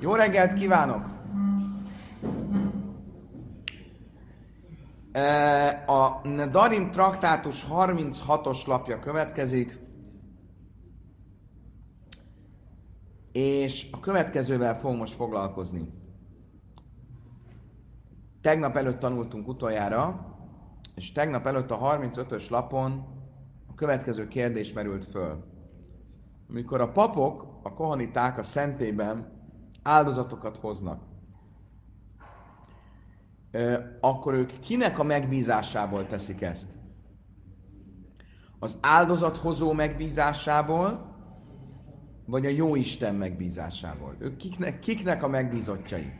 Jó 0.00 0.14
reggelt 0.14 0.52
kívánok! 0.52 1.16
A 5.86 6.28
Darim 6.50 6.90
traktátus 6.90 7.66
36-os 7.70 8.66
lapja 8.66 8.98
következik, 8.98 9.78
és 13.32 13.88
a 13.92 14.00
következővel 14.00 14.78
fogunk 14.78 14.98
most 14.98 15.14
foglalkozni. 15.14 15.92
Tegnap 18.40 18.76
előtt 18.76 18.98
tanultunk 18.98 19.48
utoljára, 19.48 20.36
és 20.94 21.12
tegnap 21.12 21.46
előtt 21.46 21.70
a 21.70 21.78
35-ös 21.78 22.50
lapon 22.50 23.06
a 23.66 23.74
következő 23.74 24.28
kérdés 24.28 24.72
merült 24.72 25.04
föl. 25.04 25.44
Amikor 26.48 26.80
a 26.80 26.92
papok, 26.92 27.46
a 27.62 27.74
kohaniták 27.74 28.38
a 28.38 28.42
szentében 28.42 29.37
áldozatokat 29.88 30.56
hoznak, 30.56 31.02
akkor 34.00 34.34
ők 34.34 34.58
kinek 34.58 34.98
a 34.98 35.02
megbízásából 35.02 36.06
teszik 36.06 36.40
ezt? 36.40 36.70
Az 38.58 38.78
áldozathozó 38.80 39.72
megbízásából, 39.72 41.16
vagy 42.26 42.46
a 42.46 42.48
jó 42.48 42.74
Isten 42.74 43.14
megbízásából? 43.14 44.16
Ők 44.18 44.36
kiknek, 44.36 44.78
kiknek 44.78 45.22
a 45.22 45.28
megbízottjai? 45.28 46.12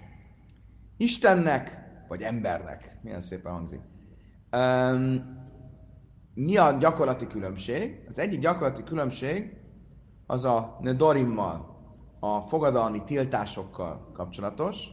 Istennek, 0.96 1.78
vagy 2.08 2.22
embernek? 2.22 2.98
Milyen 3.02 3.20
szépen 3.20 3.52
hangzik. 3.52 3.80
Um, 4.52 5.36
mi 6.34 6.56
a 6.56 6.72
gyakorlati 6.72 7.26
különbség? 7.26 8.04
Az 8.08 8.18
egyik 8.18 8.40
gyakorlati 8.40 8.82
különbség 8.82 9.56
az 10.26 10.44
a 10.44 10.78
nedorimmal, 10.80 11.77
a 12.20 12.40
fogadalmi 12.40 13.04
tiltásokkal 13.04 14.10
kapcsolatos. 14.12 14.90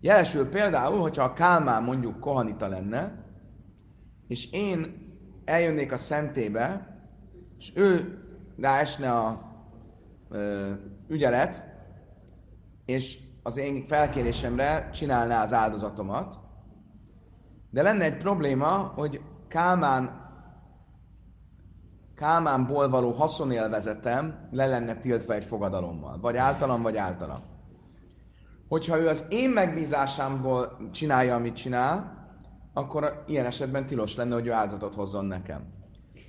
Jelesül 0.00 0.48
például, 0.48 1.00
hogyha 1.00 1.24
a 1.24 1.32
Kálmán 1.32 1.82
mondjuk 1.82 2.20
kohanita 2.20 2.68
lenne, 2.68 3.24
és 4.28 4.50
én 4.52 5.04
eljönnék 5.44 5.92
a 5.92 5.98
szentébe, 5.98 6.94
és 7.58 7.72
ő 7.74 8.18
ráesne 8.58 9.12
a 9.12 9.40
ö, 10.28 10.70
ügyelet, 11.08 11.62
és 12.84 13.18
az 13.42 13.56
én 13.56 13.86
felkérésemre 13.86 14.90
csinálná 14.90 15.42
az 15.42 15.52
áldozatomat. 15.52 16.38
De 17.70 17.82
lenne 17.82 18.04
egy 18.04 18.16
probléma, 18.16 18.92
hogy 18.94 19.20
Kálmán 19.48 20.25
Kálmánból 22.16 22.88
való 22.88 23.12
haszonélvezetem 23.12 24.48
le 24.50 24.66
lenne 24.66 24.96
tiltva 24.96 25.34
egy 25.34 25.44
fogadalommal. 25.44 26.18
Vagy 26.20 26.36
általam, 26.36 26.82
vagy 26.82 26.96
általam. 26.96 27.42
Hogyha 28.68 28.98
ő 28.98 29.08
az 29.08 29.24
én 29.28 29.50
megbízásámból 29.50 30.90
csinálja, 30.92 31.34
amit 31.34 31.56
csinál, 31.56 32.24
akkor 32.72 33.24
ilyen 33.26 33.46
esetben 33.46 33.86
tilos 33.86 34.16
lenne, 34.16 34.34
hogy 34.34 34.46
ő 34.46 34.52
áldozatot 34.52 34.94
hozzon 34.94 35.24
nekem. 35.24 35.74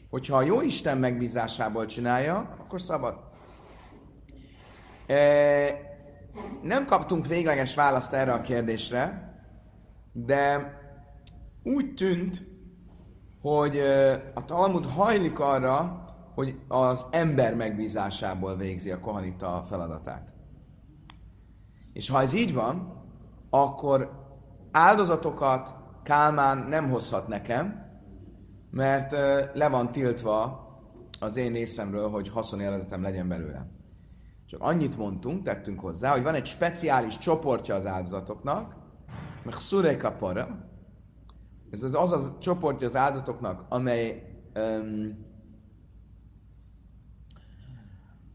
Hogyha 0.10 0.38
a 0.38 0.42
jó 0.42 0.62
Isten 0.62 0.98
megbízásából 0.98 1.86
csinálja, 1.86 2.56
akkor 2.60 2.82
szabad. 2.82 3.20
E, 5.08 5.18
nem 6.62 6.86
kaptunk 6.86 7.28
végleges 7.28 7.76
választ 7.76 8.14
erre 8.14 8.34
a 8.34 8.42
kérdésre, 8.42 9.32
de 10.14 10.74
úgy 11.64 11.94
tűnt, 11.94 12.57
hogy 13.48 13.80
a 14.34 14.46
Talmud 14.46 14.86
hajlik 14.86 15.40
arra, 15.40 16.06
hogy 16.36 16.60
az 16.68 17.06
ember 17.12 17.56
megbízásából 17.56 18.56
végzi 18.56 18.92
a 18.92 19.00
kohanita 19.00 19.64
feladatát. 19.68 20.34
És 21.94 22.10
ha 22.10 22.22
ez 22.22 22.34
így 22.34 22.54
van, 22.54 23.04
akkor 23.50 24.12
áldozatokat 24.72 25.76
Kálmán 26.04 26.58
nem 26.58 26.90
hozhat 26.90 27.28
nekem, 27.28 27.86
mert 28.72 29.12
le 29.54 29.70
van 29.70 29.92
tiltva 29.92 30.66
az 31.20 31.38
én 31.38 31.54
részemről, 31.54 32.10
hogy 32.10 32.30
haszonélvezetem 32.30 33.02
legyen 33.02 33.28
belőle. 33.28 33.68
Csak 34.46 34.62
annyit 34.62 34.98
mondtunk, 34.98 35.44
tettünk 35.44 35.80
hozzá, 35.80 36.12
hogy 36.12 36.24
van 36.24 36.36
egy 36.36 36.46
speciális 36.46 37.18
csoportja 37.18 37.76
az 37.76 37.86
áldozatoknak, 37.86 38.76
meg 39.44 39.54
szureka 39.54 40.12
para, 40.12 40.67
ez 41.72 41.84
az 41.84 41.96
az 41.96 42.26
a 42.26 42.38
csoportja 42.40 42.88
az 42.88 42.96
áldozatoknak, 42.96 43.66
amely 43.70 44.24
um, 44.56 45.26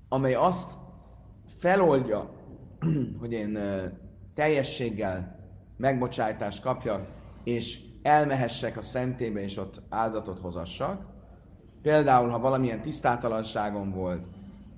amely 0.08 0.34
azt 0.34 0.70
feloldja, 1.46 2.30
hogy 3.20 3.32
én 3.32 3.56
uh, 3.56 3.82
teljességgel 4.34 5.40
megbocsájtást 5.76 6.62
kapjak, 6.62 7.06
és 7.44 7.80
elmehessek 8.02 8.76
a 8.76 8.82
szentébe, 8.82 9.40
és 9.42 9.56
ott 9.56 9.82
áldozatot 9.88 10.38
hozassak. 10.38 11.06
Például, 11.82 12.28
ha 12.28 12.38
valamilyen 12.38 12.82
tisztátalanságom 12.82 13.92
volt, 13.92 14.26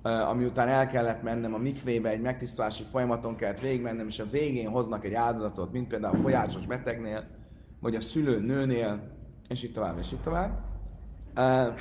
ami 0.01 0.45
után 0.45 0.67
el 0.67 0.87
kellett 0.87 1.21
mennem 1.21 1.53
a 1.53 1.57
mikvébe, 1.57 2.09
egy 2.09 2.21
megtisztulási 2.21 2.83
folyamaton 2.83 3.35
kellett 3.35 3.59
végigmennem, 3.59 4.07
és 4.07 4.19
a 4.19 4.29
végén 4.29 4.69
hoznak 4.69 5.05
egy 5.05 5.13
áldozatot, 5.13 5.71
mint 5.71 5.87
például 5.87 6.15
a 6.15 6.21
folyásos 6.21 6.65
betegnél, 6.65 7.27
vagy 7.85 7.95
a 7.95 8.01
szülő 8.01 8.39
nőnél, 8.39 8.99
és 9.47 9.63
így 9.63 9.73
tovább, 9.73 9.97
és 9.97 10.11
így 10.11 10.21
tovább. 10.21 10.59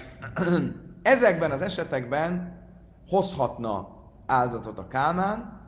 Ezekben 1.02 1.50
az 1.50 1.60
esetekben 1.60 2.60
hozhatna 3.08 3.88
áldozatot 4.26 4.78
a 4.78 4.88
Kálmán, 4.88 5.60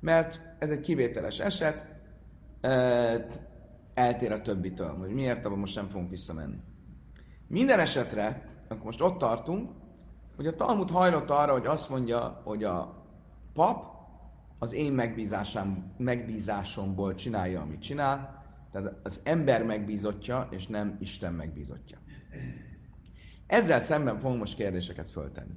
mert 0.00 0.40
ez 0.58 0.70
egy 0.70 0.80
kivételes 0.80 1.38
eset, 1.38 1.86
eltér 3.94 4.32
a 4.32 4.42
többitől, 4.42 4.96
hogy 4.96 5.10
miért, 5.10 5.46
abban 5.46 5.58
most 5.58 5.74
nem 5.74 5.88
fogunk 5.88 6.10
visszamenni. 6.10 6.58
Minden 7.46 7.78
esetre, 7.78 8.48
akkor 8.68 8.84
most 8.84 9.02
ott 9.02 9.18
tartunk, 9.18 9.70
hogy 10.36 10.46
a 10.46 10.54
Talmud 10.54 10.90
hajlott 10.90 11.30
arra, 11.30 11.52
hogy 11.52 11.66
azt 11.66 11.90
mondja, 11.90 12.40
hogy 12.44 12.64
a 12.64 13.04
pap 13.52 13.84
az 14.58 14.72
én 14.72 14.92
megbízásom, 14.92 15.94
megbízásomból 15.96 17.14
csinálja, 17.14 17.60
amit 17.60 17.80
csinál, 17.80 18.44
tehát 18.76 18.96
az 19.02 19.20
ember 19.24 19.64
megbízottja, 19.64 20.48
és 20.50 20.66
nem 20.66 20.96
Isten 21.00 21.32
megbízottja. 21.32 21.98
Ezzel 23.46 23.80
szemben 23.80 24.18
fogunk 24.18 24.38
most 24.38 24.56
kérdéseket 24.56 25.10
föltenni. 25.10 25.54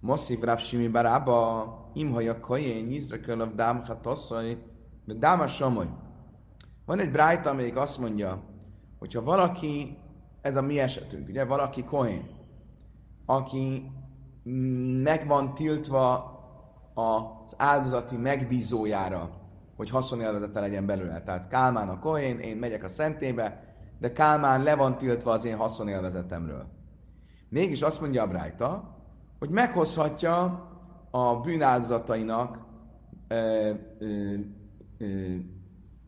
Mosszív 0.00 0.40
Rav 0.40 0.58
Simi 0.58 0.88
Barába, 0.88 1.90
imhaja 1.94 2.40
kajén, 2.40 2.90
Yizrakölöv 2.90 3.54
dámha 3.54 4.00
tosszai, 4.00 4.58
dáma 5.04 5.46
somoly. 5.46 5.88
Van 6.84 6.98
egy 6.98 7.10
brájta, 7.10 7.50
amelyik 7.50 7.76
azt 7.76 7.98
mondja, 7.98 8.42
hogyha 8.98 9.22
valaki, 9.22 9.98
ez 10.40 10.56
a 10.56 10.62
mi 10.62 10.78
esetünk, 10.78 11.28
ugye, 11.28 11.44
valaki 11.44 11.84
kohén, 11.84 12.28
aki 13.26 13.90
meg 15.02 15.26
van 15.26 15.54
tiltva 15.54 16.32
az 16.94 17.54
áldozati 17.56 18.16
megbízójára, 18.16 19.43
hogy 19.76 19.90
haszonélvezete 19.90 20.60
legyen 20.60 20.86
belőle. 20.86 21.22
Tehát 21.22 21.48
Kálmán 21.48 21.88
a 21.88 21.98
Kohén, 21.98 22.38
én 22.38 22.56
megyek 22.56 22.84
a 22.84 22.88
szentébe, 22.88 23.74
de 23.98 24.12
Kálmán 24.12 24.62
le 24.62 24.74
van 24.74 24.98
tiltva 24.98 25.30
az 25.30 25.44
én 25.44 25.56
haszonélvezetemről. 25.56 26.66
Mégis 27.48 27.82
azt 27.82 28.00
mondja 28.00 28.22
a 28.22 28.26
Brájta, 28.26 28.96
hogy 29.38 29.50
meghozhatja 29.50 30.68
a 31.10 31.40
bűnáldozatainak 31.40 32.58
ö, 33.28 33.72
ö, 33.98 34.34
ö, 34.98 35.34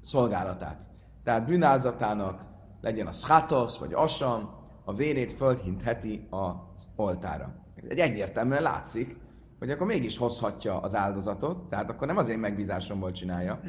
szolgálatát. 0.02 0.84
Tehát 1.24 1.46
bűnáldozatának 1.46 2.44
legyen 2.80 3.06
a 3.06 3.12
schatosz 3.12 3.76
vagy 3.78 3.92
asam, 3.92 4.54
a 4.84 4.92
vérét 4.92 5.32
földhintheti 5.32 6.26
az 6.30 6.88
oltára. 6.96 7.54
Egy 7.88 7.98
egyértelműen 7.98 8.62
látszik, 8.62 9.16
hogy 9.58 9.70
akkor 9.70 9.86
mégis 9.86 10.16
hozhatja 10.16 10.80
az 10.80 10.94
áldozatot, 10.94 11.68
tehát 11.68 11.90
akkor 11.90 12.06
nem 12.06 12.16
az 12.16 12.28
én 12.28 12.38
megbízásomból 12.38 13.10
csinálja. 13.10 13.60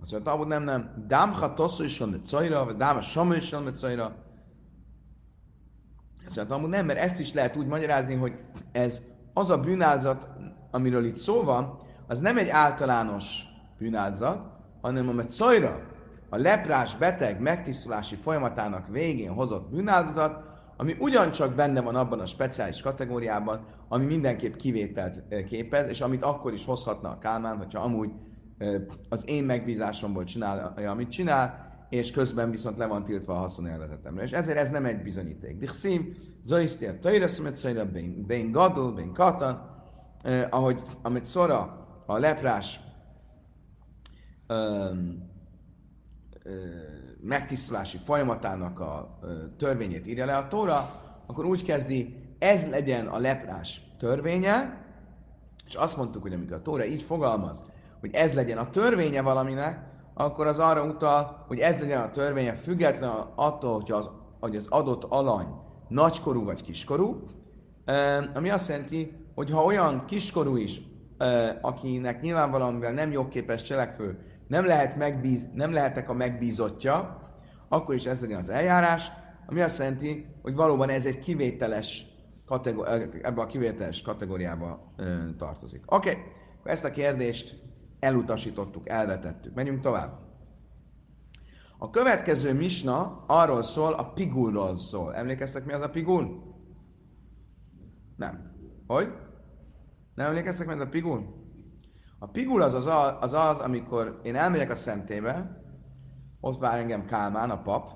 Azt 0.00 0.12
mondja, 0.12 0.32
hogy 0.32 0.46
nem, 0.46 0.62
nem. 0.62 1.04
Dámha 1.06 1.54
tosszú 1.54 1.84
is 1.84 1.98
van 1.98 2.20
cajra, 2.24 2.64
vagy 2.64 2.76
dáma 2.76 3.00
samu 3.00 3.32
is 3.32 3.50
van 3.50 3.74
cajra. 3.74 4.16
Azt 6.26 6.36
mondja, 6.36 6.54
amúgy 6.54 6.68
nem, 6.68 6.86
mert 6.86 6.98
ezt 6.98 7.20
is 7.20 7.32
lehet 7.32 7.56
úgy 7.56 7.66
magyarázni, 7.66 8.14
hogy 8.14 8.32
ez 8.72 9.02
az 9.34 9.50
a 9.50 9.60
bűnálzat, 9.60 10.28
amiről 10.70 11.04
itt 11.04 11.16
szó 11.16 11.42
van, 11.42 11.78
az 12.06 12.18
nem 12.18 12.38
egy 12.38 12.48
általános 12.48 13.42
bűnálzat, 13.78 14.40
hanem 14.80 15.18
a 15.18 15.24
cajra, 15.24 15.86
a 16.28 16.36
leprás 16.36 16.96
beteg 16.96 17.40
megtisztulási 17.40 18.16
folyamatának 18.16 18.86
végén 18.88 19.32
hozott 19.32 19.70
bűnáldozat, 19.70 20.47
ami 20.80 20.96
ugyancsak 20.98 21.54
benne 21.54 21.80
van 21.80 21.94
abban 21.94 22.20
a 22.20 22.26
speciális 22.26 22.80
kategóriában, 22.80 23.64
ami 23.88 24.04
mindenképp 24.04 24.54
kivételt 24.54 25.22
képez, 25.48 25.88
és 25.88 26.00
amit 26.00 26.22
akkor 26.22 26.52
is 26.52 26.64
hozhatna 26.64 27.08
a 27.08 27.18
Kálmán, 27.18 27.56
hogyha 27.56 27.80
amúgy 27.80 28.10
az 29.08 29.28
én 29.28 29.44
megbízásomból 29.44 30.24
csinálja, 30.24 30.90
amit 30.90 31.10
csinál, 31.10 31.66
és 31.88 32.10
közben 32.10 32.50
viszont 32.50 32.78
le 32.78 32.86
van 32.86 33.04
tiltva 33.04 33.32
a 33.32 33.38
haszonélvezetemre. 33.38 34.22
És 34.22 34.32
ezért 34.32 34.58
ez 34.58 34.70
nem 34.70 34.84
egy 34.84 35.02
bizonyíték. 35.02 35.58
Dichszim, 35.58 36.16
zoisztia, 36.42 36.98
tajreszmet, 36.98 37.92
ben 38.26 38.50
gadol, 38.50 38.92
ben 38.92 39.12
katan, 39.12 39.82
ahogy 40.50 40.82
amit 41.02 41.26
szora 41.26 41.86
a 42.06 42.18
leprás 42.18 42.80
öm, 44.46 45.30
ö, 46.42 46.50
megtisztulási 47.20 47.98
folyamatának 48.04 48.80
a 48.80 49.18
törvényét 49.56 50.06
írja 50.06 50.26
le 50.26 50.36
a 50.36 50.48
Tóra, 50.48 51.02
akkor 51.26 51.44
úgy 51.44 51.64
kezdi, 51.64 52.16
ez 52.38 52.68
legyen 52.68 53.06
a 53.06 53.18
leprás 53.18 53.82
törvénye, 53.98 54.86
és 55.66 55.74
azt 55.74 55.96
mondtuk, 55.96 56.22
hogy 56.22 56.32
amikor 56.32 56.56
a 56.56 56.62
Tóra 56.62 56.84
így 56.84 57.02
fogalmaz, 57.02 57.62
hogy 58.00 58.14
ez 58.14 58.34
legyen 58.34 58.58
a 58.58 58.70
törvénye 58.70 59.22
valaminek, 59.22 59.86
akkor 60.14 60.46
az 60.46 60.58
arra 60.58 60.84
utal, 60.84 61.44
hogy 61.46 61.58
ez 61.58 61.78
legyen 61.78 62.02
a 62.02 62.10
törvénye 62.10 62.54
független 62.54 63.10
attól, 63.34 63.74
hogy 63.80 63.90
az, 63.90 64.08
hogy 64.40 64.56
az 64.56 64.66
adott 64.68 65.04
alany 65.04 65.46
nagykorú 65.88 66.44
vagy 66.44 66.62
kiskorú, 66.62 67.22
ami 68.34 68.50
azt 68.50 68.68
jelenti, 68.68 69.12
hogy 69.34 69.50
ha 69.50 69.64
olyan 69.64 70.04
kiskorú 70.06 70.56
is, 70.56 70.80
akinek 71.60 72.20
nyilvánvalóan 72.20 72.94
nem 72.94 73.12
jogképes 73.12 73.62
cselekvő, 73.62 74.18
nem, 74.48 74.66
lehet 74.66 74.96
megbíz, 74.96 75.48
nem 75.52 75.72
lehetek 75.72 76.10
a 76.10 76.14
megbízottja, 76.14 77.20
akkor 77.68 77.94
is 77.94 78.06
ez 78.06 78.20
legyen 78.20 78.38
az 78.38 78.48
eljárás, 78.48 79.10
ami 79.46 79.60
azt 79.60 79.78
jelenti, 79.78 80.26
hogy 80.42 80.54
valóban 80.54 80.88
ez 80.88 81.06
egy 81.06 81.18
kivételes 81.18 82.06
kategóri- 82.46 83.24
ebbe 83.24 83.40
a 83.40 83.46
kivételes 83.46 84.02
kategóriába 84.02 84.92
ö, 84.96 85.16
tartozik. 85.36 85.82
Oké, 85.86 86.10
okay. 86.10 86.22
ezt 86.64 86.84
a 86.84 86.90
kérdést 86.90 87.62
elutasítottuk, 88.00 88.88
elvetettük. 88.88 89.54
Menjünk 89.54 89.80
tovább. 89.80 90.18
A 91.78 91.90
következő 91.90 92.54
misna 92.54 93.24
arról 93.26 93.62
szól, 93.62 93.92
a 93.92 94.12
pigulról 94.12 94.78
szól. 94.78 95.14
Emlékeztek, 95.14 95.64
mi 95.64 95.72
az 95.72 95.82
a 95.82 95.90
pigul? 95.90 96.42
Nem. 98.16 98.52
Hogy? 98.86 99.12
Nem 100.14 100.26
emlékeztek, 100.26 100.66
mi 100.66 100.72
az 100.72 100.80
a 100.80 100.86
pigul? 100.86 101.37
A 102.18 102.26
pigul 102.26 102.62
az 102.62 102.74
az, 102.74 102.86
az 103.20 103.32
az, 103.32 103.58
amikor 103.58 104.20
én 104.22 104.36
elmegyek 104.36 104.70
a 104.70 104.74
szentébe, 104.74 105.62
ott 106.40 106.58
vár 106.58 106.78
engem 106.78 107.04
Kálmán, 107.04 107.50
a 107.50 107.62
pap, 107.62 107.92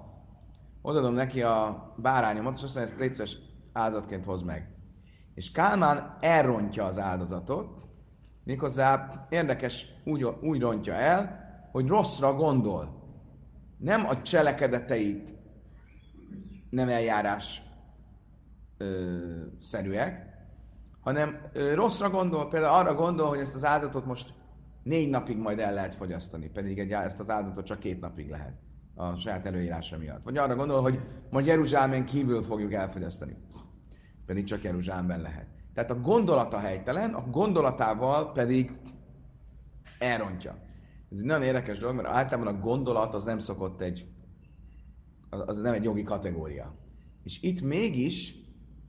odaadom 0.83 1.15
neki 1.15 1.43
a 1.43 1.93
bárányomat, 1.97 2.57
és 2.57 2.63
azt 2.63 2.75
mondja, 2.75 2.93
ezt 2.93 3.03
létszeres 3.03 3.39
áldozatként 3.73 4.25
hoz 4.25 4.43
meg. 4.43 4.77
És 5.35 5.51
Kálmán 5.51 6.17
elrontja 6.21 6.85
az 6.85 6.99
áldozatot, 6.99 7.87
méghozzá 8.45 9.27
érdekes, 9.29 9.87
úgy, 10.05 10.25
úgy 10.25 10.61
rontja 10.61 10.95
el, 10.95 11.41
hogy 11.73 11.87
rosszra 11.87 12.35
gondol. 12.35 13.01
Nem 13.79 14.07
a 14.07 14.23
cselekedeteit 14.23 15.35
nem 16.71 16.89
eljárás 16.89 17.63
ö, 18.77 19.07
szerűek, 19.61 20.31
hanem 21.02 21.37
rosszra 21.75 22.10
gondol, 22.10 22.49
például 22.49 22.75
arra 22.75 22.94
gondol, 22.94 23.28
hogy 23.28 23.38
ezt 23.38 23.54
az 23.54 23.64
áldozatot 23.64 24.06
most 24.06 24.34
négy 24.82 25.10
napig 25.10 25.37
majd 25.37 25.58
el 25.58 25.75
lehet 25.75 25.94
fogyasztani, 25.94 26.49
pedig 26.49 26.78
egy, 26.78 26.90
ezt 26.90 27.20
az 27.20 27.31
áldozatot 27.31 27.64
csak 27.64 27.78
két 27.78 28.00
napig 28.00 28.31
lehet 28.31 28.54
a 28.94 29.16
saját 29.16 29.46
előírása 29.46 29.99
miatt. 29.99 30.25
Vagy 30.25 30.37
arra 30.37 30.54
gondol, 30.54 30.81
hogy 30.82 31.00
majd 31.31 31.46
Jeruzsálemén 31.46 32.04
kívül 32.04 32.43
fogjuk 32.43 32.72
elfogyasztani, 32.72 33.37
pedig 34.26 34.44
csak 34.44 34.62
Jeruzsálemben 34.62 35.20
lehet. 35.20 35.46
Tehát 35.75 35.90
a 35.90 36.00
gondolata 36.00 36.58
helytelen, 36.58 37.14
a 37.14 37.26
gondolatával 37.31 38.32
pedig 38.32 38.78
elrontja. 39.99 40.56
Ez 41.10 41.19
egy 41.19 41.25
nagyon 41.25 41.43
érdekes 41.43 41.78
dolog, 41.78 41.96
mert 41.96 42.08
általában 42.08 42.54
a 42.54 42.58
gondolat 42.58 43.14
az 43.14 43.25
nem 43.25 43.38
szokott 43.38 43.81
egy, 43.81 44.06
az 45.31 45.60
nem 45.60 45.72
egy 45.72 45.84
jogi 45.84 46.02
kategória. 46.02 46.75
És 47.22 47.43
itt 47.43 47.62
mégis 47.62 48.34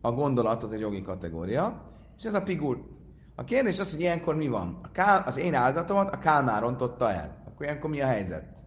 a 0.02 0.12
gondolat 0.12 0.64
az 0.64 0.74
egy 0.74 0.80
jogi 0.80 1.02
kategória, 1.02 1.93
és 2.18 2.24
ez 2.24 2.34
a 2.34 2.42
pigul. 2.42 2.92
A 3.36 3.44
kérdés 3.44 3.80
az, 3.80 3.92
hogy 3.92 4.00
ilyenkor 4.00 4.36
mi 4.36 4.48
van? 4.48 4.80
A 4.82 4.92
kál, 4.92 5.24
az 5.26 5.38
én 5.38 5.54
áldatomat 5.54 6.14
a 6.14 6.20
Kálmár 6.20 6.62
rontotta 6.62 7.12
el. 7.12 7.44
Akkor 7.48 7.66
ilyenkor 7.66 7.90
mi 7.90 8.02
a 8.02 8.06
helyzet? 8.06 8.62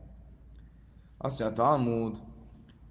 Azt 1.19 1.41
mondja 1.41 1.65
a 1.65 1.67
Talmud, 1.67 2.19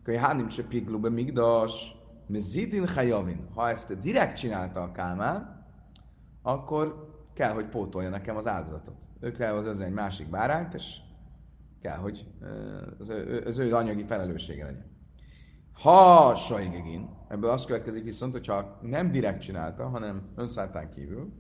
hogy 0.06 0.16
hánim 0.16 0.50
se 0.50 0.64
be 1.02 1.10
migdas, 1.10 1.96
Mezidin 2.28 2.86
Chajavin. 2.86 3.48
Ha 3.54 3.70
ezt 3.70 4.00
direkt 4.00 4.38
csinálta 4.38 4.82
a 4.82 4.92
Kálmán, 4.92 5.66
akkor 6.42 7.14
kell, 7.34 7.54
hogy 7.54 7.66
pótolja 7.66 8.10
nekem 8.10 8.38
az 8.38 8.48
áldozatot. 8.48 9.04
Ő 9.20 9.32
kell 9.32 9.54
hozni 9.54 9.84
egy 9.84 9.94
másik 9.94 10.30
bárányt, 10.30 10.74
és 10.74 10.98
kell, 11.82 11.98
hogy 11.98 12.28
az 13.00 13.10
ő, 13.10 13.44
az 13.48 13.58
ő 13.58 13.76
anyagi 13.76 14.04
felelőssége 14.04 14.66
legyen. 14.66 14.95
Ha 15.82 16.36
Saigegin, 16.36 17.10
ebből 17.28 17.50
az 17.50 17.66
következik 17.66 18.04
viszont, 18.04 18.32
hogyha 18.34 18.80
nem 18.82 19.12
direkt 19.12 19.42
csinálta, 19.42 19.88
hanem 19.88 20.32
önszálltán 20.36 20.90
kívül, 20.90 21.34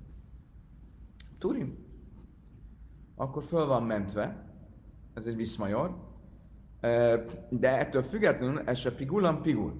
Turim, 1.38 1.78
akkor 3.16 3.44
föl 3.44 3.66
van 3.66 3.84
mentve, 3.84 4.54
ez 5.14 5.26
egy 5.26 5.36
viszmajor, 5.36 5.96
de 7.50 7.78
ettől 7.78 8.02
függetlenül 8.02 8.60
ez 8.60 8.78
se 8.78 8.96
pigulam 8.96 9.42
pigul. 9.42 9.74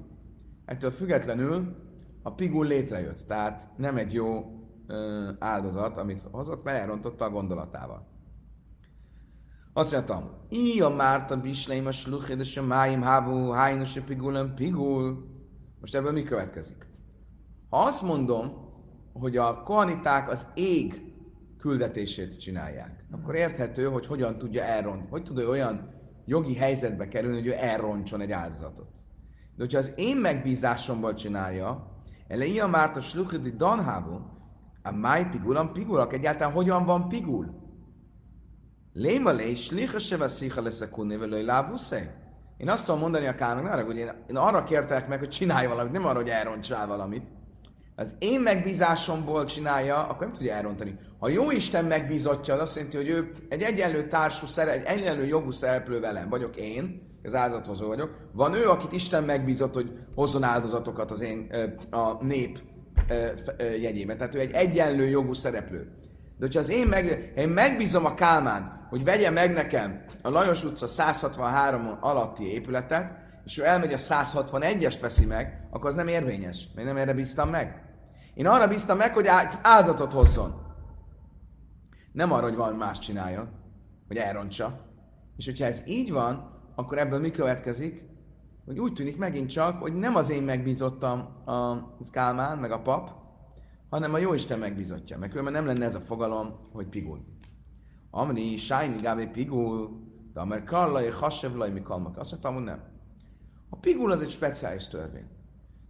Ettől 0.66 0.92
függetlenül 0.92 1.75
a 2.24 2.34
pigul 2.34 2.66
létrejött, 2.66 3.28
tehát 3.28 3.69
nem 3.78 3.98
egy 3.98 4.13
jó 4.13 4.60
áldozat, 5.40 5.98
amit 5.98 6.28
hozott, 6.31 6.63
mert 6.63 6.78
elrontotta 6.78 7.25
a 7.25 7.30
gondolatával. 7.30 8.07
Azt 9.77 9.92
mondtam, 9.92 10.30
a 10.81 10.89
Márta 10.89 11.38
Bisleim 11.38 11.86
a 11.86 11.92
sluchid, 11.92 12.39
és 12.39 12.57
a 12.57 12.63
máim 12.63 13.01
hábú, 13.01 13.50
hájnos 13.50 13.98
a 13.98 14.01
pigulem 14.01 14.54
pigul. 14.54 15.25
Most 15.80 15.95
ebből 15.95 16.12
mi 16.12 16.24
következik? 16.24 16.88
Ha 17.69 17.77
azt 17.77 18.04
mondom, 18.04 18.54
hogy 19.13 19.38
a 19.38 19.62
kohaniták 19.62 20.30
az 20.30 20.48
ég 20.54 21.13
küldetését 21.57 22.39
csinálják, 22.39 23.06
akkor 23.12 23.36
érthető, 23.36 23.86
hogy 23.86 24.06
hogyan 24.06 24.38
tudja 24.38 24.63
elront, 24.63 25.10
hogy 25.10 25.24
tud 25.24 25.38
olyan 25.38 25.89
jogi 26.25 26.56
helyzetbe 26.56 27.07
kerülni, 27.07 27.38
hogy 27.38 27.48
ő 27.48 27.54
elrontson 27.54 28.21
egy 28.21 28.31
áldozatot. 28.31 28.92
De 29.56 29.63
hogyha 29.63 29.78
az 29.78 29.92
én 29.95 30.18
megbízásomból 30.18 31.13
csinálja, 31.13 32.01
ele 32.28 32.45
ilyen 32.45 32.69
már 32.69 32.98
a 32.98 33.01
sluchidi 33.01 33.50
danhábu, 33.50 34.19
a 34.83 34.92
máj 34.92 35.30
pigulam 35.30 35.71
pigulak, 35.71 36.13
egyáltalán 36.13 36.54
hogyan 36.54 36.86
van 36.86 37.07
pigul? 37.07 37.64
Léma 38.97 39.31
lé, 39.31 39.53
slicha 39.53 40.00
se 40.00 40.18
veszicha 40.18 40.62
lesz 40.62 40.81
a 40.81 40.88
lábuszé. 41.45 42.09
Én 42.57 42.69
azt 42.69 42.86
tudom 42.86 43.00
mondani 43.00 43.25
a 43.25 43.36
kámnak, 43.36 43.86
hogy 43.86 43.97
én, 43.97 44.12
én 44.30 44.36
arra 44.36 44.63
kértek 44.63 45.07
meg, 45.07 45.19
hogy 45.19 45.30
csinálj 45.30 45.68
valamit, 45.68 45.92
nem 45.92 46.06
arra, 46.06 46.15
hogy 46.15 46.30
elrontsál 46.30 46.88
valamit. 46.88 47.24
Az 47.95 48.15
én 48.19 48.42
megbízásomból 48.42 49.45
csinálja, 49.45 50.07
akkor 50.07 50.19
nem 50.19 50.31
tudja 50.31 50.53
elrontani. 50.53 51.00
Ha 51.19 51.30
jó 51.30 51.51
Isten 51.51 51.86
megbízottja, 51.86 52.53
az 52.53 52.59
azt 52.59 52.75
jelenti, 52.75 52.97
hogy 52.97 53.09
ő 53.09 53.31
egy 53.50 53.62
egyenlő 53.62 54.07
társú, 54.07 54.47
egy 54.61 54.83
egyenlő 54.83 55.25
jogú 55.25 55.52
szereplő 55.52 55.99
velem 55.99 56.30
vagyok 56.30 56.56
én, 56.56 57.02
az 57.23 57.35
áldozathozó 57.35 57.87
vagyok. 57.87 58.18
Van 58.33 58.54
ő, 58.54 58.69
akit 58.69 58.92
Isten 58.92 59.23
megbízott, 59.23 59.73
hogy 59.73 59.92
hozzon 60.16 60.44
áldozatokat 60.44 61.11
az 61.11 61.21
én, 61.21 61.52
a 61.92 62.23
nép 62.23 62.59
jegyében. 63.81 64.18
Tehát 64.18 64.35
ő 64.35 64.40
egy 64.40 64.52
egyenlő 64.52 65.06
jogú 65.06 65.33
szereplő. 65.33 65.92
De 66.37 66.45
hogyha 66.45 66.59
az 66.59 66.69
én, 66.69 66.87
meg, 66.87 67.33
én 67.35 67.49
megbízom 67.49 68.06
a 68.06 68.13
Kálmán, 68.13 68.85
hogy 68.89 69.04
vegye 69.04 69.30
meg 69.30 69.54
nekem 69.54 70.04
a 70.21 70.30
Lajos 70.30 70.63
utca 70.63 70.87
163 70.87 71.97
alatti 71.99 72.51
épületet, 72.51 73.23
és 73.45 73.57
ő 73.57 73.65
elmegy 73.65 73.94
a 73.94 73.97
161-est 73.97 74.97
veszi 75.01 75.25
meg, 75.25 75.68
akkor 75.71 75.89
az 75.89 75.95
nem 75.95 76.07
érvényes. 76.07 76.68
Mert 76.75 76.87
nem 76.87 76.97
erre 76.97 77.13
bíztam 77.13 77.49
meg. 77.49 77.83
Én 78.33 78.47
arra 78.47 78.68
bíztam 78.68 78.97
meg, 78.97 79.13
hogy 79.13 79.27
áldozatot 79.61 80.13
hozzon. 80.13 80.63
Nem 82.11 82.31
arra, 82.31 82.44
hogy 82.44 82.56
valami 82.56 82.77
más 82.77 82.99
csináljon, 82.99 83.49
hogy 84.07 84.18
elrontsa. 84.18 84.80
És 85.37 85.45
hogyha 85.45 85.65
ez 85.65 85.81
így 85.85 86.11
van, 86.11 86.61
akkor 86.75 86.97
ebből 86.97 87.19
mi 87.19 87.31
következik? 87.31 88.04
Hogy 88.65 88.80
úgy 88.80 88.94
tűnik 88.94 89.18
megint 89.18 89.49
csak, 89.49 89.81
hogy 89.81 89.94
nem 89.95 90.15
az 90.15 90.30
én 90.30 90.44
megbízottam 90.44 91.19
a 91.45 91.77
Kálmán, 92.11 92.57
meg 92.57 92.71
a 92.71 92.81
pap, 92.81 93.24
hanem 93.89 94.13
a 94.13 94.18
Jóisten 94.18 94.59
megbízottja. 94.59 95.18
Mert 95.18 95.31
különben 95.31 95.54
nem 95.54 95.65
lenne 95.65 95.85
ez 95.85 95.95
a 95.95 95.99
fogalom, 95.99 96.59
hogy 96.71 96.87
pigul. 96.87 97.25
Amni, 98.09 98.56
sájni 98.56 99.01
gávé 99.01 99.25
pigul, 99.25 100.04
de 100.33 100.39
amer 100.39 100.63
karlai, 100.63 101.07
hassevlai, 101.07 101.69
mi 101.69 101.81
kalmak. 101.81 102.18
Azt 102.18 102.31
mondtam, 102.31 102.54
hogy 102.54 102.63
nem. 102.63 102.83
A 103.69 103.75
pigul 103.75 104.11
az 104.11 104.21
egy 104.21 104.30
speciális 104.30 104.87
törvény. 104.87 105.27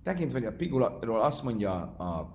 Tekintve, 0.03 0.39
hogy 0.39 0.47
a 0.47 0.55
pigulról 0.55 1.21
azt 1.21 1.43
mondja 1.43 1.95
a, 1.97 2.33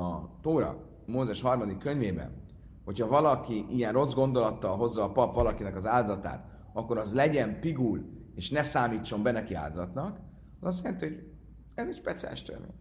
a 0.00 0.30
Tóra, 0.40 0.88
Mózes 1.06 1.40
harmadik 1.40 1.78
könyvében, 1.78 2.42
hogyha 2.84 3.06
valaki 3.06 3.66
ilyen 3.70 3.92
rossz 3.92 4.12
gondolattal 4.12 4.76
hozza 4.76 5.04
a 5.04 5.12
pap 5.12 5.34
valakinek 5.34 5.76
az 5.76 5.86
áldozatát, 5.86 6.48
akkor 6.72 6.98
az 6.98 7.14
legyen 7.14 7.60
pigul, 7.60 8.04
és 8.34 8.50
ne 8.50 8.62
számítson 8.62 9.22
be 9.22 9.30
neki 9.30 9.54
áldozatnak, 9.54 10.18
az 10.60 10.66
azt 10.66 10.84
jelenti, 10.84 11.06
hogy 11.06 11.32
ez 11.74 11.86
egy 11.86 11.96
speciális 11.96 12.42
törvény. 12.42 12.74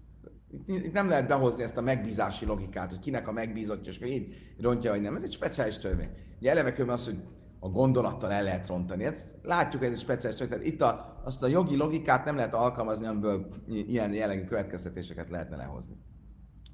Itt 0.65 0.93
nem 0.93 1.09
lehet 1.09 1.27
behozni 1.27 1.63
ezt 1.63 1.77
a 1.77 1.81
megbízási 1.81 2.45
logikát, 2.45 2.89
hogy 2.89 2.99
kinek 2.99 3.27
a 3.27 3.31
megbízottja, 3.31 3.91
és 3.91 4.01
így 4.01 4.35
rontja, 4.59 4.91
vagy 4.91 5.01
nem. 5.01 5.15
Ez 5.15 5.23
egy 5.23 5.31
speciális 5.31 5.77
törvény. 5.77 6.09
Ugye 6.39 6.49
eleve 6.49 6.91
az, 6.93 7.05
hogy 7.05 7.23
a 7.59 7.69
gondolattal 7.69 8.31
el 8.31 8.43
lehet 8.43 8.67
rontani. 8.67 9.03
Ezt 9.03 9.35
látjuk, 9.41 9.83
ez 9.83 9.91
egy 9.91 9.97
speciális. 9.97 10.37
Tehát 10.37 10.63
itt 10.63 10.81
a, 10.81 11.21
azt 11.23 11.43
a 11.43 11.47
jogi 11.47 11.75
logikát 11.75 12.25
nem 12.25 12.35
lehet 12.35 12.53
alkalmazni, 12.53 13.05
amiből 13.05 13.47
ilyen 13.67 14.13
jellegű 14.13 14.43
következtetéseket 14.43 15.29
lehetne 15.29 15.55
lehozni. 15.55 15.95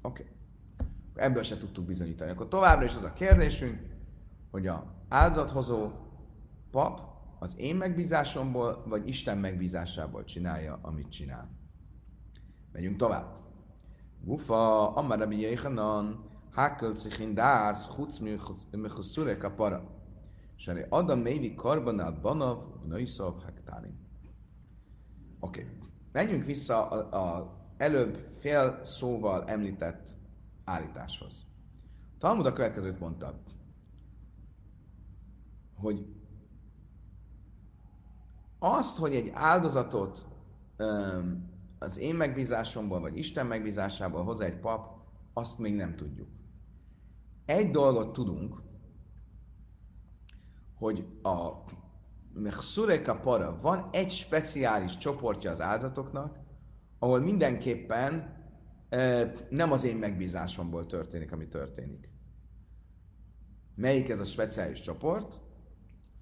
Oké. 0.02 0.22
Okay. 0.22 0.34
Ebből 1.14 1.42
se 1.42 1.58
tudtuk 1.58 1.84
bizonyítani. 1.84 2.30
Akkor 2.30 2.48
továbbra 2.48 2.84
is 2.84 2.96
az 2.96 3.02
a 3.02 3.12
kérdésünk, 3.12 3.80
hogy 4.50 4.66
a 4.66 4.94
áldozathozó 5.08 5.90
pap 6.70 7.00
az 7.38 7.54
én 7.58 7.76
megbízásomból, 7.76 8.84
vagy 8.88 9.08
Isten 9.08 9.38
megbízásából 9.38 10.24
csinálja, 10.24 10.78
amit 10.82 11.10
csinál. 11.10 11.50
Megyünk 12.72 12.96
tovább. 12.96 13.45
Gufa, 14.26 14.94
Amar 14.96 15.18
Rabbi 15.18 15.40
Yechanan, 15.40 16.24
Hakel 16.52 16.94
Cichin 16.94 17.34
Dász, 17.34 17.88
Chutz 17.88 18.18
Mechuszure 18.70 19.36
Kapara. 19.36 19.94
Sare 20.56 20.86
Adam 20.90 21.18
Mévi 21.18 21.54
Karbanát 21.54 22.20
Banav, 22.20 22.58
Naisav 22.86 23.42
Hektálim. 23.44 23.98
Oké. 25.40 25.66
Menjünk 26.12 26.44
vissza 26.44 26.88
a, 26.88 27.56
előbb 27.76 28.14
fél 28.14 28.80
szóval 28.84 29.44
említett 29.44 30.16
állításhoz. 30.64 31.46
Talmud 32.18 32.46
a 32.46 32.52
következőt 32.52 33.00
mondta, 33.00 33.40
hogy 35.74 36.06
azt, 38.58 38.96
hogy 38.96 39.14
egy 39.14 39.30
áldozatot 39.34 40.26
um, 40.78 41.55
az 41.86 41.98
én 41.98 42.14
megbízásomból, 42.14 43.00
vagy 43.00 43.16
Isten 43.16 43.46
megbízásából 43.46 44.24
hoz 44.24 44.40
egy 44.40 44.56
pap, 44.58 44.94
azt 45.32 45.58
még 45.58 45.74
nem 45.74 45.96
tudjuk. 45.96 46.28
Egy 47.44 47.70
dolgot 47.70 48.12
tudunk, 48.12 48.62
hogy 50.74 51.06
a 51.22 51.50
Mechsureka 52.32 53.16
para 53.16 53.58
van 53.60 53.88
egy 53.92 54.10
speciális 54.10 54.96
csoportja 54.96 55.50
az 55.50 55.60
áldozatoknak, 55.60 56.38
ahol 56.98 57.20
mindenképpen 57.20 58.34
nem 59.48 59.72
az 59.72 59.84
én 59.84 59.96
megbízásomból 59.96 60.86
történik, 60.86 61.32
ami 61.32 61.48
történik. 61.48 62.10
Melyik 63.74 64.08
ez 64.08 64.20
a 64.20 64.24
speciális 64.24 64.80
csoport? 64.80 65.42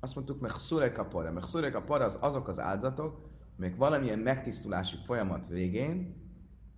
Azt 0.00 0.14
mondtuk, 0.14 0.40
Mechsureka 0.40 1.04
para. 1.04 1.32
Mechsureka 1.32 1.82
para 1.82 2.04
az 2.04 2.18
azok 2.20 2.48
az 2.48 2.58
áldozatok, 2.58 3.32
amik 3.58 3.76
valamilyen 3.76 4.18
megtisztulási 4.18 4.96
folyamat 5.04 5.46
végén 5.46 6.22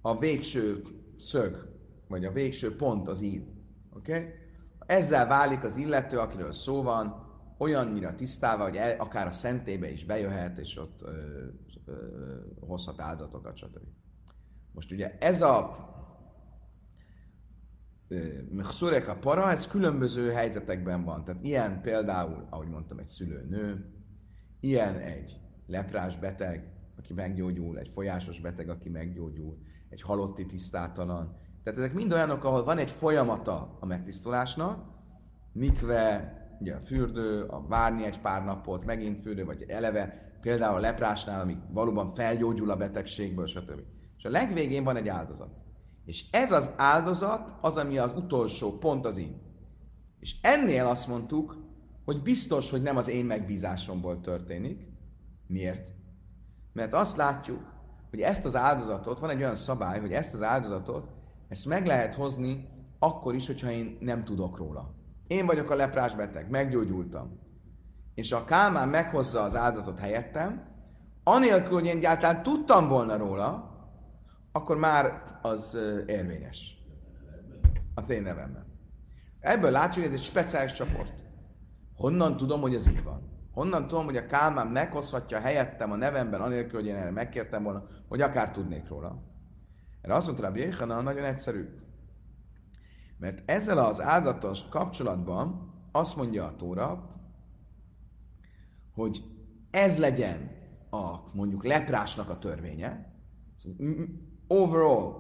a 0.01 0.19
végső 0.19 0.83
szög, 1.17 1.69
vagy 2.09 2.25
a 2.25 2.33
végső 2.33 2.77
pont 2.77 3.09
az 3.09 3.21
íd. 3.21 3.47
Oké? 3.93 4.17
Okay? 4.19 4.29
Ezzel 4.79 5.27
válik 5.27 5.65
az 5.65 5.77
illető, 5.77 6.19
akiről 6.19 6.53
szó 6.53 6.83
van, 6.83 7.25
olyannyira 7.59 8.15
tisztálva, 8.15 8.63
hogy 8.63 8.77
el, 8.77 9.01
akár 9.01 9.27
a 9.27 9.31
szentébe 9.31 9.91
is 9.91 10.05
bejöhet, 10.05 10.59
és 10.59 10.79
ott 10.79 11.03
ö, 11.03 11.47
ö, 11.85 11.93
hozhat 12.61 13.01
áldatokat, 13.01 13.57
stb. 13.57 13.87
Most 14.73 14.93
ugye 14.93 15.17
ez 15.19 15.43
a 15.43 15.85
Mechszurek 18.51 19.09
a 19.09 19.17
para, 19.17 19.51
ez 19.51 19.67
különböző 19.67 20.31
helyzetekben 20.31 21.05
van. 21.05 21.25
Tehát 21.25 21.45
ilyen 21.45 21.81
például, 21.81 22.47
ahogy 22.51 22.69
mondtam, 22.69 22.99
egy 22.99 23.09
szülőnő, 23.09 23.93
ilyen 24.61 24.97
egy 24.97 25.41
leprás 25.67 26.19
beteg, 26.19 26.73
aki 26.99 27.13
meggyógyul, 27.13 27.79
egy 27.79 27.89
folyásos 27.89 28.41
beteg, 28.41 28.69
aki 28.69 28.89
meggyógyul, 28.89 29.59
egy 29.89 30.03
halotti 30.03 30.47
tisztátalan. 30.47 31.37
Tehát 31.63 31.79
ezek 31.79 31.95
mind 31.95 32.13
olyanok, 32.13 32.45
ahol 32.45 32.65
van 32.65 32.79
egy 32.79 32.91
folyamata 32.91 33.77
a 33.81 33.87
megtisztulásnak, 33.87 34.85
mikve, 35.53 36.33
ugye 36.61 36.75
a 36.75 36.81
fürdő, 36.81 37.43
a 37.43 37.67
várni 37.67 38.05
egy 38.05 38.21
pár 38.21 38.45
napot, 38.45 38.85
megint 38.85 39.23
fürdő, 39.23 39.45
vagy 39.45 39.65
eleve, 39.69 40.27
például 40.41 40.77
a 40.77 40.81
leprásnál, 40.81 41.41
ami 41.41 41.57
valóban 41.71 42.09
felgyógyul 42.09 42.71
a 42.71 42.77
betegségből, 42.77 43.47
stb. 43.47 43.81
És 44.17 44.25
a 44.25 44.31
legvégén 44.31 44.85
van 44.85 44.97
egy 44.97 45.09
áldozat. 45.09 45.51
És 46.05 46.31
ez 46.31 46.53
az 46.53 46.71
áldozat 46.77 47.55
az, 47.61 47.77
ami 47.77 47.99
az 47.99 48.13
utolsó 48.17 48.79
pont 48.79 49.07
az 49.07 49.19
én. 49.19 49.41
És 50.21 50.37
ennél 50.43 50.87
azt 50.87 51.09
mondtuk, 51.09 51.65
hogy 52.05 52.23
biztos, 52.23 52.71
hogy 52.71 52.83
nem 52.83 52.97
az 52.97 53.09
én 53.09 53.25
megbízásomból 53.25 54.21
történik. 54.21 54.87
Miért? 55.47 55.93
Mert 56.73 56.95
azt 56.95 57.17
látjuk, 57.17 57.75
hogy 58.11 58.21
ezt 58.21 58.45
az 58.45 58.57
áldozatot, 58.57 59.19
van 59.19 59.31
egy 59.31 59.41
olyan 59.41 59.55
szabály, 59.55 60.01
hogy 60.01 60.13
ezt 60.13 60.35
az 60.35 60.43
áldozatot, 60.43 61.09
ezt 61.49 61.67
meg 61.67 61.87
lehet 61.87 62.15
hozni 62.15 62.69
akkor 62.99 63.35
is, 63.35 63.47
hogyha 63.47 63.71
én 63.71 63.97
nem 64.01 64.25
tudok 64.25 64.57
róla. 64.57 64.95
Én 65.27 65.47
vagyok 65.47 65.71
a 65.71 65.75
leprás 65.75 66.15
beteg, 66.15 66.51
meggyógyultam. 66.51 67.39
És 68.15 68.33
a 68.33 68.45
Kálmán 68.45 68.89
meghozza 68.89 69.43
az 69.43 69.57
áldozatot 69.57 69.99
helyettem, 69.99 70.75
anélkül, 71.23 71.73
hogy 71.73 71.87
én 71.87 71.97
egyáltalán 71.97 72.43
tudtam 72.43 72.89
volna 72.89 73.17
róla, 73.17 73.75
akkor 74.53 74.77
már 74.77 75.23
az 75.43 75.79
érvényes. 76.07 76.75
A 77.95 78.01
én 78.01 78.23
nevemben. 78.23 78.67
Ebből 79.41 79.71
látjuk, 79.71 80.05
hogy 80.05 80.15
ez 80.15 80.21
egy 80.21 80.27
speciális 80.27 80.73
csoport. 80.73 81.25
Honnan 81.97 82.37
tudom, 82.37 82.61
hogy 82.61 82.75
ez 82.75 82.87
így 82.87 83.03
van? 83.03 83.36
Honnan 83.57 83.87
tudom, 83.87 84.05
hogy 84.05 84.17
a 84.17 84.27
Kálmán 84.27 84.67
meghozhatja 84.67 85.41
helyettem 85.41 85.93
a 85.93 85.97
nevemben, 85.97 86.41
anélkül, 86.41 86.81
hogy 86.81 86.89
én 86.89 86.95
erre 86.95 87.11
megkértem 87.11 87.63
volna, 87.63 87.87
hogy 88.09 88.21
akár 88.21 88.51
tudnék 88.51 88.89
róla? 88.89 89.23
Erre 90.01 90.15
azt 90.15 90.27
mondta 90.27 90.45
Rabbi 90.45 90.61
Jéhana, 90.61 91.01
nagyon 91.01 91.25
egyszerű. 91.25 91.69
Mert 93.19 93.51
ezzel 93.51 93.79
az 93.79 94.01
áldatos 94.01 94.69
kapcsolatban 94.69 95.73
azt 95.93 96.17
mondja 96.17 96.45
a 96.45 96.57
Tóra, 96.57 97.15
hogy 98.95 99.25
ez 99.71 99.99
legyen 99.99 100.51
a 100.91 101.35
mondjuk 101.35 101.65
leprásnak 101.65 102.31
a 102.31 102.39
törvénye, 102.39 103.15
overall, 104.47 105.15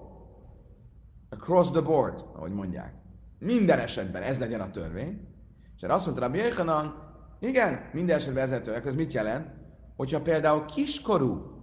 across 1.28 1.70
the 1.70 1.80
board, 1.80 2.24
ahogy 2.32 2.52
mondják. 2.52 2.94
Minden 3.38 3.78
esetben 3.78 4.22
ez 4.22 4.38
legyen 4.38 4.60
a 4.60 4.70
törvény. 4.70 5.28
És 5.76 5.82
erre 5.82 5.94
azt 5.94 6.04
mondta 6.06 6.24
Rabbi 6.24 6.38
Jéhanan, 6.38 7.05
igen, 7.38 7.90
minden 7.92 8.16
esetben 8.16 8.48
vezetőek, 8.48 8.86
ez 8.86 8.94
mit 8.94 9.12
jelent? 9.12 9.50
Hogyha 9.96 10.20
például 10.20 10.64
kiskorú 10.64 11.56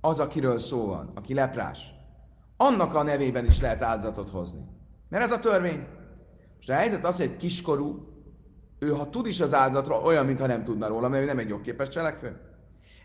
az, 0.00 0.20
akiről 0.20 0.58
szó 0.58 0.86
van, 0.86 1.12
aki 1.14 1.34
leprás, 1.34 1.94
annak 2.56 2.94
a 2.94 3.02
nevében 3.02 3.44
is 3.44 3.60
lehet 3.60 3.82
áldozatot 3.82 4.30
hozni. 4.30 4.60
Mert 5.08 5.24
ez 5.24 5.32
a 5.32 5.40
törvény. 5.40 5.86
Most 6.56 6.70
a 6.70 6.74
helyzet 6.74 7.04
az, 7.06 7.16
hogy 7.16 7.24
egy 7.24 7.36
kiskorú, 7.36 8.14
ő 8.78 8.90
ha 8.90 9.10
tud 9.10 9.26
is 9.26 9.40
az 9.40 9.54
áldozatról, 9.54 10.04
olyan, 10.04 10.26
mintha 10.26 10.46
nem 10.46 10.64
tudna 10.64 10.88
róla, 10.88 11.08
mert 11.08 11.22
ő 11.22 11.26
nem 11.26 11.38
egy 11.38 11.48
jogképes 11.48 11.88
cselekvő. 11.88 12.40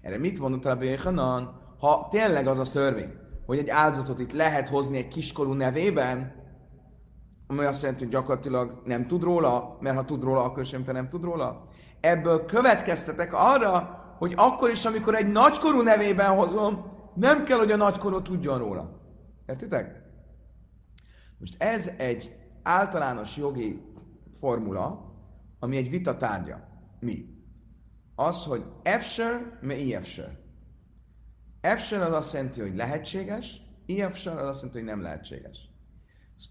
Erre 0.02 0.18
mit 0.18 0.40
mondott 0.40 0.66
Rabbi 0.66 0.86
Jéhanan? 0.86 1.60
Ha 1.80 2.08
tényleg 2.10 2.48
az 2.48 2.60
a 2.60 2.72
törvény, 2.72 3.14
hogy 3.46 3.58
egy 3.58 3.70
áldozatot 3.70 4.20
itt 4.20 4.34
lehet 4.34 4.70
hozni 4.70 4.98
egy 4.98 5.08
kiskorú 5.08 5.54
nevében, 5.54 6.40
ami 7.48 7.66
azt 7.66 7.82
jelenti, 7.82 8.04
hogy 8.04 8.12
gyakorlatilag 8.12 8.82
nem 8.86 9.08
tud 9.08 9.24
róla, 9.24 9.78
mert 9.80 9.96
ha 9.96 10.06
tud 10.06 10.24
róla, 10.24 10.44
akkor 10.44 10.66
sem 10.66 10.84
te 10.84 10.92
nem 10.92 11.10
tud 11.10 11.24
róla. 11.24 11.68
Ebből 12.02 12.46
következtetek 12.46 13.34
arra, 13.34 14.00
hogy 14.18 14.34
akkor 14.36 14.70
is, 14.70 14.86
amikor 14.86 15.16
egy 15.16 15.32
nagykorú 15.32 15.82
nevében 15.82 16.36
hozom, 16.36 16.92
nem 17.16 17.44
kell, 17.44 17.58
hogy 17.58 17.72
a 17.72 17.76
nagykorú 17.76 18.22
tudjon 18.22 18.58
róla. 18.58 19.02
Értitek? 19.46 20.02
Most 21.38 21.64
ez 21.64 21.92
egy 21.98 22.36
általános 22.64 23.38
jogi 23.38 23.82
formula, 24.40 25.14
ami 25.60 25.78
egy 25.78 25.90
vita 25.90 26.18
tárgya. 26.18 26.68
Mi? 27.00 27.26
Az, 28.16 28.44
hogy 28.44 28.64
efser, 28.84 29.58
me 29.62 29.76
efser. 29.76 30.40
Efser 31.62 32.02
az 32.02 32.14
azt 32.14 32.34
jelenti, 32.34 32.60
hogy 32.62 32.76
lehetséges, 32.76 33.62
Efser 34.00 34.38
az 34.38 34.48
azt 34.48 34.62
jelenti, 34.62 34.80
hogy 34.80 34.88
nem 34.88 35.02
lehetséges. 35.02 35.70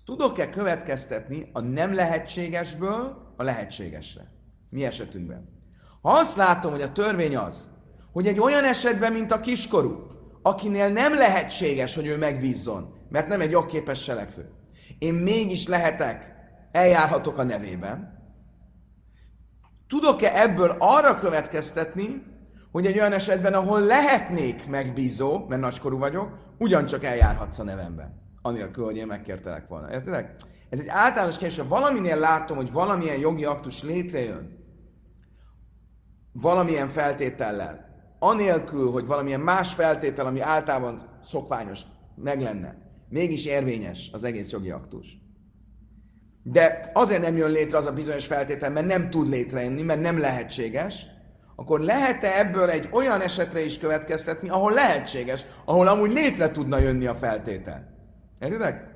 Tudok-e 0.05 0.51
következtetni 0.51 1.51
a 1.53 1.61
nem 1.61 1.95
lehetségesből 1.95 3.35
a 3.37 3.43
lehetségesre? 3.43 4.33
Mi 4.71 4.85
esetünkben. 4.85 5.49
Ha 6.03 6.11
azt 6.11 6.37
látom, 6.37 6.73
hogy 6.73 6.83
a 6.83 6.93
törvény 6.93 7.37
az, 7.37 7.69
hogy 8.13 8.27
egy 8.27 8.41
olyan 8.41 8.65
esetben, 8.65 9.13
mint 9.13 9.33
a 9.33 9.41
kiskorú, 9.41 10.07
akinél 10.43 10.89
nem 10.89 11.15
lehetséges, 11.15 11.95
hogy 11.95 12.07
ő 12.07 12.17
megbízzon, 12.17 12.95
mert 13.09 13.29
nem 13.29 13.41
egy 13.41 13.51
jogképes 13.51 14.01
cselekvő, 14.01 14.51
én 14.99 15.15
mégis 15.15 15.67
lehetek, 15.67 16.35
eljárhatok 16.73 17.39
a 17.39 17.43
nevében, 17.43 18.19
tudok-e 19.89 20.41
ebből 20.41 20.77
arra 20.79 21.19
következtetni, 21.19 22.23
hogy 22.73 22.87
egy 22.87 22.99
olyan 22.99 23.13
esetben, 23.13 23.55
ahol 23.55 23.81
lehetnék 23.81 24.69
megbízó, 24.69 25.45
mert 25.49 25.61
nagykorú 25.61 25.99
vagyok, 25.99 26.39
ugyancsak 26.59 27.05
eljárhatsz 27.05 27.59
a 27.59 27.63
nevemben. 27.63 28.21
Anélkül, 28.43 28.85
hogy 28.85 28.97
én 28.97 29.07
megkértelek 29.07 29.69
volna. 29.69 29.93
Értedek? 29.93 30.35
Ez 30.71 30.81
egy 30.81 30.89
általános 30.89 31.39
kérdés, 31.39 31.59
ha 31.59 31.69
valaminél 31.69 32.17
látom, 32.17 32.57
hogy 32.57 32.73
valamilyen 32.73 33.19
jogi 33.19 33.45
aktus 33.45 33.83
létrejön, 33.83 34.60
valamilyen 36.33 36.89
feltétellel, 36.89 37.89
anélkül, 38.19 38.91
hogy 38.91 39.07
valamilyen 39.07 39.41
más 39.41 39.75
feltétel, 39.75 40.27
ami 40.27 40.41
általában 40.41 41.19
szokványos, 41.23 41.81
meg 42.15 42.41
lenne, 42.41 42.77
mégis 43.09 43.45
érvényes 43.45 44.11
az 44.13 44.25
egész 44.25 44.51
jogi 44.51 44.71
aktus. 44.71 45.19
De 46.43 46.91
azért 46.95 47.23
nem 47.23 47.37
jön 47.37 47.51
létre 47.51 47.79
az 47.79 47.87
a 47.87 47.93
bizonyos 47.93 48.27
feltétel, 48.27 48.71
mert 48.71 48.87
nem 48.87 49.11
tud 49.11 49.29
létrejönni, 49.29 49.83
mert 49.83 50.01
nem 50.01 50.19
lehetséges, 50.19 51.07
akkor 51.57 51.81
lehet-e 51.81 52.39
ebből 52.39 52.71
egy 52.71 52.89
olyan 52.93 53.21
esetre 53.21 53.65
is 53.65 53.79
következtetni, 53.79 54.49
ahol 54.49 54.73
lehetséges, 54.73 55.45
ahol 55.65 55.87
amúgy 55.87 56.13
létre 56.13 56.51
tudna 56.51 56.79
jönni 56.79 57.07
a 57.07 57.15
feltétel? 57.15 57.99
Értitek? 58.39 58.91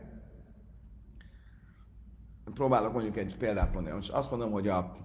próbálok 2.55 2.93
mondjuk 2.93 3.17
egy 3.17 3.37
példát 3.37 3.73
mondani. 3.73 3.95
Most 3.95 4.11
azt 4.11 4.31
mondom, 4.31 4.51
hogy 4.51 4.69
a, 4.69 4.97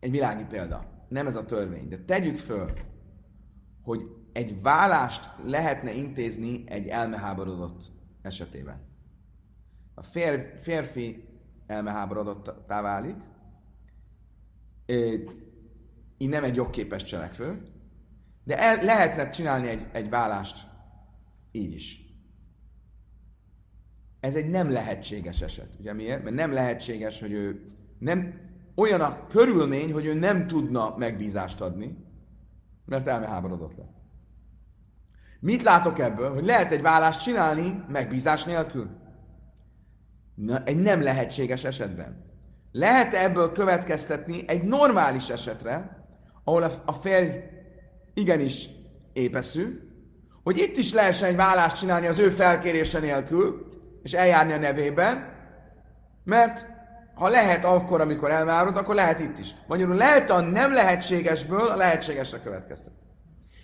egy 0.00 0.10
világi 0.10 0.44
példa. 0.44 1.04
Nem 1.08 1.26
ez 1.26 1.36
a 1.36 1.44
törvény, 1.44 1.88
de 1.88 1.98
tegyük 1.98 2.38
föl, 2.38 2.72
hogy 3.82 4.00
egy 4.32 4.62
vállást 4.62 5.30
lehetne 5.44 5.92
intézni 5.92 6.64
egy 6.66 6.86
elmeháborodott 6.86 7.92
esetében. 8.22 8.80
A 9.94 10.02
fér, 10.02 10.58
férfi 10.62 11.28
elmeháborodottá 11.66 12.80
válik, 12.80 13.16
így 16.18 16.28
nem 16.28 16.44
egy 16.44 16.54
jogképes 16.54 17.02
cselekvő, 17.02 17.62
de 18.44 18.58
el, 18.58 18.84
lehetne 18.84 19.28
csinálni 19.28 19.68
egy, 19.68 19.86
egy 19.92 20.08
vállást 20.08 20.66
így 21.52 21.72
is. 21.72 22.04
Ez 24.20 24.36
egy 24.36 24.50
nem 24.50 24.70
lehetséges 24.70 25.40
eset. 25.40 25.76
Ugye 25.78 25.92
miért? 25.92 26.22
Mert 26.22 26.36
nem 26.36 26.52
lehetséges, 26.52 27.20
hogy 27.20 27.32
ő 27.32 27.66
nem 27.98 28.45
olyan 28.76 29.00
a 29.00 29.26
körülmény, 29.26 29.92
hogy 29.92 30.06
ő 30.06 30.14
nem 30.14 30.46
tudna 30.46 30.94
megbízást 30.96 31.60
adni, 31.60 31.96
mert 32.84 33.06
elmeháborodott 33.06 33.76
le. 33.76 33.84
Mit 35.40 35.62
látok 35.62 35.98
ebből? 35.98 36.34
Hogy 36.34 36.44
lehet 36.44 36.72
egy 36.72 36.82
vállást 36.82 37.22
csinálni 37.22 37.84
megbízás 37.88 38.44
nélkül? 38.44 38.88
Na, 40.34 40.64
egy 40.64 40.76
nem 40.76 41.02
lehetséges 41.02 41.64
esetben. 41.64 42.24
lehet 42.72 43.14
ebből 43.14 43.52
következtetni 43.52 44.44
egy 44.46 44.62
normális 44.62 45.28
esetre, 45.28 46.04
ahol 46.44 46.62
a 46.84 46.92
férj 46.92 47.28
igenis 48.14 48.68
épeszű, 49.12 49.80
hogy 50.42 50.58
itt 50.58 50.76
is 50.76 50.92
lehessen 50.92 51.28
egy 51.28 51.36
vállást 51.36 51.76
csinálni 51.76 52.06
az 52.06 52.18
ő 52.18 52.30
felkérése 52.30 52.98
nélkül, 52.98 53.66
és 54.02 54.12
eljárni 54.12 54.52
a 54.52 54.58
nevében, 54.58 55.34
mert 56.24 56.75
ha 57.16 57.28
lehet 57.28 57.64
akkor, 57.64 58.00
amikor 58.00 58.30
elmárod, 58.30 58.76
akkor 58.76 58.94
lehet 58.94 59.20
itt 59.20 59.38
is. 59.38 59.54
Magyarul 59.66 59.94
lehet 59.94 60.30
a 60.30 60.40
nem 60.40 60.72
lehetségesből 60.72 61.68
a 61.68 61.76
lehetségesre 61.76 62.40
következtetni. 62.40 63.06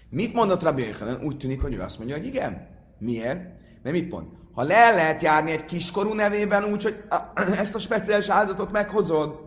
Mit 0.09 0.33
mondott 0.33 0.63
Rabbi 0.63 0.87
Yochanan? 0.87 1.21
Úgy 1.25 1.37
tűnik, 1.37 1.61
hogy 1.61 1.75
ő 1.75 1.81
azt 1.81 1.99
mondja, 1.99 2.17
hogy 2.17 2.27
igen. 2.27 2.69
Miért? 2.99 3.41
Mert 3.83 3.97
mit 3.97 4.11
mond? 4.11 4.27
Ha 4.53 4.63
le 4.63 4.91
lehet 4.95 5.23
járni 5.23 5.51
egy 5.51 5.65
kiskorú 5.65 6.13
nevében 6.13 6.65
úgy, 6.65 6.83
hogy 6.83 7.03
ezt 7.63 7.75
a 7.75 7.79
speciális 7.79 8.29
áldozatot 8.29 8.73
meghozod, 8.73 9.41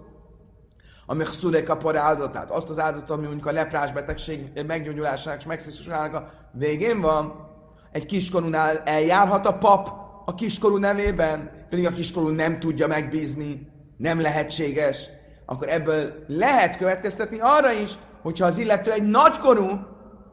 a 1.05 1.13
mechszure 1.13 1.63
kapor 1.63 1.97
áldozatát, 1.97 2.51
azt 2.51 2.69
az 2.69 2.79
áldozatot, 2.79 3.17
ami 3.17 3.25
mondjuk 3.25 3.45
a 3.45 3.51
leprás 3.51 3.91
betegség 3.91 4.63
meggyógyulásának 4.67 5.39
és 5.39 5.45
megszisztusának 5.45 6.13
a 6.13 6.31
végén 6.51 7.01
van, 7.01 7.49
egy 7.91 8.05
kiskorúnál 8.05 8.77
eljárhat 8.77 9.45
a 9.45 9.57
pap 9.57 9.87
a 10.25 10.35
kiskorú 10.35 10.77
nevében, 10.77 11.65
pedig 11.69 11.85
a 11.85 11.91
kiskorú 11.91 12.27
nem 12.27 12.59
tudja 12.59 12.87
megbízni, 12.87 13.73
nem 13.97 14.21
lehetséges, 14.21 15.09
akkor 15.45 15.69
ebből 15.69 16.23
lehet 16.27 16.77
következtetni 16.77 17.37
arra 17.39 17.71
is, 17.71 17.91
hogyha 18.21 18.45
az 18.45 18.57
illető 18.57 18.91
egy 18.91 19.03
nagykorú, 19.03 19.69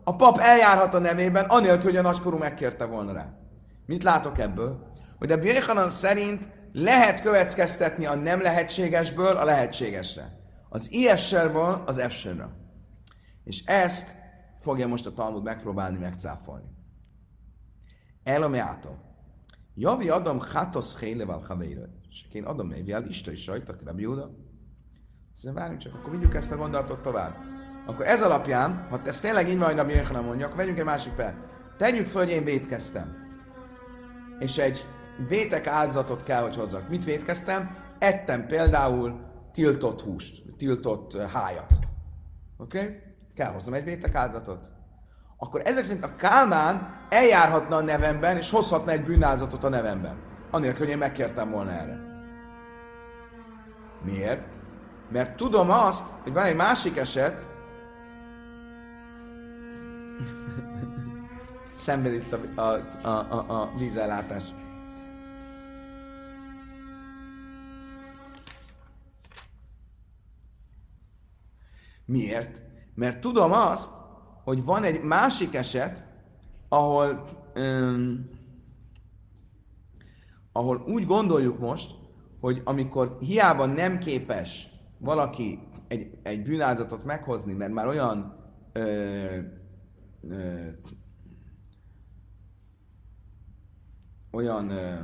a 0.04 0.16
pap 0.16 0.38
eljárhat 0.38 0.94
a 0.94 0.98
nevében, 0.98 1.44
anélkül, 1.44 1.82
hogy 1.82 1.96
a 1.96 2.02
nagykorú 2.02 2.36
megkérte 2.36 2.84
volna 2.84 3.12
rá. 3.12 3.34
Mit 3.86 4.02
látok 4.02 4.38
ebből? 4.38 4.92
Hogy 5.18 5.32
a 5.32 5.36
Bjöjhanan 5.36 5.90
szerint 5.90 6.48
lehet 6.72 7.22
következtetni 7.22 8.06
a 8.06 8.14
nem 8.14 8.40
lehetségesből 8.40 9.36
a 9.36 9.44
lehetségesre. 9.44 10.40
Az 10.68 10.92
IS-serből 10.92 11.82
az 11.86 12.02
f 12.02 12.26
És 13.44 13.62
ezt 13.64 14.16
fogja 14.60 14.88
most 14.88 15.06
a 15.06 15.12
Talmud 15.12 15.42
megpróbálni 15.42 15.98
megcáfolni. 15.98 16.66
Elomeától. 18.24 18.98
Javi 19.74 20.08
Adam 20.08 20.38
Hatos 20.52 20.98
Héleval 20.98 21.44
Haveira. 21.48 21.82
És 22.12 22.24
én 22.32 22.44
adom 22.44 22.66
Méviál, 22.66 23.06
Isten 23.06 23.34
is 23.34 23.42
sajtak, 23.42 23.82
Rabbi 23.84 24.02
Júda. 24.02 24.30
Szóval 25.36 25.60
várjunk 25.60 25.80
csak, 25.80 25.94
akkor 25.94 26.10
vigyük 26.10 26.34
ezt 26.34 26.52
a 26.52 26.56
gondolatot 26.56 27.02
tovább. 27.02 27.36
Akkor 27.86 28.06
ez 28.06 28.22
alapján, 28.22 28.86
ha 28.90 29.00
ez 29.04 29.20
tényleg 29.20 29.48
így 29.48 29.56
majd 29.56 29.76
Rabbi 29.76 29.92
Jöjjön 29.92 30.24
mondja, 30.24 30.46
akkor 30.46 30.58
vegyünk 30.58 30.78
egy 30.78 30.84
másik 30.84 31.12
per. 31.12 31.36
Tegyük 31.76 32.06
föl, 32.06 32.22
hogy 32.22 32.32
én 32.32 32.44
vétkeztem. 32.44 33.16
És 34.38 34.58
egy 34.58 34.86
vétek 35.28 35.66
áldozatot 35.66 36.22
kell, 36.22 36.42
hogy 36.42 36.56
hozzak. 36.56 36.88
Mit 36.88 37.04
vétkeztem? 37.04 37.76
Ettem 37.98 38.46
például 38.46 39.20
tiltott 39.52 40.00
húst, 40.00 40.56
tiltott 40.56 41.16
hájat. 41.16 41.78
Oké? 42.56 42.78
Okay? 42.78 42.96
Kell 43.34 43.52
hoznom 43.52 43.74
egy 43.74 43.84
vétek 43.84 44.14
áldozatot 44.14 44.72
akkor 45.42 45.62
ezek 45.64 45.84
szerint 45.84 46.04
a 46.04 46.14
Kálmán 46.14 47.00
eljárhatna 47.08 47.76
a 47.76 47.82
nevemben, 47.82 48.36
és 48.36 48.50
hozhatna 48.50 48.92
egy 48.92 49.04
bűnáldozatot 49.04 49.64
a 49.64 49.68
nevemben. 49.68 50.31
Anélkül, 50.54 50.78
hogy 50.78 50.88
én 50.88 50.98
megkértem 50.98 51.50
volna 51.50 51.70
erre. 51.70 52.00
Miért? 54.04 54.42
Mert 55.08 55.36
tudom 55.36 55.70
azt, 55.70 56.08
hogy 56.22 56.32
van 56.32 56.44
egy 56.44 56.56
másik 56.56 56.96
eset, 56.96 57.48
szemben 61.74 62.12
itt 62.12 62.32
a, 62.32 62.60
a, 62.60 62.80
a, 63.02 63.08
a, 63.08 63.62
a 63.62 63.72
vízellátás. 63.78 64.44
Miért? 72.04 72.62
Mert 72.94 73.20
tudom 73.20 73.52
azt, 73.52 73.92
hogy 74.44 74.64
van 74.64 74.84
egy 74.84 75.02
másik 75.02 75.54
eset, 75.54 76.04
ahol, 76.68 77.24
um, 77.54 78.31
ahol 80.52 80.84
úgy 80.86 81.06
gondoljuk 81.06 81.58
most, 81.58 81.94
hogy 82.40 82.62
amikor 82.64 83.16
hiába 83.20 83.66
nem 83.66 83.98
képes 83.98 84.68
valaki 84.98 85.58
egy, 85.88 86.18
egy 86.22 86.42
bűnáldozatot 86.42 87.04
meghozni, 87.04 87.52
mert 87.52 87.72
már 87.72 87.86
olyan 87.86 88.36
ö, 88.72 89.38
ö, 90.28 90.68
olyan 94.32 94.70
ö, 94.70 94.94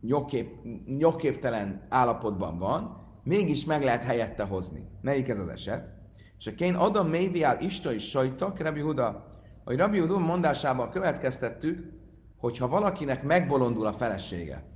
jogkép, 0.00 0.50
jogképtelen 0.98 1.86
állapotban 1.88 2.58
van, 2.58 3.06
mégis 3.24 3.64
meg 3.64 3.82
lehet 3.82 4.02
helyette 4.02 4.44
hozni. 4.44 4.88
Melyik 5.00 5.28
ez 5.28 5.38
az 5.38 5.48
eset? 5.48 5.92
És 6.38 6.46
a 6.46 6.54
kén 6.54 6.74
Adam 6.74 7.08
Méviál 7.08 7.60
Ista 7.60 7.92
is 7.92 8.08
sajtak, 8.08 8.58
Rabbi 8.58 8.80
Huda, 8.80 9.26
hogy 9.64 9.76
Rabbi 9.76 9.98
Huda 9.98 10.18
mondásában 10.18 10.90
következtettük, 10.90 11.92
hogy 12.36 12.58
ha 12.58 12.68
valakinek 12.68 13.22
megbolondul 13.22 13.86
a 13.86 13.92
felesége, 13.92 14.69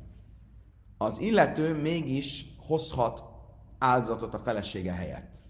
az 0.97 1.19
illető 1.19 1.75
mégis 1.75 2.47
hozhat 2.59 3.23
áldozatot 3.79 4.35
a 4.35 4.39
felesége 4.39 4.93
helyett. 4.93 5.43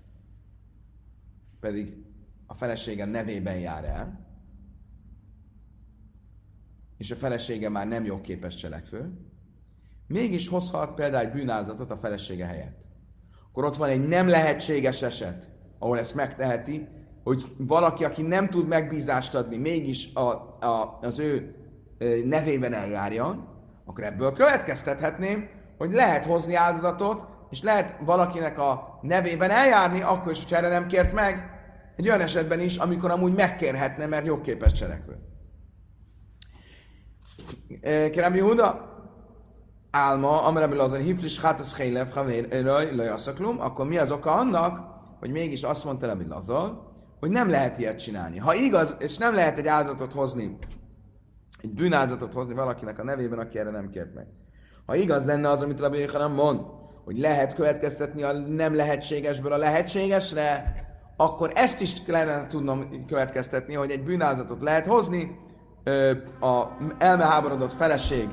Pedig 1.60 2.04
a 2.46 2.54
felesége 2.54 3.04
nevében 3.04 3.58
jár 3.58 3.84
el, 3.84 4.26
és 6.96 7.10
a 7.10 7.16
felesége 7.16 7.68
már 7.68 7.88
nem 7.88 8.04
jogképes 8.04 8.54
cselekvő, 8.54 9.12
mégis 10.06 10.48
hozhat 10.48 10.94
például 10.94 11.26
egy 11.26 11.32
bűnáldozatot 11.32 11.90
a 11.90 11.96
felesége 11.96 12.46
helyett. 12.46 12.86
Akkor 13.48 13.64
ott 13.64 13.76
van 13.76 13.88
egy 13.88 14.08
nem 14.08 14.28
lehetséges 14.28 15.02
eset, 15.02 15.50
ahol 15.78 15.98
ezt 15.98 16.14
megteheti, 16.14 16.88
hogy 17.22 17.54
valaki, 17.56 18.04
aki 18.04 18.22
nem 18.22 18.48
tud 18.48 18.66
megbízást 18.66 19.34
adni, 19.34 19.56
mégis 19.56 20.14
a, 20.14 20.20
a, 20.60 20.98
az 21.02 21.18
ő 21.18 21.54
nevében 22.24 22.72
eljárjon, 22.72 23.53
akkor 23.84 24.04
ebből 24.04 24.32
következtethetném, 24.32 25.48
hogy 25.78 25.92
lehet 25.92 26.26
hozni 26.26 26.54
áldozatot, 26.54 27.26
és 27.50 27.62
lehet 27.62 27.96
valakinek 28.00 28.58
a 28.58 28.98
nevében 29.02 29.50
eljárni, 29.50 30.00
akkor 30.02 30.32
is, 30.32 30.42
hogyha 30.42 30.56
erre 30.56 30.68
nem 30.68 30.86
kért 30.86 31.12
meg, 31.12 31.52
egy 31.96 32.08
olyan 32.08 32.20
esetben 32.20 32.60
is, 32.60 32.76
amikor 32.76 33.10
amúgy 33.10 33.34
megkérhetne, 33.34 34.06
mert 34.06 34.26
jogképes 34.26 34.72
cselekvő. 34.72 35.18
Kérem 38.10 38.34
Júda, 38.34 38.92
álma, 39.90 40.42
ameremül 40.42 40.80
azon 40.80 41.00
hiflis 41.00 41.40
hátasz 41.40 41.76
hélev, 41.76 42.12
havér, 42.12 42.66
akkor 43.58 43.86
mi 43.86 43.96
az 43.96 44.10
oka 44.10 44.32
annak, 44.32 44.80
hogy 45.18 45.30
mégis 45.30 45.62
azt 45.62 45.84
mondta 45.84 46.06
Rabbi 46.06 46.26
Lazar, 46.26 46.92
hogy 47.20 47.30
nem 47.30 47.48
lehet 47.48 47.78
ilyet 47.78 47.98
csinálni. 47.98 48.38
Ha 48.38 48.54
igaz, 48.54 48.96
és 48.98 49.16
nem 49.16 49.34
lehet 49.34 49.58
egy 49.58 49.66
áldozatot 49.66 50.12
hozni, 50.12 50.58
egy 51.64 51.74
bűnáldozatot 51.74 52.32
hozni 52.32 52.54
valakinek 52.54 52.98
a 52.98 53.04
nevében, 53.04 53.38
aki 53.38 53.58
erre 53.58 53.70
nem 53.70 53.90
kért 53.90 54.14
meg. 54.14 54.26
Ha 54.86 54.94
igaz 54.94 55.24
lenne 55.24 55.50
az, 55.50 55.62
amit 55.62 55.80
Rabbi 55.80 55.98
Yochanan 55.98 56.30
mond, 56.30 56.60
hogy 57.04 57.18
lehet 57.18 57.54
következtetni 57.54 58.22
a 58.22 58.32
nem 58.32 58.74
lehetségesből 58.74 59.52
a 59.52 59.56
lehetségesre, 59.56 60.74
akkor 61.16 61.50
ezt 61.54 61.80
is 61.80 62.02
kellene 62.02 62.46
tudnom 62.46 63.04
következtetni, 63.06 63.74
hogy 63.74 63.90
egy 63.90 64.02
bűnáldozatot 64.02 64.62
lehet 64.62 64.86
hozni, 64.86 65.38
a 66.40 66.64
elmeháborodott 66.98 67.72
feleség 67.72 68.28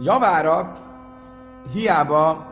javára, 0.00 0.76
hiába, 1.72 2.46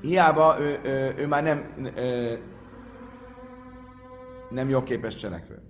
hiába 0.00 0.56
ő, 0.60 0.80
ő, 0.82 1.14
ő 1.16 1.26
már 1.26 1.42
nem, 1.42 1.64
nem 4.52 4.68
jogképes 4.68 5.14
cselekvő. 5.14 5.62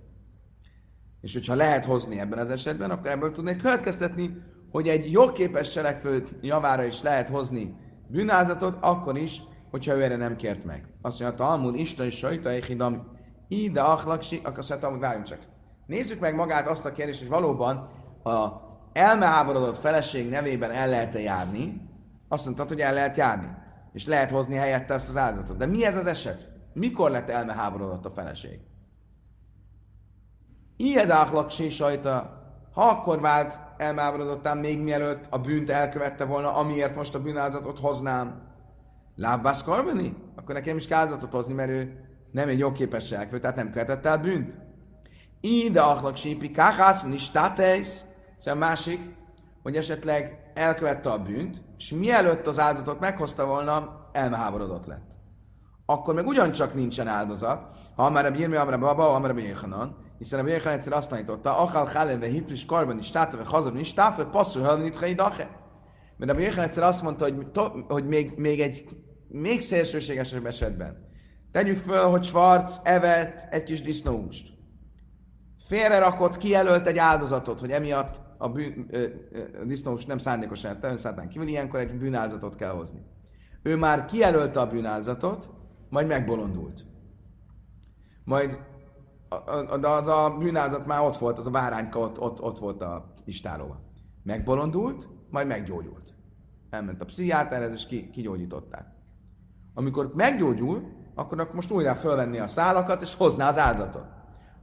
És 1.21 1.33
hogyha 1.33 1.55
lehet 1.55 1.85
hozni 1.85 2.19
ebben 2.19 2.39
az 2.39 2.49
esetben, 2.49 2.91
akkor 2.91 3.09
ebből 3.11 3.31
tudnék 3.31 3.61
következtetni, 3.61 4.37
hogy 4.71 4.87
egy 4.87 5.11
jogképes 5.11 5.69
cselekvő 5.69 6.27
javára 6.41 6.83
is 6.83 7.01
lehet 7.01 7.29
hozni 7.29 7.75
bűnáldozatot, 8.07 8.77
akkor 8.81 9.17
is, 9.17 9.43
hogyha 9.71 9.95
ő 9.95 10.03
erre 10.03 10.15
nem 10.15 10.35
kért 10.35 10.65
meg. 10.65 10.87
Azt 11.01 11.19
mondja, 11.19 11.37
Talmud, 11.37 11.75
Isten 11.75 12.05
és 12.05 12.17
Sajta, 12.17 12.49
Echidam, 12.49 13.11
ide 13.47 13.81
achlaksi, 13.81 14.41
akkor 14.43 14.63
mondja, 14.69 14.97
várjunk 14.99 15.25
csak. 15.25 15.39
Nézzük 15.85 16.19
meg 16.19 16.35
magát 16.35 16.67
azt 16.67 16.85
a 16.85 16.91
kérdést, 16.91 17.19
hogy 17.19 17.29
valóban 17.29 17.75
a 18.23 18.61
elmeháborodott 18.93 19.77
feleség 19.77 20.29
nevében 20.29 20.71
el 20.71 20.89
lehet-e 20.89 21.19
járni, 21.19 21.89
azt 22.27 22.45
mondtad, 22.45 22.67
hogy 22.67 22.79
el 22.79 22.93
lehet 22.93 23.17
járni, 23.17 23.47
és 23.93 24.05
lehet 24.05 24.31
hozni 24.31 24.55
helyette 24.55 24.93
ezt 24.93 25.09
az 25.09 25.17
áldozatot. 25.17 25.57
De 25.57 25.65
mi 25.65 25.85
ez 25.85 25.95
az 25.97 26.05
eset? 26.05 26.49
Mikor 26.73 27.11
lett 27.11 27.29
elmeháborodott 27.29 28.05
a 28.05 28.09
feleség? 28.09 28.59
Ijedáklak 30.77 31.49
sajta, 31.49 32.41
ha 32.73 32.81
akkor 32.81 33.19
vált 33.19 33.59
elmáborodottam 33.77 34.57
még 34.57 34.81
mielőtt 34.81 35.25
a 35.29 35.37
bűnt 35.37 35.69
elkövette 35.69 36.25
volna, 36.25 36.55
amiért 36.55 36.95
most 36.95 37.15
a 37.15 37.21
bűnáldozatot 37.21 37.79
hoznám. 37.79 38.41
Lábbász 39.15 39.63
karbani? 39.63 40.15
Akkor 40.35 40.55
nekem 40.55 40.77
is 40.77 40.87
kell 40.87 40.99
áldozatot 40.99 41.31
hozni, 41.31 41.53
mert 41.53 41.69
ő 41.69 42.05
nem 42.31 42.47
egy 42.47 42.59
jogképes 42.59 43.05
cselekvő, 43.05 43.39
tehát 43.39 43.55
nem 43.55 43.71
követett 43.71 44.05
el 44.05 44.17
bűnt. 44.17 44.53
Ide 45.41 45.81
aklak 45.81 46.15
sípi, 46.15 46.51
káhász, 46.51 47.03
is 47.11 47.29
tátész. 47.31 48.05
Szóval 48.37 48.59
másik, 48.59 48.99
hogy 49.63 49.75
esetleg 49.75 50.51
elkövette 50.53 51.09
a 51.09 51.23
bűnt, 51.23 51.61
és 51.77 51.93
mielőtt 51.93 52.47
az 52.47 52.59
áldozatot 52.59 52.99
meghozta 52.99 53.45
volna, 53.45 54.09
elmeháborodott 54.11 54.85
lett. 54.85 55.11
Akkor 55.85 56.13
meg 56.13 56.27
ugyancsak 56.27 56.73
nincsen 56.73 57.07
áldozat, 57.07 57.67
ha 57.95 58.09
már 58.09 58.25
a 58.25 58.31
bírmi, 58.31 58.55
amire 58.55 58.77
baba, 58.77 59.13
amire 59.13 59.33
Jéhanan, 59.33 59.97
hiszen 60.17 60.45
a 60.45 60.47
Jéhanan 60.47 60.73
egyszer 60.73 60.93
azt 60.93 61.09
tanította, 61.09 61.57
achal 61.57 61.87
chaleve 61.87 62.27
hipris 62.27 62.65
karban 62.65 62.97
is 62.97 63.11
táve 63.11 63.43
hazam 63.45 63.77
is 63.77 63.93
táve 63.93 64.25
passzul 64.25 64.63
hölni 64.63 64.85
itt 64.85 65.15
dache. 65.15 65.61
Mert 66.17 66.31
a 66.31 66.39
Jéhanan 66.39 66.63
egyszer 66.63 66.83
azt 66.83 67.01
mondta, 67.01 67.23
hogy, 67.23 67.51
to, 67.51 67.63
hogy 67.87 68.07
még, 68.07 68.33
még 68.35 68.61
egy 68.61 68.85
még 69.33 69.61
szélsőségesebb 69.61 70.45
esetben. 70.45 71.11
Tegyük 71.51 71.77
föl, 71.77 72.09
hogy 72.09 72.23
Schwarz 72.23 72.79
evett 72.83 73.47
egy 73.49 73.63
kis 73.63 73.81
disznóhúst. 73.81 74.53
Félre 75.67 75.99
rakott, 75.99 76.37
kijelölt 76.37 76.87
egy 76.87 76.97
áldozatot, 76.97 77.59
hogy 77.59 77.71
emiatt 77.71 78.21
a, 78.37 78.49
bűn, 78.49 78.89
a 79.61 79.63
disznóhúst 79.65 80.07
nem 80.07 80.17
szándékosan 80.17 80.71
ette, 80.71 80.87
önszántán 80.87 81.29
kívül, 81.29 81.47
ilyenkor 81.47 81.79
egy 81.79 81.97
bűnáldozatot 81.97 82.55
kell 82.55 82.71
hozni. 82.71 83.01
Ő 83.63 83.75
már 83.75 84.05
kijelölte 84.05 84.59
a 84.59 84.67
bűnáldozatot, 84.67 85.49
majd 85.89 86.07
megbolondult. 86.07 86.85
Majd 88.23 88.59
de 89.79 89.87
az 89.87 90.07
a 90.07 90.35
bűnázat 90.39 90.85
már 90.85 91.01
ott 91.01 91.17
volt, 91.17 91.37
az 91.39 91.47
a 91.47 91.51
bárányka 91.51 91.99
ott, 91.99 92.19
ott, 92.19 92.41
ott 92.41 92.59
volt 92.59 92.81
a 92.81 93.13
istálóban. 93.25 93.79
Megbolondult, 94.23 95.09
majd 95.29 95.47
meggyógyult. 95.47 96.13
Elment 96.69 97.01
a 97.01 97.05
pszichiáterhez, 97.05 97.71
és 97.71 97.87
ki, 97.87 98.09
kigyógyították. 98.09 98.87
Amikor 99.73 100.11
meggyógyul, 100.15 100.83
akkor 101.15 101.49
most 101.53 101.71
újra 101.71 101.95
fölvenni 101.95 102.39
a 102.39 102.47
szálakat, 102.47 103.01
és 103.01 103.15
hozná 103.15 103.49
az 103.49 103.57
áldozatot. 103.57 104.05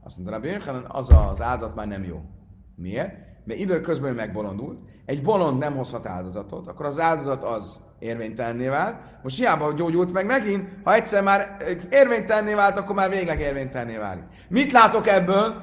Azt 0.03 0.17
mondta 0.17 0.35
Rabbi 0.35 0.71
az 0.87 1.09
az 1.09 1.41
áldozat 1.41 1.75
már 1.75 1.87
nem 1.87 2.03
jó. 2.03 2.21
Miért? 2.75 3.13
Mert 3.45 3.59
időközben 3.59 4.15
megbolondult. 4.15 4.79
Egy 5.11 5.21
bolond 5.21 5.57
nem 5.57 5.75
hozhat 5.75 6.07
áldozatot, 6.07 6.67
akkor 6.67 6.85
az 6.85 6.99
áldozat 6.99 7.43
az 7.43 7.79
érvénytelenné 7.99 8.67
vált. 8.67 8.95
Most 9.23 9.37
hiába 9.37 9.73
gyógyult 9.73 10.13
meg 10.13 10.25
megint, 10.25 10.69
ha 10.83 10.93
egyszer 10.93 11.23
már 11.23 11.57
érvénytelenné 11.89 12.53
vált, 12.53 12.77
akkor 12.77 12.95
már 12.95 13.09
végleg 13.09 13.39
érvénytelenné 13.39 13.97
válik. 13.97 14.23
Mit 14.49 14.71
látok 14.71 15.07
ebből? 15.07 15.55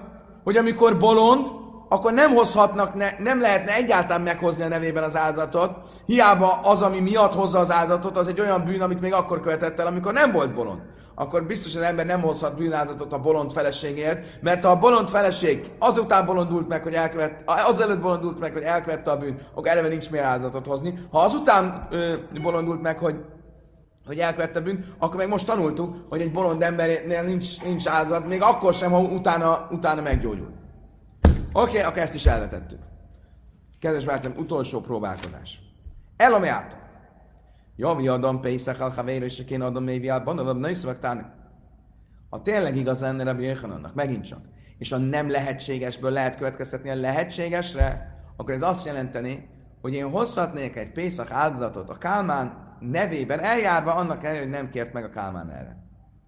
Hogy 0.45 0.57
amikor 0.57 0.97
bolond, 0.97 1.49
akkor 1.89 2.13
nem 2.13 2.35
hozhatnak, 2.35 2.95
ne, 2.95 3.11
nem 3.19 3.41
lehetne 3.41 3.75
egyáltalán 3.75 4.23
meghozni 4.23 4.63
a 4.63 4.69
nevében 4.69 5.03
az 5.03 5.17
áldozatot. 5.17 5.89
Hiába 6.07 6.61
az, 6.63 6.83
ami 6.83 7.01
miatt 7.01 7.35
hozza 7.35 7.59
az 7.59 7.73
áldozatot, 7.73 8.17
az 8.17 8.29
egy 8.29 8.41
olyan 8.41 8.65
bűn, 8.65 8.81
amit 8.81 9.01
még 9.01 9.13
akkor 9.13 9.41
követett 9.41 9.81
el, 9.81 9.87
amikor 9.87 10.13
nem 10.13 10.33
volt 10.33 10.55
bolond 10.55 10.81
akkor 11.19 11.47
biztos 11.47 11.75
az 11.75 11.83
ember 11.83 12.07
nem 12.07 12.21
hozhat 12.21 12.57
bűnázatot 12.57 13.13
a 13.13 13.19
bolond 13.19 13.53
feleségért, 13.53 14.43
mert 14.43 14.65
ha 14.65 14.71
a 14.71 14.79
bolond 14.79 15.09
feleség 15.09 15.71
azután 15.79 16.27
bolondult 16.27 16.69
meg, 16.69 16.83
hogy 16.83 16.95
elkövet, 16.95 17.43
azelőtt 17.45 18.01
bolondult 18.01 18.41
meg, 18.41 18.53
hogy 18.53 18.63
elkövette 18.63 19.11
a 19.11 19.17
bűn, 19.17 19.39
akkor 19.55 19.69
eleve 19.69 19.89
nincs 19.89 20.11
miért 20.11 20.27
áldozatot 20.27 20.67
hozni. 20.67 20.95
Ha 21.11 21.19
azután 21.19 21.87
ö, 21.91 22.17
bolondult 22.43 22.83
meg, 22.83 22.99
hogy 22.99 23.17
hogy 24.07 24.19
elkövette 24.19 24.61
bűn, 24.61 24.85
akkor 24.99 25.17
meg 25.17 25.29
most 25.29 25.47
tanultuk, 25.47 25.97
hogy 26.09 26.21
egy 26.21 26.33
bolond 26.33 26.63
embernél 26.63 27.23
nincs, 27.23 27.63
nincs 27.63 27.87
áldozat, 27.87 28.27
még 28.27 28.43
akkor 28.43 28.75
sem, 28.75 28.91
ha 28.91 29.01
utána, 29.01 29.69
utána 29.71 30.03
meggyógyul. 30.03 30.51
Oké, 31.53 31.69
okay, 31.71 31.81
akkor 31.81 31.99
ezt 31.99 32.15
is 32.15 32.27
elvetettük. 32.27 32.79
Kedves 33.81 34.05
barátom, 34.05 34.33
utolsó 34.37 34.81
próbálkozás. 34.81 35.61
Elomeáta. 36.17 36.77
Javi 37.81 38.09
adom 38.09 38.41
Pészak 38.41 38.81
al 38.81 38.91
Havér, 38.91 39.23
és 39.23 39.39
én 39.39 39.61
adom 39.61 39.85
Mévi 39.85 40.09
al 40.09 40.21
Banalab, 40.21 40.59
ne 40.59 40.71
Ha 42.31 42.43
tényleg 42.43 42.77
igaz 42.77 43.01
lenne 43.01 43.23
Rabbi 43.23 43.45
Jöjhanannak, 43.45 43.95
megint 43.95 44.25
csak, 44.25 44.41
és 44.79 44.93
a 44.93 44.97
nem 44.97 45.31
lehetségesből 45.31 46.11
lehet 46.11 46.37
következtetni 46.37 46.91
a 46.91 46.95
lehetségesre, 46.95 48.17
akkor 48.37 48.55
ez 48.55 48.63
azt 48.63 48.87
jelenteni, 48.87 49.49
hogy 49.81 49.95
én 49.95 50.11
hozhatnék 50.11 50.77
egy 50.77 50.93
Pészak 50.93 51.31
áldozatot 51.31 51.91
a 51.91 51.99
Kálmán 51.99 52.77
nevében 52.81 53.41
eljárva 53.41 53.95
annak 53.95 54.25
ellenére, 54.25 54.43
hogy 54.43 54.53
nem 54.53 54.71
kért 54.71 54.93
meg 54.93 55.05
a 55.05 55.11
Kálmán 55.11 55.51
erre. 55.51 55.77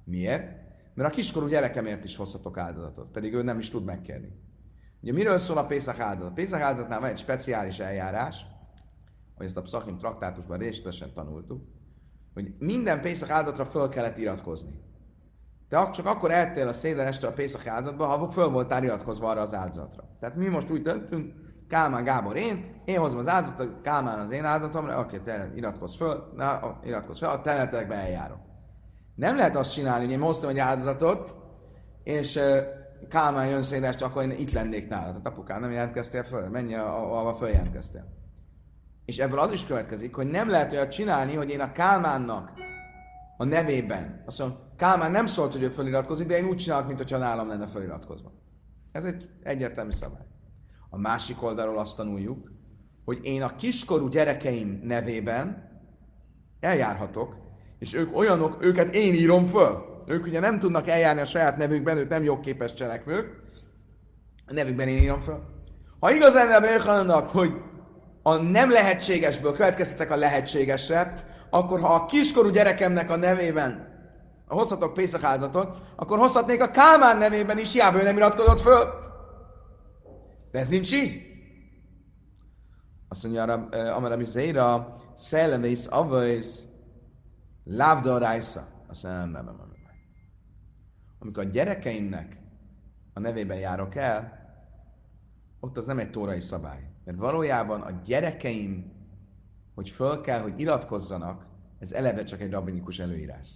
Miért? 0.04 0.52
Mert 0.94 1.12
a 1.12 1.14
kiskorú 1.14 1.46
gyerekemért 1.46 2.04
is 2.04 2.16
hozhatok 2.16 2.58
áldozatot, 2.58 3.10
pedig 3.10 3.34
ő 3.34 3.42
nem 3.42 3.58
is 3.58 3.70
tud 3.70 3.84
megkérni. 3.84 4.28
Ugye 5.00 5.12
miről 5.12 5.38
szól 5.38 5.56
a 5.56 5.66
Pészak 5.66 5.98
áldozat? 5.98 6.30
A 6.30 6.34
Pészak 6.34 6.60
áldozatnál 6.60 7.00
van 7.00 7.10
egy 7.10 7.18
speciális 7.18 7.78
eljárás, 7.78 8.46
hogy 9.40 9.48
ezt 9.48 9.58
a 9.58 9.62
Pszachim 9.62 9.98
traktátusban 9.98 10.58
részletesen 10.58 11.12
tanultuk, 11.14 11.62
hogy 12.34 12.54
minden 12.58 13.00
Pészak 13.00 13.30
áldatra 13.30 13.64
föl 13.64 13.88
kellett 13.88 14.18
iratkozni. 14.18 14.72
Te 15.68 15.90
csak 15.90 16.06
akkor 16.06 16.30
eltél 16.30 16.68
a 16.68 16.72
széden 16.72 17.06
este 17.06 17.26
a 17.26 17.32
Pészak 17.32 17.66
áldozatba, 17.66 18.06
ha 18.06 18.30
föl 18.30 18.48
voltál 18.48 18.84
iratkozva 18.84 19.28
arra 19.28 19.40
az 19.40 19.54
áldozatra. 19.54 20.08
Tehát 20.20 20.36
mi 20.36 20.46
most 20.46 20.70
úgy 20.70 20.82
döntünk, 20.82 21.34
Kálmán 21.68 22.04
Gábor 22.04 22.36
én, 22.36 22.82
én 22.84 22.98
hozom 22.98 23.18
az 23.18 23.28
áldozatot, 23.28 23.80
Kálmán 23.82 24.18
az 24.18 24.30
én 24.30 24.44
áldozatomra, 24.44 24.98
oké, 24.98 25.18
te 25.18 25.50
iratkozz 25.54 25.94
föl, 25.94 26.32
na, 26.36 26.78
iratkozz 26.84 27.18
fel, 27.18 27.30
a 27.30 27.40
teletekbe 27.40 27.94
eljárok. 27.94 28.40
Nem 29.14 29.36
lehet 29.36 29.56
azt 29.56 29.72
csinálni, 29.72 30.04
hogy 30.04 30.12
én 30.12 30.20
hoztam 30.20 30.50
egy 30.50 30.58
áldozatot, 30.58 31.34
és 32.02 32.40
Kálmán 33.08 33.48
jön 33.48 33.62
szédest, 33.62 34.02
akkor 34.02 34.22
én 34.22 34.30
itt 34.30 34.52
lennék 34.52 34.88
nálad. 34.88 35.20
A 35.24 35.28
apukám 35.28 35.60
nem 35.60 35.70
jelentkeztél 35.70 36.22
föl, 36.22 36.48
menj, 36.48 36.74
ahova 36.74 37.34
följelentkeztél. 37.34 38.19
És 39.04 39.18
ebből 39.18 39.38
az 39.38 39.52
is 39.52 39.66
következik, 39.66 40.14
hogy 40.14 40.26
nem 40.26 40.48
lehet 40.48 40.72
olyat 40.72 40.90
csinálni, 40.90 41.34
hogy 41.34 41.50
én 41.50 41.60
a 41.60 41.72
Kálmánnak 41.72 42.52
a 43.36 43.44
nevében, 43.44 44.22
azt 44.26 44.38
mondom, 44.38 44.58
Kálmán 44.76 45.10
nem 45.10 45.26
szólt, 45.26 45.52
hogy 45.52 45.62
ő 45.62 45.68
feliratkozik, 45.68 46.26
de 46.26 46.38
én 46.38 46.44
úgy 46.44 46.56
csinálok, 46.56 46.86
mintha 46.86 47.18
nálam 47.18 47.48
lenne 47.48 47.66
feliratkozva. 47.66 48.32
Ez 48.92 49.04
egy 49.04 49.28
egyértelmű 49.42 49.92
szabály. 49.92 50.26
A 50.90 50.98
másik 50.98 51.42
oldalról 51.42 51.78
azt 51.78 51.96
tanuljuk, 51.96 52.50
hogy 53.04 53.18
én 53.22 53.42
a 53.42 53.56
kiskorú 53.56 54.08
gyerekeim 54.08 54.80
nevében 54.84 55.70
eljárhatok, 56.60 57.36
és 57.78 57.94
ők 57.94 58.16
olyanok, 58.16 58.64
őket 58.64 58.94
én 58.94 59.14
írom 59.14 59.46
föl. 59.46 60.02
Ők 60.06 60.26
ugye 60.26 60.40
nem 60.40 60.58
tudnak 60.58 60.88
eljárni 60.88 61.20
a 61.20 61.24
saját 61.24 61.56
nevükben, 61.56 61.96
ők 61.96 62.08
nem 62.08 62.22
jogképes 62.22 62.72
cselekvők, 62.72 63.42
a 64.46 64.52
nevükben 64.52 64.88
én 64.88 65.02
írom 65.02 65.20
föl. 65.20 65.42
Ha 65.98 66.12
igazán 66.12 66.62
a 67.10 67.20
hogy 67.20 67.52
a 68.22 68.34
nem 68.34 68.70
lehetségesből 68.70 69.52
következtetek 69.52 70.10
a 70.10 70.16
lehetségesre, 70.16 71.24
akkor 71.50 71.80
ha 71.80 71.94
a 71.94 72.06
kiskorú 72.06 72.48
gyerekemnek 72.48 73.10
a 73.10 73.16
nevében 73.16 73.88
hozhatok 74.46 74.94
Pészak 74.94 75.22
áldozatot, 75.22 75.82
akkor 75.96 76.18
hozhatnék 76.18 76.62
a 76.62 76.70
Kálmán 76.70 77.16
nevében 77.16 77.58
is, 77.58 77.72
hiába 77.72 78.00
ő 78.00 78.02
nem 78.02 78.16
iratkozott 78.16 78.60
föl. 78.60 78.84
De 80.50 80.58
ez 80.58 80.68
nincs 80.68 80.92
így. 80.92 81.28
Azt 83.08 83.22
mondja, 83.22 83.68
eh, 83.70 83.96
Amarami 83.96 84.24
Zéra, 84.24 84.96
Szellemész, 85.14 85.86
Avvész, 85.90 86.66
Lávda 87.64 88.18
Rájsza. 88.18 88.68
Azt 88.88 89.02
mondja, 89.02 89.20
nem, 89.20 89.30
nem, 89.30 89.44
nem, 89.44 89.56
nem. 89.56 89.68
Amikor 91.18 91.44
a 91.44 91.48
gyerekeimnek 91.48 92.36
a 93.14 93.20
nevében 93.20 93.58
járok 93.58 93.94
el, 93.94 94.38
ott 95.60 95.76
az 95.76 95.86
nem 95.86 95.98
egy 95.98 96.10
tórai 96.10 96.40
szabály. 96.40 96.89
Mert 97.10 97.22
valójában 97.22 97.80
a 97.80 98.00
gyerekeim, 98.04 98.92
hogy 99.74 99.88
föl 99.88 100.20
kell, 100.20 100.40
hogy 100.40 100.60
iratkozzanak, 100.60 101.46
ez 101.78 101.92
eleve 101.92 102.24
csak 102.24 102.40
egy 102.40 102.50
rabbinikus 102.50 102.98
előírás. 102.98 103.48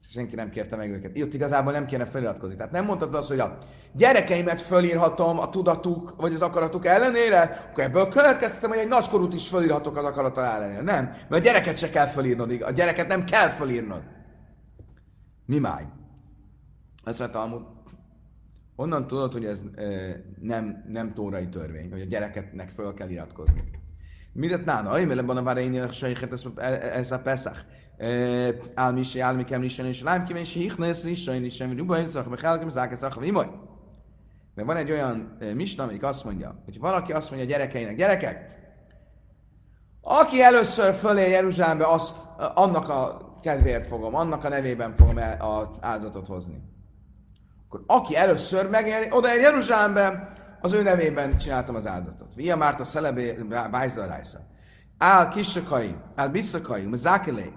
Senki 0.00 0.34
nem 0.34 0.50
kérte 0.50 0.76
meg 0.76 0.90
őket. 0.90 1.16
Itt 1.16 1.34
igazából 1.34 1.72
nem 1.72 1.86
kéne 1.86 2.04
feliratkozni. 2.04 2.56
Tehát 2.56 2.72
nem 2.72 2.84
mondtad 2.84 3.14
azt, 3.14 3.28
hogy 3.28 3.38
a 3.40 3.56
gyerekeimet 3.92 4.60
fölírhatom 4.60 5.38
a 5.38 5.50
tudatuk, 5.50 6.14
vagy 6.16 6.34
az 6.34 6.42
akaratuk 6.42 6.86
ellenére, 6.86 7.40
akkor 7.70 7.84
ebből 7.84 8.08
következtetem, 8.08 8.70
hogy 8.70 8.78
egy 8.78 8.88
nagykorút 8.88 9.34
is 9.34 9.48
fölírhatok 9.48 9.96
az 9.96 10.04
akarata 10.04 10.44
ellenére. 10.44 10.82
Nem, 10.82 11.04
mert 11.04 11.30
a 11.30 11.38
gyereket 11.38 11.78
se 11.78 11.90
kell 11.90 12.06
fölírnod, 12.06 12.62
a 12.62 12.70
gyereket 12.70 13.08
nem 13.08 13.24
kell 13.24 13.48
fölírnod. 13.48 14.02
Mi 15.46 15.58
máj? 15.58 15.84
Ezt 17.04 17.18
mondta 17.18 17.38
Talmud. 17.38 17.62
Onnan 18.76 19.06
tudod, 19.06 19.32
hogy 19.32 19.44
ez 19.44 19.62
e, 19.74 19.84
nem, 20.40 20.84
nem 20.88 21.14
tórai 21.14 21.48
törvény, 21.48 21.90
hogy 21.90 22.00
a 22.00 22.04
gyereketnek 22.04 22.70
föl 22.70 22.94
kell 22.94 23.08
iratkozni. 23.08 23.64
Midet 24.32 24.64
nána, 24.64 24.90
aj, 24.90 25.04
mert 25.04 25.18
ebben 25.18 25.36
a 25.36 25.42
váraini 25.42 25.78
a 25.78 25.92
sejhet, 25.92 26.32
ez 26.80 27.10
a 27.10 27.18
Pesach. 27.18 27.64
Álmi 28.74 29.02
se, 29.02 29.22
álmi 29.22 29.44
kem 29.44 29.60
lisen, 29.60 29.86
és 29.86 30.02
lám 30.02 30.24
kíván, 30.24 30.42
és 30.42 30.52
hichnesz 30.52 31.04
lisen, 31.04 31.40
lisen, 31.40 31.76
ruba, 31.76 31.98
ez 31.98 32.16
a 32.16 32.24
van 34.54 34.76
egy 34.76 34.90
olyan 34.90 35.36
misna, 35.54 35.82
amelyik 35.82 36.02
azt 36.02 36.24
mondja, 36.24 36.62
hogy 36.64 36.78
valaki 36.78 37.12
azt 37.12 37.30
mondja 37.30 37.48
a 37.48 37.50
gyerekeinek, 37.50 37.96
gyerekek, 37.96 38.62
aki 40.00 40.42
először 40.42 40.94
fölé 40.94 41.30
Jeruzsálembe, 41.30 41.86
azt, 41.86 42.28
annak 42.54 42.88
a 42.88 43.32
kedvéért 43.42 43.86
fogom, 43.86 44.14
annak 44.14 44.44
a 44.44 44.48
nevében 44.48 44.94
fogom 44.94 45.18
el, 45.18 45.40
az 45.40 45.68
áldozatot 45.80 46.26
hozni. 46.26 46.73
Akkor 47.74 47.96
aki 47.96 48.16
először 48.16 48.68
megér, 48.68 49.08
oda 49.10 49.34
ér 49.34 49.40
Jeruzsálembe, 49.40 50.32
az 50.60 50.72
ő 50.72 50.82
nevében 50.82 51.38
csináltam 51.38 51.74
az 51.74 51.86
áldozatot. 51.86 52.34
Via 52.34 52.56
Márta 52.56 52.84
Szelebé 52.84 53.32
Bájza 53.70 54.06
Rájsza. 54.06 54.38
Áll 54.98 55.28
kisakai, 55.28 55.94
áll 56.14 56.28
bisszakai, 56.28 56.86
mezákelé. 56.86 57.52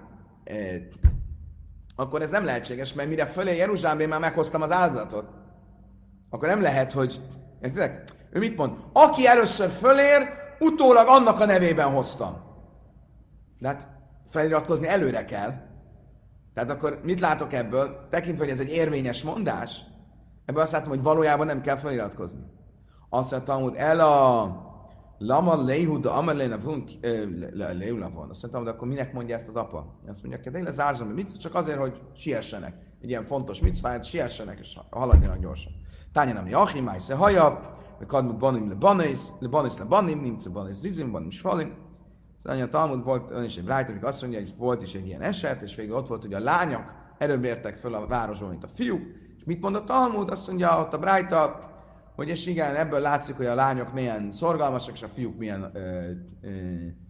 Akkor 1.96 2.22
ez 2.22 2.30
nem 2.30 2.44
lehetséges, 2.44 2.92
mert 2.92 3.08
mire 3.08 3.26
fölé 3.26 3.56
Jeruzsálembe 3.56 4.06
már 4.06 4.20
meghoztam 4.20 4.62
az 4.62 4.70
áldozatot. 4.70 5.30
Akkor 6.30 6.48
nem 6.48 6.60
lehet, 6.60 6.92
hogy... 6.92 7.20
Értitek? 7.62 8.04
Ő 8.30 8.38
mit 8.38 8.56
mond? 8.56 8.72
Aki 8.92 9.26
először 9.26 9.68
fölér, 9.70 10.28
utólag 10.58 11.08
annak 11.08 11.40
a 11.40 11.44
nevében 11.44 11.90
hoztam. 11.90 12.36
De 13.58 13.68
hát 13.68 13.88
feliratkozni 14.28 14.88
előre 14.88 15.24
kell. 15.24 15.52
Tehát 16.54 16.70
akkor 16.70 17.00
mit 17.02 17.20
látok 17.20 17.52
ebből? 17.52 18.06
Tekintve, 18.10 18.44
hogy 18.44 18.52
ez 18.52 18.60
egy 18.60 18.70
érvényes 18.70 19.22
mondás, 19.22 19.84
ebből 20.48 20.62
azt 20.62 20.72
látom, 20.72 20.88
hogy 20.88 21.02
valójában 21.02 21.46
nem 21.46 21.60
kell 21.60 21.76
feliratkozni. 21.76 22.40
Azt 23.08 23.30
mondja 23.30 23.52
Talmud, 23.52 23.74
el 23.76 24.00
a 24.00 24.66
Lama 25.18 25.64
Lehuda 25.64 26.14
Amelena 26.14 26.58
Vunk 26.58 26.90
Leula 27.52 28.10
van. 28.10 28.30
Azt 28.30 28.42
mondtam, 28.42 28.64
de 28.64 28.70
akkor 28.70 28.88
minek 28.88 29.12
mondja 29.12 29.34
ezt 29.34 29.48
az 29.48 29.56
apa? 29.56 29.98
Azt 30.08 30.22
mondja, 30.22 30.52
hogy 30.52 30.62
le 30.62 30.70
zárzom, 30.70 31.08
mit 31.08 31.36
csak 31.36 31.54
azért, 31.54 31.78
hogy 31.78 32.00
siessenek. 32.14 32.74
Egy 33.02 33.08
ilyen 33.08 33.24
fontos 33.24 33.60
micváját, 33.60 34.04
siessenek 34.04 34.58
és 34.58 34.78
haladjanak 34.90 35.38
gyorsan. 35.38 35.72
Tányan, 36.12 36.36
ami 36.36 36.52
Achim, 36.52 36.84
Májsze 36.84 37.14
Haja, 37.14 37.60
kadmu 38.06 38.36
banim 38.36 38.68
le 38.68 38.74
banis, 38.74 39.20
le 39.38 39.48
banis 39.48 39.78
le 39.78 39.84
banim, 39.84 40.20
nimcu 40.20 40.52
banis 40.52 40.76
rizim, 40.82 41.12
banim 41.12 41.30
sfalim. 41.30 41.74
Szóval 42.42 42.60
a 42.60 42.68
Talmud 42.68 43.04
volt 43.04 43.30
ön 43.30 43.44
is 43.44 43.56
egy 43.56 43.68
amik 43.68 44.04
azt 44.04 44.20
mondja, 44.20 44.40
hogy 44.40 44.54
volt 44.56 44.82
is 44.82 44.94
egy 44.94 45.06
ilyen 45.06 45.20
eset, 45.20 45.62
és 45.62 45.74
végül 45.74 45.96
ott 45.96 46.08
volt, 46.08 46.22
hogy 46.22 46.34
a 46.34 46.40
lányok 46.40 46.94
előbb 47.18 47.44
értek 47.44 47.76
föl 47.76 47.94
a 47.94 48.06
városban, 48.06 48.48
mint 48.48 48.64
a 48.64 48.68
fiúk. 48.74 49.02
Mit 49.48 49.60
mond 49.60 49.76
a 49.76 49.84
Talmud? 49.84 50.30
Azt 50.30 50.46
mondja 50.46 50.80
ott 50.80 50.92
a 50.92 50.98
brájta, 50.98 51.70
hogy 52.14 52.28
és 52.28 52.46
igen, 52.46 52.74
ebből 52.74 53.00
látszik, 53.00 53.36
hogy 53.36 53.46
a 53.46 53.54
lányok 53.54 53.92
milyen 53.92 54.32
szorgalmasak, 54.32 54.94
és 54.94 55.02
a 55.02 55.08
fiúk 55.08 55.38
milyen 55.38 55.70
ö, 55.72 56.10
ö, 56.42 56.50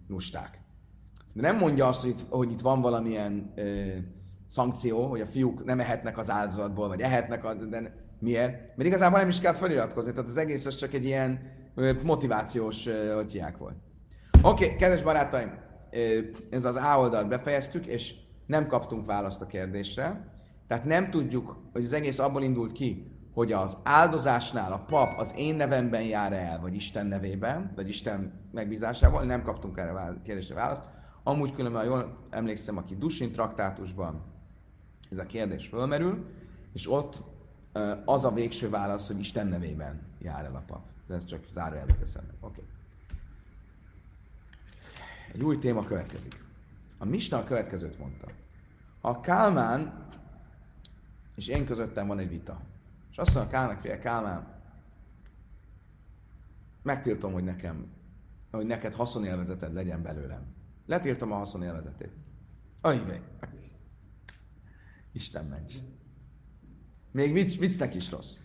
lusták. 0.08 0.60
De 1.32 1.40
nem 1.42 1.56
mondja 1.56 1.86
azt, 1.86 2.00
hogy 2.00 2.10
itt, 2.10 2.26
hogy 2.28 2.50
itt 2.50 2.60
van 2.60 2.80
valamilyen 2.80 3.52
ö, 3.56 3.86
szankció, 4.46 5.06
hogy 5.06 5.20
a 5.20 5.26
fiúk 5.26 5.64
nem 5.64 5.80
ehetnek 5.80 6.18
az 6.18 6.30
áldozatból, 6.30 6.88
vagy 6.88 7.00
ehetnek, 7.00 7.44
a, 7.44 7.54
de 7.54 7.94
miért? 8.18 8.52
Mert 8.76 8.88
igazából 8.88 9.18
nem 9.18 9.28
is 9.28 9.40
kell 9.40 9.54
feliratkozni, 9.54 10.12
tehát 10.12 10.28
az 10.28 10.36
egész 10.36 10.66
az 10.66 10.76
csak 10.76 10.92
egy 10.92 11.04
ilyen 11.04 11.40
ö, 11.74 11.92
motivációs 12.02 12.86
hogy 12.86 13.56
volt. 13.56 13.76
Oké, 14.42 14.64
okay, 14.64 14.76
kedves 14.76 15.02
barátaim, 15.02 15.52
ez 16.50 16.64
az 16.64 16.76
A 16.76 16.98
oldalt 16.98 17.28
befejeztük, 17.28 17.86
és 17.86 18.14
nem 18.46 18.66
kaptunk 18.66 19.06
választ 19.06 19.40
a 19.40 19.46
kérdésre. 19.46 20.36
Tehát 20.68 20.84
nem 20.84 21.10
tudjuk, 21.10 21.56
hogy 21.72 21.84
az 21.84 21.92
egész 21.92 22.18
abból 22.18 22.42
indult 22.42 22.72
ki, 22.72 23.12
hogy 23.32 23.52
az 23.52 23.76
áldozásnál 23.82 24.72
a 24.72 24.78
pap 24.78 25.18
az 25.18 25.34
én 25.36 25.54
nevemben 25.54 26.02
jár 26.02 26.32
el, 26.32 26.60
vagy 26.60 26.74
Isten 26.74 27.06
nevében, 27.06 27.72
vagy 27.74 27.88
Isten 27.88 28.32
megbízásával, 28.52 29.24
nem 29.24 29.42
kaptunk 29.42 29.78
erre 29.78 29.90
a 29.90 30.16
kérdésre 30.22 30.54
választ. 30.54 30.82
Amúgy 31.22 31.52
különben, 31.52 31.80
ha 31.80 31.86
jól 31.86 32.16
emlékszem, 32.30 32.76
aki 32.76 32.96
Dusin 32.96 33.32
traktátusban 33.32 34.22
ez 35.10 35.18
a 35.18 35.26
kérdés 35.26 35.66
fölmerül, 35.66 36.26
és 36.72 36.90
ott 36.90 37.22
az 38.04 38.24
a 38.24 38.32
végső 38.32 38.70
válasz, 38.70 39.06
hogy 39.06 39.18
Isten 39.18 39.46
nevében 39.46 40.00
jár 40.18 40.44
el 40.44 40.54
a 40.54 40.62
pap. 40.66 40.82
Ez 41.08 41.24
csak 41.24 41.40
zárójelbe 41.52 41.94
teszem. 41.94 42.24
Oké. 42.40 42.60
Okay. 42.60 42.64
Egy 45.32 45.42
új 45.42 45.58
téma 45.58 45.84
következik. 45.84 46.44
A 46.98 47.04
Misna 47.04 47.38
a 47.38 47.44
következőt 47.44 47.98
mondta. 47.98 48.26
A 49.00 49.20
Kálmán 49.20 50.07
és 51.38 51.46
én 51.46 51.66
közöttem 51.66 52.06
van 52.06 52.18
egy 52.18 52.28
vita. 52.28 52.60
És 53.10 53.16
azt 53.16 53.34
mondja 53.34 53.52
Kálmán, 53.52 53.78
fél 53.78 53.98
Kálmán, 53.98 54.62
megtiltom, 56.82 57.32
hogy 57.32 57.44
nekem, 57.44 57.86
hogy 58.50 58.66
neked 58.66 58.94
haszonélvezeted 58.94 59.72
legyen 59.72 60.02
belőlem. 60.02 60.54
Letiltom 60.86 61.32
a 61.32 61.36
haszonélvezetét. 61.36 62.12
Ajj, 62.80 63.00
Isten 65.12 65.44
ments. 65.44 65.74
Még 67.12 67.32
vicc, 67.32 67.58
viccnek 67.58 67.94
is 67.94 68.10
rossz. 68.10 68.36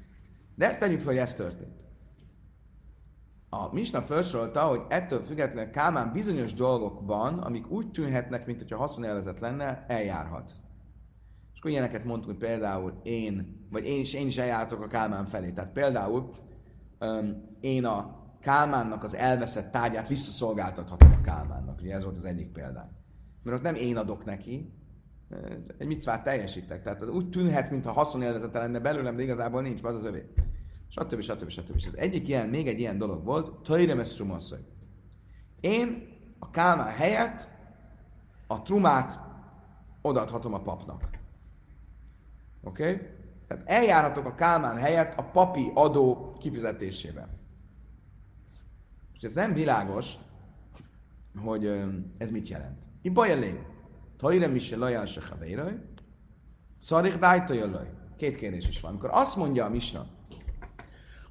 De 0.55 0.77
tegyük 0.77 0.99
fel, 0.99 1.07
hogy 1.07 1.17
ez 1.17 1.33
történt. 1.33 1.83
A 3.49 3.73
Misna 3.73 4.01
felsorolta, 4.01 4.63
hogy 4.63 4.81
ettől 4.89 5.21
függetlenül 5.21 5.71
Kálmán 5.71 6.11
bizonyos 6.11 6.53
dolgokban, 6.53 7.39
amik 7.39 7.69
úgy 7.69 7.91
tűnhetnek, 7.91 8.45
mint 8.45 8.57
hogyha 8.57 8.77
haszonélvezet 8.77 9.39
lenne, 9.39 9.85
eljárhat. 9.87 10.51
Akkor 11.63 11.75
ilyeneket 11.75 12.05
mondtuk, 12.05 12.29
hogy 12.29 12.39
például 12.39 12.99
én, 13.03 13.65
vagy 13.71 13.85
én 13.85 13.99
is, 13.99 14.13
én 14.13 14.27
is 14.27 14.37
eljártok 14.37 14.81
a 14.81 14.87
Kálmán 14.87 15.25
felé. 15.25 15.51
Tehát 15.51 15.71
például 15.71 16.31
um, 16.99 17.57
én 17.59 17.85
a 17.85 18.23
Kálmánnak 18.41 19.03
az 19.03 19.15
elveszett 19.15 19.71
tárgyát 19.71 20.07
visszaszolgáltathatom 20.07 21.11
a 21.11 21.21
Kálmánnak. 21.21 21.79
Ugye 21.81 21.93
ez 21.93 22.03
volt 22.03 22.17
az 22.17 22.25
egyik 22.25 22.51
példány. 22.51 22.89
Mert 23.43 23.57
ott 23.57 23.63
nem 23.63 23.75
én 23.75 23.97
adok 23.97 24.25
neki, 24.25 24.73
egy 25.77 25.87
micvát 25.87 26.23
teljesítek. 26.23 26.83
Tehát 26.83 27.09
úgy 27.09 27.29
tűnhet, 27.29 27.71
mintha 27.71 27.91
haszonélvezete 27.91 28.59
lenne 28.59 28.79
belőlem, 28.79 29.15
de 29.15 29.23
igazából 29.23 29.61
nincs, 29.61 29.83
az 29.83 29.95
az 29.95 30.05
övé 30.05 30.33
stb. 30.87 31.21
stb. 31.21 31.49
stb. 31.49 31.75
És 31.75 31.87
az 31.87 31.97
egyik 31.97 32.27
ilyen, 32.27 32.49
még 32.49 32.67
egy 32.67 32.79
ilyen 32.79 32.97
dolog 32.97 33.23
volt, 33.23 33.61
Tairem 33.61 34.03
trumasszony. 34.03 34.65
Én 35.59 36.07
a 36.39 36.49
kálmán 36.49 36.93
helyett 36.93 37.49
a 38.47 38.61
trumát 38.61 39.19
odaadhatom 40.01 40.53
a 40.53 40.61
papnak. 40.61 41.12
Oké? 42.63 42.83
Okay? 42.83 43.07
Tehát 43.47 43.63
eljárhatok 43.69 44.25
a 44.25 44.35
kálmán 44.35 44.77
helyett 44.77 45.19
a 45.19 45.23
papi 45.23 45.71
adó 45.73 46.37
kifizetésében. 46.39 47.29
És 49.13 49.23
ez 49.23 49.33
nem 49.33 49.53
világos, 49.53 50.13
hogy 51.43 51.65
ez 52.17 52.29
mit 52.29 52.47
jelent. 52.47 52.77
Ibaj 53.01 53.31
elé. 53.31 53.59
Tairem 54.17 54.55
is 54.55 54.71
laján 54.71 55.05
se 55.05 55.21
havéraj. 55.29 55.79
Szarik 56.79 57.19
Két 58.17 58.35
kérdés 58.35 58.67
is 58.67 58.81
van. 58.81 58.91
Amikor 58.91 59.09
azt 59.13 59.35
mondja 59.35 59.65
a 59.65 59.69
misna, 59.69 60.05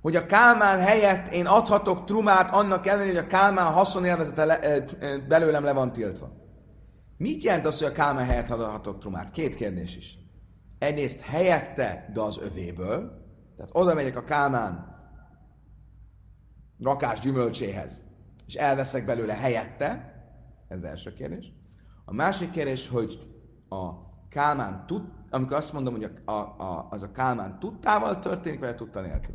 hogy 0.00 0.16
a 0.16 0.26
Kálmán 0.26 0.78
helyett 0.78 1.28
én 1.28 1.46
adhatok 1.46 2.04
trumát 2.04 2.50
annak 2.50 2.86
ellenére, 2.86 3.14
hogy 3.14 3.24
a 3.24 3.26
Kálmán 3.26 3.72
haszonélvezete 3.72 4.44
le, 4.44 4.84
belőlem 5.28 5.64
le 5.64 5.72
van 5.72 5.92
tiltva. 5.92 6.32
Mit 7.16 7.42
jelent 7.42 7.66
az, 7.66 7.78
hogy 7.78 7.88
a 7.88 7.92
Kálmán 7.92 8.24
helyett 8.24 8.50
adhatok 8.50 8.98
trumát? 8.98 9.30
Két 9.30 9.54
kérdés 9.54 9.96
is. 9.96 10.21
Egyrészt 10.82 11.20
helyette, 11.20 12.10
de 12.12 12.20
az 12.20 12.38
övéből. 12.38 12.98
Tehát 13.56 13.70
oda 13.72 13.94
megyek 13.94 14.16
a 14.16 14.24
Kálmán 14.24 15.00
rakás 16.80 17.20
gyümölcséhez, 17.20 18.02
és 18.46 18.54
elveszek 18.54 19.04
belőle 19.04 19.34
helyette. 19.34 20.14
Ez 20.68 20.76
az 20.76 20.84
első 20.84 21.12
kérdés. 21.12 21.52
A 22.04 22.14
másik 22.14 22.50
kérdés, 22.50 22.88
hogy 22.88 23.18
a 23.68 23.90
Kálmán 24.28 24.86
tud, 24.86 25.02
amikor 25.30 25.56
azt 25.56 25.72
mondom, 25.72 25.94
hogy 25.94 26.04
a, 26.24 26.30
a, 26.30 26.62
a, 26.62 26.86
az 26.90 27.02
a 27.02 27.12
Kálmán 27.12 27.58
tudtával 27.58 28.18
történik, 28.18 28.60
vagy 28.60 28.68
a 28.68 28.74
tudta 28.74 29.00
nélkül. 29.00 29.34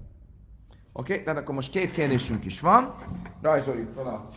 Oké, 0.91 1.11
okay? 1.11 1.23
tehát 1.23 1.39
akkor 1.39 1.55
most 1.55 1.71
két 1.71 1.91
kérdésünk 1.91 2.45
is 2.45 2.59
van. 2.59 2.95
Rajzoljuk 3.41 3.93
fel 3.93 4.07
a, 4.07 4.29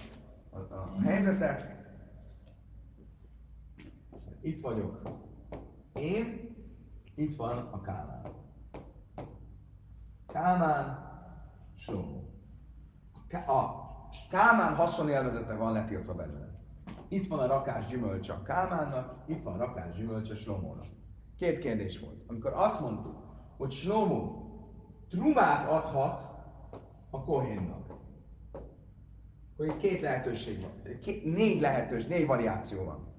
a, 0.50 0.58
a 0.58 1.00
helyzetet. 1.02 1.64
Itt 4.40 4.60
vagyok. 4.60 5.00
Én, 5.92 6.49
itt 7.20 7.36
van 7.36 7.68
a 7.70 7.80
Kálmán. 7.80 8.22
Kálmán, 10.26 11.08
Slomó. 11.76 12.24
A 13.46 13.88
Kálmán 14.30 14.74
haszonélvezete 14.74 15.54
van 15.54 15.72
letiltva 15.72 16.14
belőle. 16.14 16.58
Itt 17.08 17.26
van 17.26 17.38
a 17.38 17.46
rakás 17.46 17.86
gyümölcse 17.86 18.32
a 18.32 18.42
Kálmánnak, 18.42 19.22
itt 19.26 19.42
van 19.42 19.54
a 19.54 19.64
rakás 19.64 19.96
gyümölcse 19.96 20.34
Slomónak. 20.34 20.86
Két 21.36 21.58
kérdés 21.58 22.00
volt. 22.00 22.22
Amikor 22.26 22.52
azt 22.52 22.80
mondtuk, 22.80 23.18
hogy 23.56 23.72
Slomó 23.72 24.44
trumát 25.08 25.68
adhat 25.68 26.22
a 27.10 27.24
kohénnak. 27.24 27.94
Hogy 29.56 29.76
két 29.76 30.00
lehetőség 30.00 30.60
van. 30.60 30.98
Két, 31.00 31.24
négy 31.24 31.60
lehetőség, 31.60 32.08
négy 32.08 32.26
variáció 32.26 32.84
van. 32.84 33.14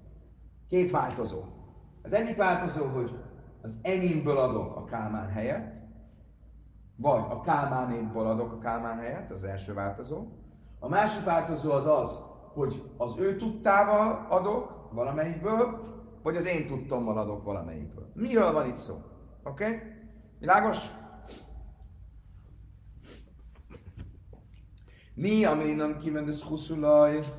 Két 0.67 0.91
változó. 0.91 1.43
Az 2.01 2.13
egyik 2.13 2.35
változó, 2.35 2.85
hogy 2.85 3.11
az 3.61 3.77
enyémből 3.81 4.37
adok 4.37 4.75
a 4.75 4.85
Kálmán 4.85 5.29
helyett, 5.29 5.77
vagy 6.95 7.23
a 7.29 7.41
Kálmánébból 7.41 8.25
adok 8.25 8.51
a 8.51 8.57
Kálmán 8.57 8.97
helyett, 8.97 9.31
az 9.31 9.43
első 9.43 9.73
változó. 9.73 10.27
A 10.79 10.87
másik 10.87 11.23
változó 11.23 11.71
az 11.71 11.85
az, 11.85 12.19
hogy 12.53 12.91
az 12.97 13.17
ő 13.17 13.35
tudtával 13.35 14.27
adok 14.29 14.89
valamelyikből, 14.91 15.81
vagy 16.23 16.35
az 16.35 16.45
én 16.45 16.67
tudtommal 16.67 17.17
adok 17.17 17.43
valamelyikből. 17.43 18.11
Miről 18.13 18.51
van 18.51 18.67
itt 18.67 18.75
szó? 18.75 19.01
Oké? 19.43 19.65
Okay? 19.65 19.79
Világos? 20.39 20.89
Mi, 25.13 25.45
ami 25.45 25.71
nem 25.71 25.97
kivendes 25.97 26.41
huszulaj, 26.41 27.33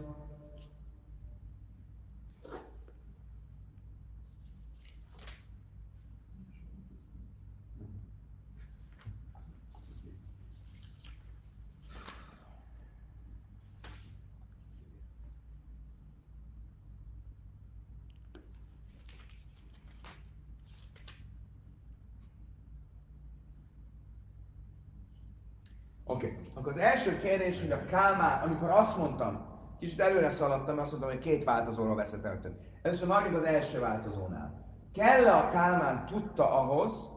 Oké, 26.22 26.30
okay. 26.32 26.46
akkor 26.54 26.72
az 26.72 26.78
első 26.78 27.18
kérdés, 27.18 27.60
hogy 27.60 27.70
a 27.70 27.84
Kálmán, 27.84 28.42
amikor 28.42 28.70
azt 28.70 28.98
mondtam, 28.98 29.46
kicsit 29.78 30.00
előre 30.00 30.30
szaladtam, 30.30 30.78
azt 30.78 30.90
mondtam, 30.90 31.12
hogy 31.12 31.20
két 31.20 31.44
változóról 31.44 31.94
veszett 31.94 32.24
el. 32.24 32.40
Először 32.82 33.08
maradjunk 33.08 33.36
az 33.36 33.44
első 33.44 33.80
változónál. 33.80 34.64
kell 34.92 35.28
a 35.28 35.48
Kálmán 35.48 36.06
tudta 36.06 36.60
ahhoz, 36.60 37.10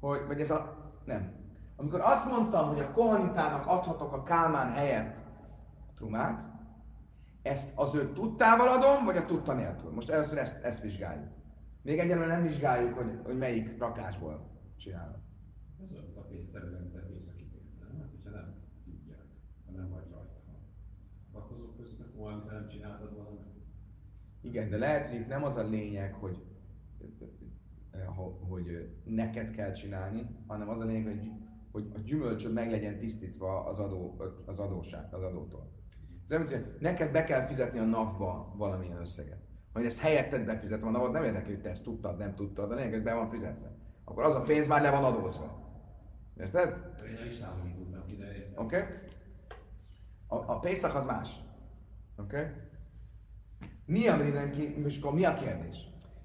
hogy, 0.00 0.20
vagy 0.26 0.40
ez 0.40 0.50
a, 0.50 0.76
nem. 1.04 1.32
Amikor 1.76 2.00
azt 2.00 2.30
mondtam, 2.30 2.68
hogy 2.68 2.80
a 2.80 2.92
kohanitának 2.92 3.66
adhatok 3.66 4.12
a 4.12 4.22
Kálmán 4.22 4.70
helyett 4.70 5.16
trumát, 5.96 6.44
ezt 7.42 7.72
az 7.78 7.94
ő 7.94 8.12
tudtával 8.12 8.68
adom, 8.68 9.04
vagy 9.04 9.16
a 9.16 9.26
tudta 9.26 9.52
nélkül? 9.52 9.90
Most 9.90 10.10
először 10.10 10.38
ezt, 10.38 10.64
ezt 10.64 10.82
vizsgáljuk. 10.82 11.30
Még 11.82 11.98
egyelőre 11.98 12.26
nem 12.26 12.42
vizsgáljuk, 12.42 12.94
hogy, 12.94 13.20
hogy 13.24 13.38
melyik 13.38 13.78
rakásból 13.78 14.50
csinálom. 14.76 15.22
Ez 15.82 15.90
olyan 15.90 16.16
a 16.16 16.20
pénzerően 16.20 16.92
nem 19.76 19.90
vagy 19.90 20.10
rajta. 20.10 20.40
Rakozók 21.32 21.76
között 21.76 22.11
valamit 22.22 22.50
nem 22.50 22.66
csináltad 22.68 23.16
valamit. 23.16 23.40
Igen, 24.40 24.68
de 24.68 24.76
lehet, 24.76 25.06
hogy 25.06 25.20
itt 25.20 25.26
nem 25.26 25.44
az 25.44 25.56
a 25.56 25.62
lényeg, 25.62 26.14
hogy, 26.14 26.42
hogy 28.48 28.90
neked 29.04 29.50
kell 29.50 29.72
csinálni, 29.72 30.26
hanem 30.46 30.68
az 30.68 30.80
a 30.80 30.84
lényeg, 30.84 31.04
hogy, 31.04 31.30
hogy 31.72 31.90
a 31.94 31.98
gyümölcsöd 31.98 32.52
meg 32.52 32.70
legyen 32.70 32.98
tisztítva 32.98 33.64
az, 33.64 33.78
adó, 33.78 34.16
az 34.44 34.58
adóság, 34.58 35.14
az 35.14 35.22
adótól. 35.22 35.70
Ez 36.28 36.50
hogy 36.50 36.76
neked 36.78 37.12
be 37.12 37.24
kell 37.24 37.46
fizetni 37.46 37.78
a 37.78 37.84
NAV-ba 37.84 38.54
valamilyen 38.56 39.00
összeget. 39.00 39.40
Ha 39.72 39.80
én 39.80 39.86
ezt 39.86 39.98
helyetted 39.98 40.44
befizetem, 40.44 40.88
a 40.88 40.90
NAV 40.90 41.10
nem 41.10 41.24
érdekli, 41.24 41.52
hogy 41.52 41.62
te 41.62 41.70
ezt 41.70 41.84
tudtad, 41.84 42.18
nem 42.18 42.34
tudtad, 42.34 42.68
de 42.68 42.74
lényeg, 42.74 42.92
hogy 42.92 43.02
be 43.02 43.14
van 43.14 43.28
fizetve. 43.28 43.72
Akkor 44.04 44.24
az 44.24 44.34
a 44.34 44.40
pénz 44.40 44.68
már 44.68 44.82
le 44.82 44.90
van 44.90 45.04
adózva. 45.04 45.62
Érted? 46.40 46.92
Én 47.06 47.26
is. 47.26 47.40
Oké? 48.54 48.76
Okay? 48.76 48.82
A, 50.26 50.36
a 50.36 50.58
Pészak 50.58 50.94
az 50.94 51.04
más. 51.04 51.41
Oké? 52.16 52.46
Mi 53.86 54.08
a 54.08 54.16
mindenki, 54.16 54.84
és 54.86 54.98
akkor 54.98 55.14
mi 55.14 55.24
a 55.24 55.34
kérdés? 55.34 55.76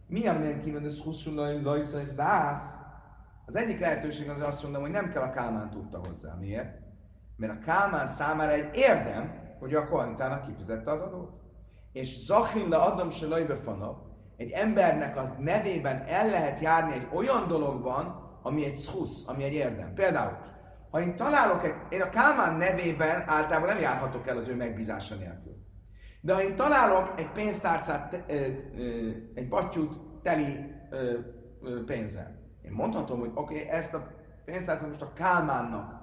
Mi 0.08 0.28
a 0.28 0.34
mindenki, 0.34 0.72
mert 0.72 0.86
ez 0.86 1.00
huszulaj, 1.00 1.62
lajszaj, 1.62 2.14
dász? 2.16 2.76
Az 3.46 3.56
egyik 3.56 3.80
lehetőség 3.80 4.30
az 4.30 4.42
azt 4.42 4.64
mondom, 4.64 4.82
hogy 4.82 4.92
nem 4.92 5.10
kell 5.10 5.22
a 5.22 5.30
Kálmán 5.30 5.70
tudta 5.70 6.02
hozzá. 6.08 6.34
Miért? 6.40 6.80
Mert 7.36 7.54
a 7.54 7.66
Kálmán 7.66 8.08
számára 8.08 8.52
egy 8.52 8.76
érdem, 8.76 9.56
hogy 9.60 9.74
a 9.74 9.88
koanitának 9.88 10.44
kifizette 10.44 10.92
az 10.92 11.02
adót. 11.02 11.32
És 11.92 12.26
Zachinla 12.26 12.94
adom 12.94 13.10
se 13.10 13.28
lajbefanap, 13.28 14.06
egy 14.38 14.52
embernek 14.52 15.18
az 15.18 15.34
nevében 15.40 16.04
el 16.08 16.30
lehet 16.30 16.60
járni 16.60 16.94
egy 16.94 17.08
olyan 17.14 17.48
dologban, 17.48 18.26
ami 18.42 18.66
egy 18.66 18.78
schusz, 18.78 19.28
ami 19.28 19.44
egy 19.44 19.54
érdem. 19.54 19.94
Például, 19.94 20.38
ha 20.92 21.02
én 21.02 21.16
találok 21.16 21.64
egy, 21.64 21.74
én 21.90 22.02
a 22.02 22.10
Kálmán 22.10 22.58
nevében 22.58 23.24
általában 23.26 23.68
nem 23.70 23.80
járhatok 23.80 24.28
el 24.28 24.38
az 24.38 24.48
ő 24.48 24.56
megbízása 24.56 25.16
nélkül. 25.16 25.57
De 26.22 26.34
ha 26.34 26.44
én 26.44 26.56
találok 26.56 27.14
egy 27.18 27.32
pénztárcát, 27.32 28.24
egy 29.34 29.48
battyút 29.50 30.00
teli 30.22 30.76
pénzzel, 31.86 32.36
én 32.62 32.72
mondhatom, 32.72 33.20
hogy 33.20 33.32
oké, 33.34 33.56
okay, 33.56 33.70
ezt 33.70 33.94
a 33.94 34.08
pénztárcát 34.46 34.88
most 34.88 35.02
a 35.02 35.14
Kálmánnak 35.14 35.94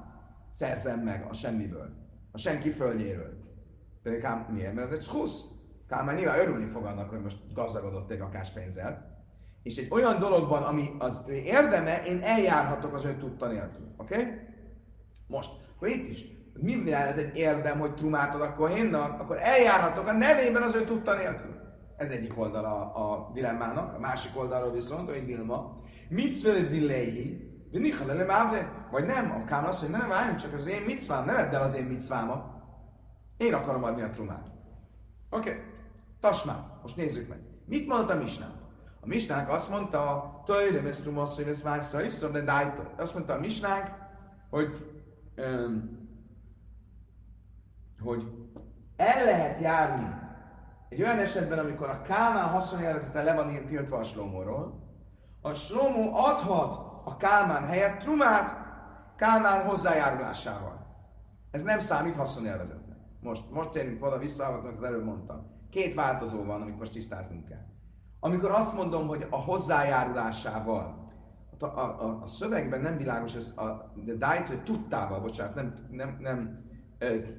szerzem 0.52 1.00
meg 1.00 1.26
a 1.30 1.32
semmiből, 1.32 1.88
a 2.32 2.38
senki 2.38 2.70
földjéről. 2.70 3.42
Kám, 4.20 4.46
miért? 4.50 4.74
Mert 4.74 4.86
ez 4.86 4.92
egy 4.92 5.02
schusz. 5.02 5.44
Kálmán 5.88 6.14
nyilván 6.14 6.38
örülni 6.38 6.66
fog 6.66 6.84
annak, 6.84 7.10
hogy 7.10 7.20
most 7.20 7.52
gazdagodott 7.52 8.10
egy 8.10 8.18
rakás 8.18 8.50
pénzzel. 8.50 9.22
És 9.62 9.76
egy 9.76 9.90
olyan 9.90 10.18
dologban, 10.18 10.62
ami 10.62 10.90
az 10.98 11.22
ő 11.26 11.32
érdeme, 11.32 12.04
én 12.04 12.22
eljárhatok 12.22 12.94
az 12.94 13.04
ő 13.04 13.16
tudta 13.16 13.46
nélkül. 13.46 13.94
Oké? 13.96 14.14
Okay? 14.14 14.32
Most, 15.26 15.50
akkor 15.74 15.88
itt 15.88 16.08
is, 16.08 16.24
mivel 16.60 17.06
ez 17.06 17.16
egy 17.16 17.36
érdem, 17.36 17.78
hogy 17.78 17.94
trumát 17.94 18.34
ad 18.34 18.40
a 18.40 18.54
kohénnak, 18.54 19.20
akkor 19.20 19.38
eljárhatok 19.40 20.06
a 20.06 20.12
nevében 20.12 20.62
az 20.62 20.74
ő 20.74 20.84
tudta 20.84 21.16
nélkül. 21.16 21.54
Ez 21.96 22.10
egyik 22.10 22.38
oldala 22.38 22.92
a 22.92 23.30
dilemmának, 23.32 23.94
a 23.94 23.98
másik 23.98 24.38
oldalról 24.38 24.72
viszont, 24.72 25.10
hogy 25.10 25.24
dilma. 25.24 25.80
Mit 26.08 26.32
szvele 26.32 26.60
dilehi, 26.60 27.52
vagy 28.90 29.04
nem, 29.06 29.30
a 29.30 29.44
kám 29.44 29.64
azt 29.64 29.80
mondja, 29.80 29.98
nem, 29.98 30.08
várjunk 30.08 30.38
csak 30.38 30.52
az 30.52 30.66
én 30.66 30.82
micvám, 30.82 31.24
ne 31.24 31.32
vedd 31.32 31.54
el 31.54 31.62
az 31.62 31.74
én 31.74 31.84
micvámat. 31.84 32.44
Én 33.36 33.54
akarom 33.54 33.84
adni 33.84 34.02
a 34.02 34.10
trumát. 34.10 34.46
Oké, 35.30 35.50
okay. 35.50 35.62
tasmá, 36.20 36.78
most 36.82 36.96
nézzük 36.96 37.28
meg. 37.28 37.38
Mit 37.66 37.86
mondta 37.86 38.12
a 38.12 38.16
misnánk? 38.16 38.54
A 39.00 39.06
misnánk 39.06 39.48
azt 39.48 39.70
mondta, 39.70 40.32
Töjrem 40.46 40.86
ezt 40.86 41.02
trumasz, 41.02 41.36
hogy 41.36 41.48
ez 41.48 41.62
vársz, 41.62 42.20
de 42.32 42.40
dájtó. 42.40 42.82
Azt 42.96 43.14
mondta 43.14 43.32
a 43.32 43.38
misnánk, 43.38 43.90
hogy 44.50 44.94
hogy 48.04 48.32
el 48.96 49.24
lehet 49.24 49.60
járni 49.60 50.22
egy 50.88 51.02
olyan 51.02 51.18
esetben, 51.18 51.58
amikor 51.58 51.88
a 51.88 52.02
Kálmán 52.02 52.48
haszonjelzete 52.48 53.22
le 53.22 53.34
van 53.34 53.64
tiltva 53.66 53.96
a 53.96 54.04
Slomóról, 54.04 54.82
a 55.40 55.54
Slomó 55.54 56.16
adhat 56.16 57.02
a 57.04 57.16
Kálmán 57.16 57.64
helyett 57.64 57.98
trumát 57.98 58.62
Kálmán 59.16 59.66
hozzájárulásával. 59.66 60.86
Ez 61.50 61.62
nem 61.62 61.78
számít 61.78 62.16
haszonélvezetnek. 62.16 62.98
Most, 63.20 63.50
most 63.50 63.70
térünk 63.70 64.04
oda 64.04 64.18
vissza, 64.18 64.44
amit 64.44 64.76
az 64.76 64.82
előbb 64.82 65.04
mondtam. 65.04 65.46
Két 65.70 65.94
változó 65.94 66.44
van, 66.44 66.60
amit 66.60 66.78
most 66.78 66.92
tisztáznunk 66.92 67.48
kell. 67.48 67.66
Amikor 68.20 68.50
azt 68.50 68.74
mondom, 68.74 69.06
hogy 69.06 69.26
a 69.30 69.40
hozzájárulásával 69.40 71.04
a, 71.58 71.66
a, 71.66 72.20
a 72.22 72.26
szövegben 72.26 72.80
nem 72.80 72.96
világos, 72.96 73.34
ez 73.34 73.52
a, 73.56 73.92
de 73.94 74.14
Dait, 74.14 74.48
hogy 74.48 74.62
tudtával, 74.62 75.20
bocsánat, 75.20 75.54
nem, 75.54 75.74
nem, 75.90 76.16
nem, 76.20 76.63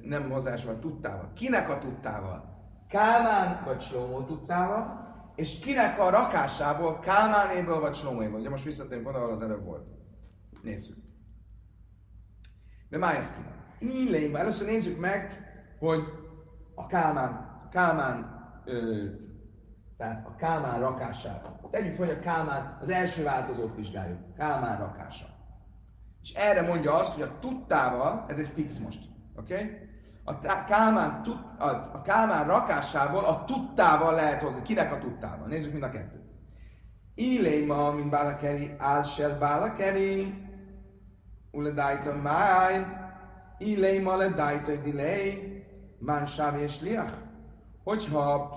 nem 0.02 0.30
hozásával, 0.30 0.78
tudtával. 0.78 1.32
Kinek 1.34 1.68
a 1.68 1.78
tudtával? 1.78 2.54
Kálmán 2.88 3.64
vagy 3.64 3.80
Slomó 3.80 4.22
tudtával, 4.22 5.04
és 5.34 5.58
kinek 5.58 5.98
a 5.98 6.10
rakásából, 6.10 6.98
Kálmánéből 6.98 7.80
vagy 7.80 7.94
Slomóéből. 7.94 8.40
Ugye 8.40 8.50
most 8.50 8.64
visszatérünk 8.64 9.08
oda, 9.08 9.18
ahol 9.18 9.32
az 9.32 9.42
előbb 9.42 9.64
volt. 9.64 9.86
Nézzük. 10.62 10.96
De 12.88 12.98
Májaszkinak. 12.98 13.54
Így 13.78 14.10
lényegben. 14.10 14.40
Először 14.40 14.66
nézzük 14.66 14.98
meg, 14.98 15.40
hogy 15.78 16.02
a 16.74 16.86
Kálmán, 16.86 17.60
Kálmán 17.70 18.40
ö, 18.64 19.04
tehát 19.96 20.26
a 20.26 20.34
Kálmán 20.36 20.80
rakásával. 20.80 21.68
Tegyük 21.70 21.94
fel, 21.94 22.06
hogy 22.06 22.16
a 22.16 22.20
Kálmán, 22.20 22.78
az 22.80 22.88
első 22.88 23.22
változót 23.22 23.76
vizsgáljuk. 23.76 24.34
Kálmán 24.36 24.78
rakása. 24.78 25.26
És 26.22 26.32
erre 26.32 26.62
mondja 26.62 26.94
azt, 26.94 27.12
hogy 27.12 27.22
a 27.22 27.38
tudtával, 27.38 28.24
ez 28.28 28.38
egy 28.38 28.50
fix 28.54 28.78
most, 28.78 29.08
oké? 29.36 29.54
Okay? 29.54 29.88
A, 30.24 30.64
Kálmán, 30.64 31.22
a, 31.58 31.68
a 31.68 32.02
Kálmán 32.04 32.46
rakásából 32.46 33.24
a 33.24 33.44
tudtával 33.44 34.14
lehet 34.14 34.42
hozni. 34.42 34.62
Kinek 34.62 34.92
a 34.92 34.98
tudtával? 34.98 35.46
Nézzük 35.46 35.72
mind 35.72 35.84
a 35.84 35.90
kettőt. 35.90 36.24
Iléma, 37.14 37.90
mint 37.90 38.10
Bálakeri, 38.10 38.74
Álsel 38.78 39.38
Bálakeri, 39.38 40.34
Uledájta 41.50 42.14
Máj, 42.14 42.86
Iléma 43.58 44.16
Ledájta 44.16 44.76
Dilei, 44.76 45.64
Mán 45.98 46.26
Sávi 46.26 46.60
és 46.60 46.80
Liach. 46.80 47.12
Hogyha 47.84 48.54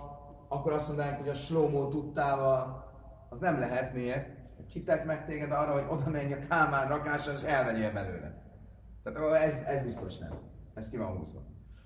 akkor 0.48 0.72
azt 0.72 0.88
mondanánk, 0.88 1.18
hogy 1.18 1.30
a 1.30 1.34
slómó 1.34 1.88
tudtával 1.88 2.88
az 3.30 3.40
nem 3.40 3.60
lehet, 3.60 3.94
miért? 3.94 4.28
Kitett 4.70 5.06
meg 5.06 5.26
téged 5.26 5.52
arra, 5.52 5.72
hogy 5.72 5.86
oda 5.90 6.10
menj 6.10 6.34
a 6.34 6.48
kámán 6.50 6.88
rakásra, 6.88 7.32
és 7.32 7.42
elvegyél 7.42 7.92
belőle. 7.92 8.44
Tehát 9.04 9.44
ez, 9.44 9.58
ez 9.68 9.84
biztos 9.84 10.18
nem. 10.18 10.32
Ez 10.74 10.90
ki 10.90 10.98
van 10.98 11.18
húzva. 11.18 11.40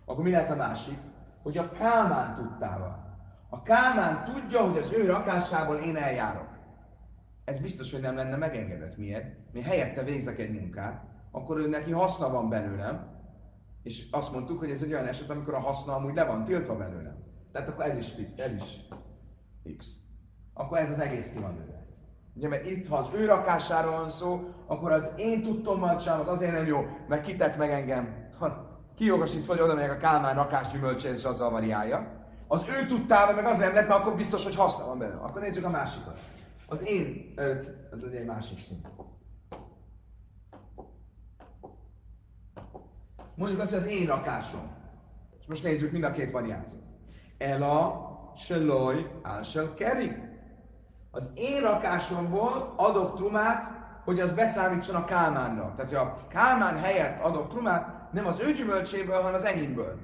Akkor 0.06 0.24
mi 0.24 0.32
lehet 0.32 0.52
a 0.52 0.56
másik? 0.56 0.98
Hogy 1.44 1.58
a 1.58 1.72
Kálmán 1.72 2.34
tudtával. 2.34 3.18
A 3.50 3.62
Kálmán 3.62 4.24
tudja, 4.24 4.62
hogy 4.62 4.78
az 4.78 4.92
ő 4.92 5.06
rakásából 5.06 5.76
én 5.76 5.96
eljárok. 5.96 6.48
Ez 7.46 7.60
biztos, 7.60 7.92
hogy 7.92 8.02
nem 8.02 8.16
lenne 8.16 8.36
megengedett. 8.36 8.98
Miért? 8.98 9.36
Mi 9.52 9.62
helyette 9.62 10.04
végzek 10.04 10.40
egy 10.40 10.52
munkát, 10.52 11.04
akkor 11.32 11.58
ő 11.58 11.68
neki 11.68 11.92
haszna 11.92 12.30
van 12.30 12.50
belőlem, 12.50 13.12
és 13.84 14.08
azt 14.12 14.34
mondtuk, 14.34 14.60
hogy 14.60 14.72
ez 14.72 14.82
egy 14.82 14.94
olyan 14.94 15.08
eset, 15.08 15.30
amikor 15.30 15.54
a 15.54 15.60
haszna 15.60 15.96
amúgy 15.96 16.16
le 16.16 16.24
van 16.24 16.44
tiltva 16.44 16.76
belőlem. 16.76 17.24
Tehát 17.52 17.70
akkor 17.70 17.86
ez 17.86 17.98
is, 17.98 18.14
ez 18.36 18.52
is 18.52 18.88
X. 19.78 19.98
Akkor 20.54 20.78
ez 20.78 20.90
az 20.90 21.00
egész 21.00 21.32
ki 21.32 21.40
van 21.40 21.56
lőve. 21.58 21.86
Ugye, 22.36 22.48
mert 22.48 22.66
itt, 22.66 22.88
ha 22.88 22.96
az 22.96 23.10
ő 23.16 23.26
rakásáról 23.26 23.92
van 23.92 24.10
szó, 24.10 24.40
akkor 24.66 24.92
az 24.92 25.12
én 25.18 25.44
tudtommal 25.44 25.98
csinálom, 25.98 26.28
azért 26.28 26.52
nem 26.52 26.66
jó, 26.66 26.86
mert 27.08 27.26
kitett 27.26 27.58
meg 27.58 27.72
engem. 27.72 28.30
Kijogosít, 28.96 29.46
vagy 29.46 29.60
oda 29.60 29.74
megyek 29.74 29.91
a 29.91 29.98
Kálmán 29.98 30.36
rakás 30.36 30.68
gyümölcsét, 30.68 31.18
és 31.18 31.24
azzal 31.24 31.50
variálja. 31.50 32.22
Az 32.48 32.66
ő 32.70 32.86
tudtával 32.86 33.36
meg 33.36 33.46
az 33.46 33.58
nem 33.58 33.74
lett, 33.74 33.88
mert 33.88 34.00
akkor 34.00 34.16
biztos, 34.16 34.44
hogy 34.44 34.56
haszna 34.56 34.86
van 34.86 34.98
belőle. 34.98 35.22
Akkor 35.22 35.41
nézzük 35.41 35.66
a 35.66 35.70
másikat. 35.70 36.20
Az 36.68 36.88
én, 36.88 37.34
ez 37.91 38.04
ugye 38.04 38.20
egy 38.20 38.26
másik 38.26 38.60
szint. 38.60 38.88
Mondjuk 43.36 43.62
azt, 43.62 43.70
hogy 43.70 43.80
az 43.80 43.88
én 43.88 44.08
rakásom. 44.08 44.72
És 45.39 45.46
most 45.48 45.64
nézzük 45.64 45.91
mind 45.91 46.04
a 46.04 46.12
két 46.12 46.32
variációt. 46.32 46.84
Ela, 47.38 48.12
Seloj, 48.36 49.12
Álsel, 49.22 49.74
Keri. 49.74 50.12
Az 51.12 51.30
én 51.36 51.62
rakásomból 51.62 52.74
adok 52.76 53.16
trumát, 53.16 53.72
hogy 54.04 54.20
az 54.20 54.34
beszámítson 54.34 54.96
a 54.96 55.06
Kálmánra. 55.06 55.74
Tehát, 55.76 55.91
hogy 55.91 56.08
a 56.08 56.28
Kálmán 56.28 56.80
helyett 56.80 57.20
adok 57.20 57.50
trumát, 57.50 57.93
nem 58.14 58.26
az 58.26 58.39
ő 58.39 58.51
gyümölcséből, 58.51 59.16
hanem 59.16 59.34
az 59.34 59.43
enyémből. 59.43 59.99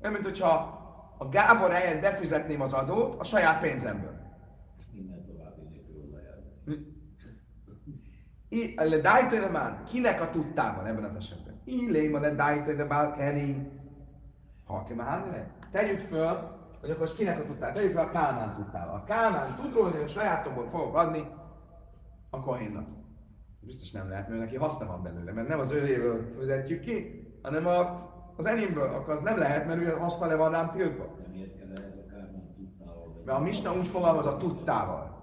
Olyan, 0.00 0.12
mint 0.12 0.24
hogyha 0.24 0.78
a 1.18 1.28
Gábor 1.28 1.70
helyett 1.70 2.00
befizetném 2.00 2.60
az 2.60 2.72
adót 2.72 3.20
a 3.20 3.24
saját 3.24 3.60
pénzemből. 3.60 4.18
Minden 4.92 5.24
további 5.26 5.62
nélkül 8.48 8.88
Le 8.88 8.98
dájtőlemán, 8.98 9.84
kinek 9.84 10.20
a 10.20 10.30
tudtával 10.30 10.86
ebben 10.86 11.04
az 11.04 11.16
esetben? 11.16 11.60
Illéma 11.64 12.18
le 12.18 12.34
dájtőlemán 12.34 13.16
keri. 13.16 13.70
Ha 14.64 14.84
ki 14.84 14.94
már 14.94 15.50
Tegyük 15.72 16.00
föl, 16.00 16.58
hogy 16.80 16.90
akkor 16.90 17.14
kinek 17.14 17.40
a 17.40 17.44
tudtál? 17.44 17.72
Tegyük 17.72 17.94
fel 17.94 18.04
a 18.04 18.10
Kálmán 18.10 18.54
tudtával. 18.54 18.94
A 18.94 19.04
Kálmán 19.04 19.56
tud 19.56 19.72
róla, 19.72 19.90
hogy 19.90 20.02
a 20.02 20.08
sajátomból 20.08 20.68
fogok 20.68 20.96
adni 20.96 21.28
a 22.30 22.40
kohénnak. 22.40 22.99
Biztos 23.60 23.90
nem 23.90 24.08
lehet, 24.08 24.28
mert 24.28 24.40
neki 24.40 24.56
haszna 24.56 24.86
van 24.86 25.02
belőle, 25.02 25.32
mert 25.32 25.48
nem 25.48 25.58
az 25.58 25.72
övéről 25.72 26.34
fizetjük 26.38 26.80
ki, 26.80 27.24
hanem 27.42 27.66
a, 27.66 28.08
az 28.36 28.46
enyémből, 28.46 28.94
akkor 28.94 29.14
az 29.14 29.20
nem 29.20 29.38
lehet, 29.38 29.66
mert 29.66 29.80
ő 29.80 29.90
haszna 29.90 30.26
le 30.26 30.34
van 30.34 30.50
rám 30.50 30.70
tiltva. 30.70 31.18
Ez? 31.74 33.20
Mert 33.24 33.38
a 33.38 33.42
Misna 33.42 33.74
úgy 33.74 33.88
fogalmaz 33.88 34.26
a 34.26 34.36
tudtával. 34.36 35.18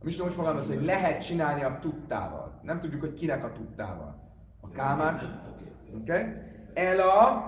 A 0.00 0.04
Misna 0.04 0.24
úgy 0.24 0.32
fogalmaz, 0.32 0.68
hogy 0.68 0.84
lehet 0.84 1.26
csinálni 1.26 1.62
a 1.62 1.78
tudtával. 1.80 2.60
Nem 2.62 2.80
tudjuk, 2.80 3.00
hogy 3.00 3.14
kinek 3.14 3.44
a 3.44 3.52
tudtával. 3.52 4.30
A 4.60 4.68
Kálmán 4.68 5.14
Oké? 5.94 6.12
Okay? 6.12 6.32
El 6.74 7.00
a 7.00 7.44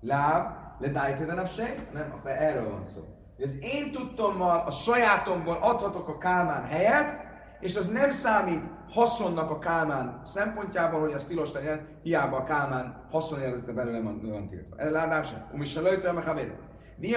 láb, 0.00 0.50
ledájteden 0.78 1.38
a 1.38 1.46
se? 1.46 1.74
Nem, 1.92 2.12
akkor 2.12 2.30
erről 2.30 2.70
van 2.70 2.86
szó. 2.94 3.00
Az 3.42 3.58
én 3.60 3.92
tudtommal, 3.92 4.66
a 4.66 4.70
sajátomból 4.70 5.58
adhatok 5.60 6.08
a 6.08 6.18
Kálmán 6.18 6.64
helyet, 6.64 7.25
és 7.60 7.76
az 7.76 7.86
nem 7.86 8.10
számít 8.10 8.70
haszonnak 8.90 9.50
a 9.50 9.58
Kálmán 9.58 10.20
szempontjából, 10.24 11.00
hogy 11.00 11.12
az 11.12 11.24
tilos 11.24 11.52
legyen, 11.52 11.86
hiába 12.02 12.36
a 12.36 12.42
Kálmán 12.42 13.06
haszonélvezete 13.10 13.72
belőle 13.72 14.00
van, 14.00 14.20
van 14.22 14.48
tiltva. 14.48 14.76
Erre 14.76 14.90
ládám 14.90 15.22
sem. 15.22 15.48
Um 15.52 15.64
se 15.64 15.80
lőtől 15.80 16.12
meg 16.12 16.24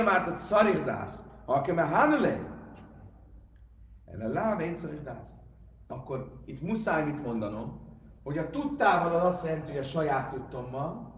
már 0.03 0.27
a 0.27 0.35
szarigdász, 0.35 1.21
ha 1.45 1.53
aki 1.53 1.71
me 1.71 1.81
hanulé, 1.81 2.41
erre 4.05 4.27
láb 4.27 4.59
én 4.59 4.75
szarigdász. 4.75 5.29
Akkor 5.87 6.41
itt 6.45 6.61
muszáj 6.61 7.03
mit 7.03 7.25
mondanom, 7.25 7.87
hogy 8.23 8.37
a 8.37 8.49
tudtával 8.49 9.15
az 9.15 9.23
azt 9.23 9.45
jelenti, 9.45 9.71
hogy 9.71 9.79
a 9.79 9.83
saját 9.83 10.29
tudtommal, 10.29 11.17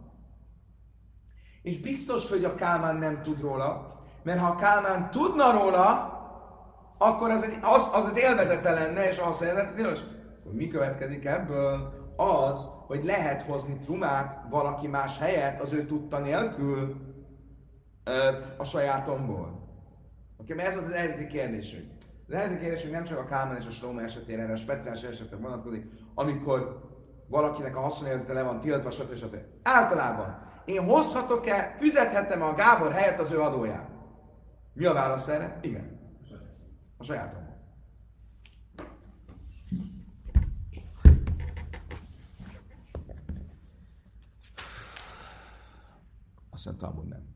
és 1.61 1.79
biztos, 1.79 2.29
hogy 2.29 2.43
a 2.43 2.55
Kálmán 2.55 2.95
nem 2.95 3.21
tud 3.21 3.41
róla, 3.41 3.99
mert 4.23 4.39
ha 4.39 4.47
a 4.47 4.55
Kálmán 4.55 5.09
tudna 5.09 5.51
róla, 5.51 6.10
akkor 7.01 7.29
az 7.29 7.43
egy, 7.43 7.57
az, 7.61 7.89
az 7.93 8.05
egy 8.05 8.17
élvezete 8.17 8.71
lenne, 8.71 9.07
és 9.07 9.19
mondja, 9.19 9.63
hogy 9.63 9.75
tilos. 9.75 9.99
Mi 10.51 10.67
következik 10.67 11.25
ebből? 11.25 11.99
Az, 12.15 12.67
hogy 12.87 13.03
lehet 13.03 13.41
hozni 13.41 13.77
trumát 13.77 14.39
valaki 14.49 14.87
más 14.87 15.17
helyett 15.17 15.61
az 15.61 15.73
ő 15.73 15.85
tudta 15.85 16.19
nélkül 16.19 16.95
ö, 18.03 18.31
a 18.57 18.63
sajátomból. 18.63 19.69
Oké, 20.37 20.53
mert 20.53 20.67
ez 20.67 20.75
volt 20.75 20.87
az 20.87 20.93
eredeti 20.93 21.27
kérdésünk. 21.27 21.91
Az 22.27 22.33
eredeti 22.33 22.59
kérdésünk 22.59 22.93
nem 22.93 23.03
csak 23.03 23.19
a 23.19 23.25
Kálmán 23.25 23.57
és 23.57 23.67
a 23.67 23.71
Slóma 23.71 24.01
esetére, 24.01 24.41
erre 24.41 24.53
a 24.53 24.55
speciális 24.55 25.01
esetre 25.01 25.35
vonatkozik, 25.35 25.85
amikor 26.15 26.89
valakinek 27.27 27.75
a 27.75 27.79
haszonélvezete 27.81 28.33
le 28.33 28.43
van 28.43 28.59
tiltva, 28.59 28.91
stb. 28.91 29.15
stb. 29.15 29.35
Általában 29.63 30.49
én 30.65 30.83
hozhatok-e, 30.83 31.75
fizethetem 31.79 32.41
a 32.41 32.53
Gábor 32.53 32.91
helyett 32.91 33.19
az 33.19 33.31
ő 33.31 33.41
adóját? 33.41 33.89
Mi 34.73 34.85
a 34.85 34.93
válasz 34.93 35.27
erre? 35.27 35.59
Igen. 35.61 35.90
A 37.01 37.03
sajátom. 37.03 37.41
Azt 46.49 46.65
mondta, 46.65 46.87
hogy 46.87 47.07
nem. 47.07 47.35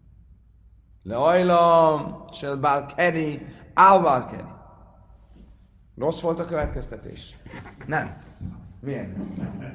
Leajlam, 1.04 2.26
sel 2.32 2.56
balkeri, 2.56 3.46
al 3.74 4.02
balkeri. 4.02 4.48
Rossz 5.96 6.22
volt 6.22 6.40
a 6.40 6.46
következtetés? 6.46 7.36
Nem. 7.86 8.18
Miért? 8.80 9.18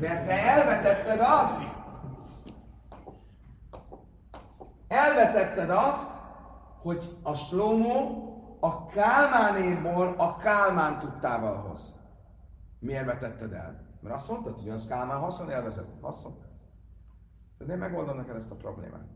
Mert 0.01 0.27
te 0.27 0.47
elvetetted 0.47 1.21
azt, 1.21 1.63
elvetetted 4.89 5.71
azt, 5.71 6.11
hogy 6.83 7.19
a 7.23 7.35
slomó 7.35 8.30
a 8.61 8.87
Kálmánéból 8.87 10.15
a 10.19 10.37
Kálmán 10.37 10.99
tudtával 10.99 11.57
hoz. 11.57 11.95
Miért 12.79 13.05
vetetted 13.05 13.53
el? 13.53 13.89
Mert 14.01 14.15
azt 14.15 14.29
mondtad, 14.29 14.59
hogy 14.59 14.69
az 14.69 14.87
Kálmán 14.87 15.19
haszon 15.19 15.51
élvezet. 15.51 15.87
Haszon. 16.01 16.39
De 17.59 17.73
én 17.73 17.79
megoldom 17.79 18.17
neked 18.17 18.37
ezt 18.37 18.51
a 18.51 18.55
problémát. 18.55 19.09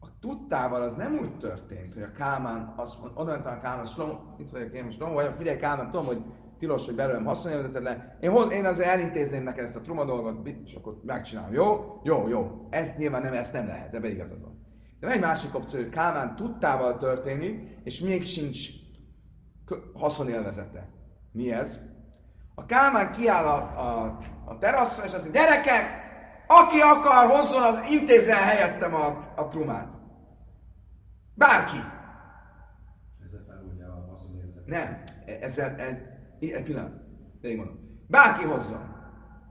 A 0.00 0.18
tudtával 0.20 0.82
az 0.82 0.94
nem 0.94 1.18
úgy 1.18 1.38
történt, 1.38 1.94
hogy 1.94 2.02
a 2.02 2.12
Kálmán 2.12 2.74
azt 2.76 3.00
mondta, 3.00 3.20
oda 3.20 3.32
a 3.32 3.60
Kálmán, 3.60 3.86
Slomó, 3.86 4.34
itt 4.38 4.50
vagyok 4.50 4.72
én 4.72 4.84
most, 4.84 4.96
Slomó, 4.96 5.14
vagy 5.14 5.34
figyelj 5.36 5.58
Kálmán, 5.58 5.90
tudom, 5.90 6.06
hogy 6.06 6.24
tilos, 6.58 6.86
hogy 6.86 6.94
belőlem 6.94 7.24
haszonélvezeted 7.24 7.82
le. 7.82 8.16
Én, 8.20 8.30
hol, 8.30 8.52
én 8.52 8.64
azért 8.64 8.88
elintézném 8.88 9.42
neked 9.42 9.64
ezt 9.64 9.76
a 9.76 9.80
truma 9.80 10.04
dolgot, 10.04 10.48
és 10.64 10.74
akkor 10.74 11.00
megcsinálom. 11.02 11.52
Jó? 11.52 12.00
Jó, 12.02 12.28
jó. 12.28 12.66
Ezt 12.70 12.98
nyilván 12.98 13.22
nem, 13.22 13.32
ezt 13.32 13.52
nem 13.52 13.66
lehet, 13.66 13.94
ebbe 13.94 14.08
igazad 14.08 14.40
van. 14.40 14.61
De 15.02 15.08
van 15.08 15.16
egy 15.16 15.22
másik 15.22 15.54
opció, 15.54 15.78
hogy 15.78 15.88
Kálmán 15.88 16.36
tudtával 16.36 16.96
történik, 16.96 17.78
és 17.84 18.00
még 18.00 18.26
sincs 18.26 18.68
haszonélvezete. 19.94 20.88
Mi 21.32 21.52
ez? 21.52 21.78
A 22.54 22.66
Kálmán 22.66 23.12
kiáll 23.12 23.44
a, 23.44 23.56
a, 23.80 24.18
a 24.44 24.58
teraszra, 24.58 25.04
és 25.04 25.12
azt 25.12 25.22
mondja, 25.22 25.42
gyerekek, 25.42 25.84
aki 26.46 26.80
akar, 26.80 27.30
hozzon, 27.30 27.62
az 27.62 27.88
intézzen 27.90 28.36
helyettem 28.36 28.94
a, 28.94 29.32
a 29.36 29.48
trumát. 29.48 29.88
Bárki. 31.34 31.78
Ezzel 33.24 33.44
felmondja 33.46 33.86
a 33.86 34.10
haszonélvezetet. 34.10 34.66
Nem, 34.66 35.02
ezzel, 35.40 35.74
ez, 35.76 35.96
egy 36.40 36.62
pillanat, 36.62 36.92
végig 37.40 37.56
mondom. 37.56 37.78
Bárki 38.06 38.44
hozzon. 38.44 38.94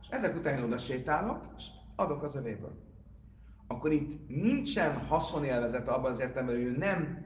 És 0.02 0.08
ezek 0.10 0.36
után 0.36 0.58
én 0.58 0.64
oda 0.64 0.78
sétálok, 0.78 1.46
és 1.58 1.66
adok 1.96 2.24
az 2.24 2.36
övéből 2.36 2.91
akkor 3.72 3.92
itt 3.92 4.28
nincsen 4.28 4.94
haszonélvezet 4.94 5.88
abban 5.88 6.12
az 6.12 6.20
értelemben, 6.20 6.56
hogy 6.56 6.64
ő 6.64 6.78
nem, 6.78 7.26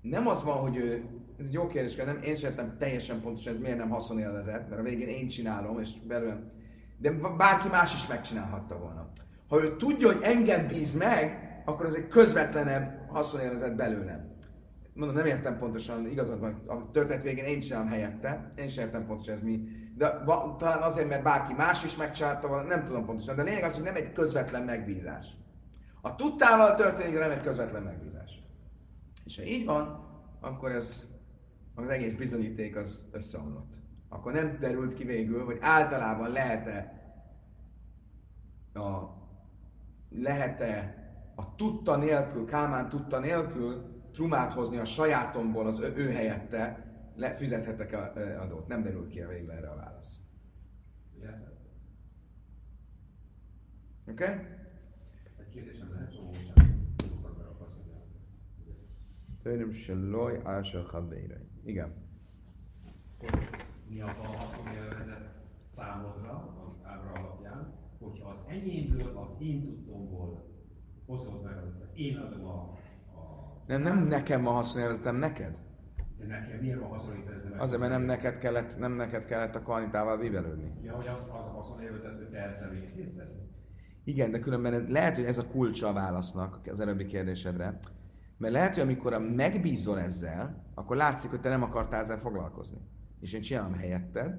nem 0.00 0.26
az 0.28 0.44
van, 0.44 0.56
hogy 0.56 0.76
ő, 0.76 1.04
ez 1.38 1.44
egy 1.44 1.52
jó 1.52 1.66
kérdés, 1.66 1.94
nem, 1.94 2.22
én 2.22 2.34
sem 2.34 2.50
értem 2.50 2.76
teljesen 2.78 3.20
pontosan, 3.20 3.54
ez 3.54 3.60
miért 3.60 3.78
nem 3.78 3.88
haszonélvezet, 3.88 4.68
mert 4.68 4.80
a 4.80 4.84
végén 4.84 5.08
én 5.08 5.28
csinálom, 5.28 5.78
és 5.78 5.90
belőlem, 6.06 6.50
de 6.98 7.10
bárki 7.10 7.68
más 7.68 7.94
is 7.94 8.06
megcsinálhatta 8.06 8.78
volna. 8.78 9.10
Ha 9.48 9.62
ő 9.62 9.76
tudja, 9.76 10.06
hogy 10.06 10.22
engem 10.22 10.66
bíz 10.66 10.94
meg, 10.94 11.38
akkor 11.64 11.86
ez 11.86 11.94
egy 11.94 12.08
közvetlenebb 12.08 13.08
haszonélvezet 13.08 13.76
belőlem. 13.76 14.32
Mondom, 14.94 15.16
nem 15.16 15.26
értem 15.26 15.58
pontosan, 15.58 16.06
igazad 16.06 16.40
van, 16.40 16.62
a 16.66 16.90
történet 16.90 17.22
végén 17.22 17.44
én 17.44 17.60
csinálom 17.60 17.88
helyette, 17.88 18.52
én 18.56 18.68
sem 18.68 18.84
értem 18.84 19.06
pontosan 19.06 19.34
ez 19.34 19.42
mi, 19.42 19.68
de 19.96 20.22
va, 20.24 20.56
talán 20.58 20.82
azért, 20.82 21.08
mert 21.08 21.22
bárki 21.22 21.52
más 21.52 21.84
is 21.84 21.96
megcsinálta 21.96 22.48
volna, 22.48 22.68
nem 22.68 22.84
tudom 22.84 23.04
pontosan, 23.04 23.36
de 23.36 23.42
lényeg 23.42 23.62
az, 23.62 23.74
hogy 23.74 23.84
nem 23.84 23.94
egy 23.94 24.12
közvetlen 24.12 24.62
megbízás. 24.62 25.26
A 26.00 26.14
tudtával 26.14 26.74
történik, 26.74 27.12
de 27.12 27.18
nem 27.18 27.30
egy 27.30 27.42
közvetlen 27.42 27.82
megbízás. 27.82 28.42
És 29.24 29.36
ha 29.36 29.42
így 29.42 29.64
van, 29.64 30.08
akkor 30.40 30.70
ez 30.70 31.06
az 31.74 31.88
egész 31.88 32.14
bizonyíték 32.14 32.76
az 32.76 33.04
összeomlott. 33.10 33.74
Akkor 34.08 34.32
nem 34.32 34.56
derült 34.60 34.94
ki 34.94 35.04
végül, 35.04 35.44
hogy 35.44 35.58
általában 35.60 36.30
lehet-e 36.30 37.02
a, 38.74 38.98
lehet-e 40.10 41.02
a 41.34 41.54
tudta 41.54 41.96
nélkül, 41.96 42.44
Kálmán 42.44 42.88
tudta 42.88 43.18
nélkül 43.18 43.94
trumát 44.12 44.52
hozni 44.52 44.78
a 44.78 44.84
sajátomból 44.84 45.66
az 45.66 45.78
ő, 45.78 45.92
ő 45.96 46.10
helyette, 46.10 46.84
le, 47.14 47.34
fizethetek 47.34 47.92
a, 47.92 48.12
adót. 48.40 48.66
Nem 48.66 48.82
derül 48.82 49.08
ki 49.08 49.20
a 49.20 49.28
végül 49.28 49.50
erre 49.50 49.70
a 49.70 49.76
válasz. 49.76 50.20
Oké? 54.06 54.24
Okay? 54.24 54.34
Egy 55.38 55.48
kérdésem 55.48 55.92
lehet. 55.92 56.12
Töröm 59.42 59.70
se 59.70 59.94
loj, 59.94 60.40
álsa 60.44 60.82
habéra. 60.82 61.36
Igen. 61.64 61.92
Mi 63.88 64.00
a 64.00 64.06
haszonélvezet 64.06 65.34
számodra, 65.70 66.64
az 66.66 66.86
ábra 66.86 67.12
alapján, 67.12 67.74
hogyha 67.98 68.28
az 68.28 68.44
enyémből, 68.48 69.16
az 69.16 69.40
én 69.40 69.62
tudtomból 69.62 70.54
hozod 71.06 71.42
meg 71.42 71.54
én 71.94 72.16
adom 72.16 72.46
a, 72.46 72.60
a 73.18 73.62
Nem, 73.66 73.82
nem 73.82 74.06
nekem 74.06 74.46
a 74.46 74.50
haszonélvezetem, 74.50 75.16
neked. 75.16 75.58
De 76.28 76.38
nekem 76.38 76.58
miért 76.60 76.80
van 76.80 76.88
haszonélvezet? 76.88 77.60
Azért, 77.60 77.80
mert 77.80 77.92
nem 77.92 78.02
neked 78.02 78.38
kellett, 78.38 78.78
nem 78.78 78.92
neked 78.92 79.24
kellett 79.24 79.54
a 79.54 79.62
karnitával 79.62 80.18
bíbelődni. 80.18 80.72
Ja, 80.82 80.92
hogy 80.92 81.06
az, 81.06 81.20
az 81.22 81.28
a 81.28 81.52
haszonélvezet, 81.54 82.16
hogy 82.16 82.28
te 82.30 82.38
ezt 82.38 82.60
elintézted? 82.60 83.28
Igen, 84.04 84.30
de 84.30 84.38
különben 84.38 84.72
ez- 84.72 84.88
lehet, 84.88 85.16
hogy 85.16 85.24
ez 85.24 85.38
a 85.38 85.46
kulcsa 85.46 85.88
a 85.88 85.92
válasznak 85.92 86.60
az 86.70 86.80
előbbi 86.80 87.06
kérdésedre. 87.06 87.78
Mert 88.38 88.52
lehet, 88.52 88.74
hogy 88.74 88.82
amikor 88.82 89.12
a 89.12 89.18
megbízol 89.18 90.00
ezzel, 90.00 90.64
akkor 90.74 90.96
látszik, 90.96 91.30
hogy 91.30 91.40
te 91.40 91.48
nem 91.48 91.62
akartál 91.62 92.00
ezzel 92.02 92.18
foglalkozni. 92.18 92.78
És 93.20 93.32
én 93.32 93.40
csinálom 93.40 93.74
helyetted, 93.74 94.38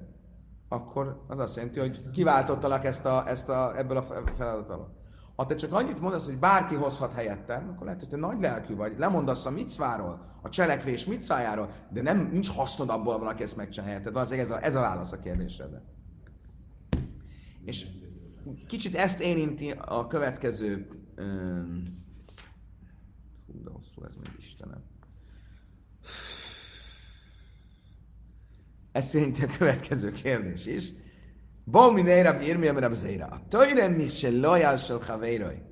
akkor 0.68 1.24
az 1.26 1.38
azt 1.38 1.56
jelenti, 1.56 1.78
hogy 1.80 2.10
kiváltottalak 2.10 2.84
ezt 2.84 3.04
a, 3.06 3.28
ezt 3.28 3.48
a, 3.48 3.78
ebből 3.78 3.96
a 3.96 4.02
fe- 4.02 4.34
feladatból. 4.36 4.96
Ha 5.36 5.46
te 5.46 5.54
csak 5.54 5.72
annyit 5.72 6.00
mondasz, 6.00 6.24
hogy 6.24 6.38
bárki 6.38 6.74
hozhat 6.74 7.12
helyettem, 7.12 7.68
akkor 7.68 7.84
lehet, 7.84 8.00
hogy 8.00 8.08
te 8.08 8.16
nagy 8.16 8.40
lelkű 8.40 8.74
vagy, 8.74 8.98
lemondasz 8.98 9.46
a 9.46 9.50
micváról, 9.50 10.38
a 10.42 10.48
cselekvés 10.48 11.04
micvájáról, 11.04 11.72
de 11.90 12.02
nem, 12.02 12.28
nincs 12.32 12.50
hasznod 12.50 12.88
abból, 12.88 13.12
ha 13.12 13.18
valaki 13.18 13.42
ezt 13.42 13.56
megcsinálja 13.56 13.92
helyetted. 13.92 14.12
Valószínűleg 14.12 14.50
ez 14.50 14.56
a, 14.56 14.64
ez 14.64 14.74
a 14.74 14.80
válasz 14.80 15.12
a 15.12 15.18
kérdésedre. 15.18 15.82
És 17.64 17.86
kicsit 18.66 18.94
ezt 18.94 19.20
érinti 19.20 19.70
a 19.70 20.06
következő... 20.06 20.88
Um, 21.18 22.04
hú, 23.46 23.62
de 23.62 23.70
hosszú 23.70 24.04
ez 24.04 24.14
még 24.14 24.34
Istenem. 24.38 24.84
Ezt 28.92 29.14
érinti 29.14 29.42
a 29.42 29.56
következő 29.58 30.10
kérdés 30.10 30.66
is. 30.66 30.92
Írmi, 32.42 32.68
amire 32.68 32.88
bezéra. 32.88 33.26
A 33.30 33.36
tojrem 33.48 33.92
mi 33.92 34.08
se 34.08 34.30
lojál 34.30 34.76
sel 34.76 34.98
havéroj. 35.06 35.62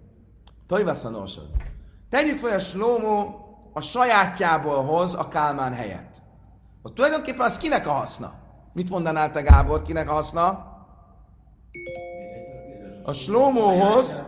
Tojvasz 0.67 1.05
a 1.05 1.09
nosod. 1.09 1.51
Tegyük 2.11 2.39
fel 2.39 2.55
a 2.55 2.59
slómó 2.59 3.45
a 3.73 3.81
sajátjából 3.81 4.85
hoz 4.85 5.15
a 5.15 5.29
kálmán 5.29 5.73
helyett. 5.73 6.23
Ott 6.83 6.95
tulajdonképpen 6.95 7.47
az 7.47 7.57
kinek 7.57 7.87
a 7.87 7.93
haszna? 7.93 8.33
Mit 8.73 8.91
mondanál 8.91 9.31
te 9.31 9.41
Gábor, 9.41 9.83
kinek 9.83 10.11
a 10.11 10.13
haszna? 10.13 10.73
A 13.03 13.13
slómóhoz 13.13 14.23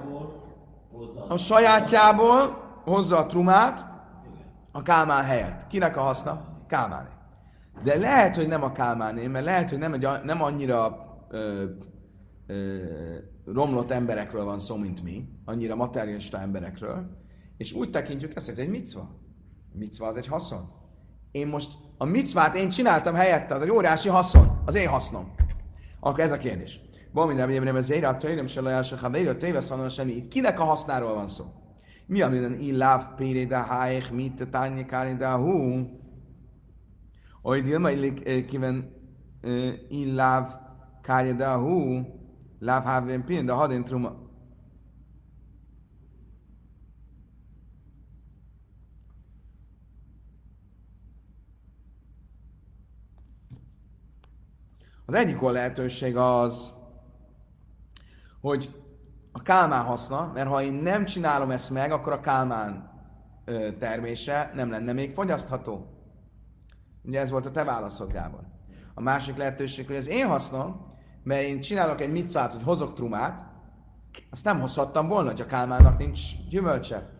a 1.29 1.37
sajátjából 1.37 2.64
hozza 2.85 3.19
a 3.19 3.27
trumát 3.27 3.87
a 4.73 4.83
kálmán 4.83 5.25
helyett. 5.25 5.67
Kinek 5.67 5.97
a 5.97 6.01
haszna? 6.01 6.45
Kálmáné. 6.67 7.09
De 7.83 7.99
lehet, 7.99 8.37
hogy 8.37 8.49
nem 8.49 8.62
a 8.62 8.73
kálmáné, 8.73 9.27
mert 9.27 9.45
lehet, 9.45 9.71
hogy 9.71 9.79
nem, 9.79 9.93
egy, 9.93 10.09
nem 10.25 10.43
annyira 10.43 11.06
ö, 11.31 11.64
ö, 12.47 12.79
romlott 13.45 13.91
emberekről 13.91 14.45
van 14.45 14.59
szó, 14.59 14.77
mint 14.77 15.03
mi, 15.03 15.29
annyira 15.45 15.74
materialista 15.74 16.41
emberekről, 16.41 17.24
és 17.57 17.72
úgy 17.72 17.91
tekintjük 17.91 18.35
ezt, 18.35 18.49
ez 18.49 18.59
egy 18.59 18.68
micva. 18.68 19.20
Micva 19.72 20.07
az 20.07 20.16
egy 20.16 20.27
haszon. 20.27 20.70
Én 21.31 21.47
most 21.47 21.72
a 21.97 22.05
micvát 22.05 22.57
én 22.57 22.68
csináltam 22.68 23.14
helyette, 23.14 23.55
az 23.55 23.62
egy 23.62 23.70
óriási 23.70 24.09
haszon, 24.09 24.62
az 24.64 24.74
én 24.74 24.89
hasznom. 24.89 25.35
Akkor 26.01 26.20
ez 26.20 26.33
a 26.33 26.39
kérdés. 26.39 26.81
Valamire 27.12 27.41
nem 27.41 27.51
jövőre 27.51 27.79
ez 27.79 27.91
éra, 27.91 28.16
tőlem 28.16 28.47
se 28.47 28.61
lajál 28.61 28.83
se 28.83 28.97
havéra, 28.97 29.37
téve 29.37 29.61
szanon 29.61 29.89
semmi. 29.89 30.12
Itt 30.12 30.29
kinek 30.29 30.61
a 30.61 30.64
hasznáról 30.64 31.14
van 31.14 31.29
szó? 31.29 31.45
Mi 32.07 32.22
a 32.22 32.29
minden 32.29 32.59
illáv 32.59 33.14
périda 33.14 33.57
hájék, 33.57 34.11
mit 34.11 34.49
tányi 34.51 34.85
kárida 34.85 35.37
hú? 35.37 35.89
Oly 37.43 37.61
dilma 37.61 37.91
illik 37.91 38.47
kiven 38.47 38.95
illáv 39.89 40.66
kárida 41.07 41.59
hú? 41.59 42.07
Láv 42.59 42.85
hávén 42.85 43.25
pin, 43.25 43.47
de 43.47 43.53
hadén 43.53 43.85
truma. 43.85 44.25
Az 55.07 55.15
egyik 55.15 55.41
lehetőség 55.41 56.17
az, 56.17 56.73
hogy 58.41 58.85
a 59.33 59.43
kálmán 59.43 59.85
haszna, 59.85 60.31
mert 60.35 60.49
ha 60.49 60.63
én 60.63 60.73
nem 60.73 61.05
csinálom 61.05 61.51
ezt 61.51 61.71
meg, 61.71 61.93
akkor 61.93 62.13
a 62.13 62.21
kálmán 62.21 62.95
termése 63.79 64.51
nem 64.55 64.71
lenne 64.71 64.93
még 64.93 65.13
fogyasztható. 65.13 65.87
Ugye 67.03 67.21
ez 67.21 67.31
volt 67.31 67.47
a 67.47 67.51
te 67.51 67.65
válaszod, 67.65 68.13
Gábor. 68.13 68.43
A 68.95 69.01
másik 69.01 69.37
lehetőség, 69.37 69.87
hogy 69.87 69.97
az 69.97 70.09
én 70.09 70.27
hasznom, 70.27 70.86
mert 71.27 71.43
én 71.43 71.61
csinálok 71.61 72.01
egy 72.01 72.12
micvát, 72.12 72.53
hogy 72.53 72.62
hozok 72.62 72.95
trumát, 72.95 73.45
azt 74.31 74.45
nem 74.45 74.61
hozhattam 74.61 75.09
volna, 75.09 75.31
hogy 75.31 75.41
a 75.41 75.47
kálmának 75.47 75.99
nincs 75.99 76.20
gyümölcse. 76.49 77.11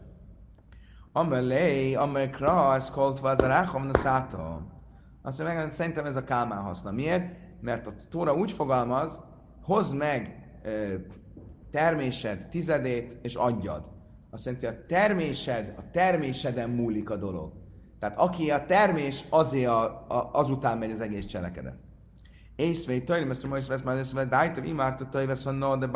Amelé, 1.13 1.95
amekra, 1.95 2.75
ez 2.75 2.91
kolt 2.91 3.21
vazaráchom 3.21 3.87
na 3.87 3.99
szátom. 3.99 4.73
Azt 5.23 5.39
mondja, 5.39 5.57
meg, 5.57 5.71
szerintem 5.71 6.05
ez 6.05 6.17
a 6.17 6.25
kálmán 6.25 6.63
haszna. 6.63 6.91
Miért? 6.91 7.37
Mert 7.61 7.87
a 7.87 7.91
Tóra 8.11 8.35
úgy 8.35 8.53
fogalmaz, 8.53 9.23
hozd 9.63 9.97
meg 9.97 10.49
termésed 11.71 12.49
tizedét, 12.49 13.19
és 13.23 13.35
adjad. 13.35 13.91
Azt 14.31 14.45
jelenti, 14.45 14.67
a 14.67 14.87
termésed, 14.87 15.75
a 15.79 15.91
terméseden 15.91 16.71
múlik 16.71 17.11
a 17.11 17.17
dolog. 17.17 17.53
Tehát 17.99 18.19
aki 18.19 18.51
a 18.51 18.65
termés, 18.67 19.25
azért 19.29 19.71
a, 19.71 19.85
a, 20.09 20.31
azután 20.33 20.79
megy 20.79 20.91
az 20.91 21.01
egész 21.01 21.27
cselekedet. 21.27 21.86
Észvei, 22.57 23.05
tajrim, 23.05 23.31
ezt 23.31 23.45
a 23.45 23.49
majd 23.49 23.67
vesz 23.67 23.83
már 23.83 23.97
ezt, 23.97 24.29
dájtav, 24.29 24.65
imárta, 24.65 25.09
tajvesz 25.09 25.47
a 25.47 25.51
no, 25.51 25.77
de. 25.77 25.89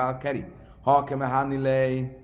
Ha 0.82 1.04
keme 1.04 1.26
háni 1.26 1.58
lej. 1.58 2.16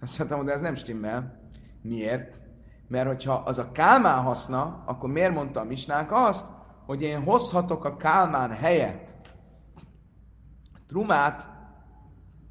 Azt 0.00 0.18
mondtam, 0.18 0.44
de 0.44 0.52
ez 0.52 0.60
nem 0.60 0.74
stimmel. 0.74 1.40
Miért? 1.82 2.40
Mert 2.88 3.06
hogyha 3.06 3.34
az 3.34 3.58
a 3.58 3.72
kálmán 3.72 4.22
haszna, 4.22 4.82
akkor 4.86 5.10
miért 5.10 5.34
mondta 5.34 5.60
a 5.60 5.64
misnánk 5.64 6.12
azt, 6.12 6.46
hogy 6.86 7.02
én 7.02 7.22
hozhatok 7.22 7.84
a 7.84 7.96
kálmán 7.96 8.50
helyett 8.50 9.14
trumát 10.86 11.48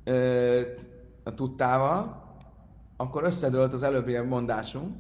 ö, 0.03 0.61
a 1.23 1.33
tudtával, 1.33 2.23
akkor 2.97 3.23
összedőlt 3.23 3.73
az 3.73 3.83
előbbi 3.83 4.17
mondásunk, 4.17 4.95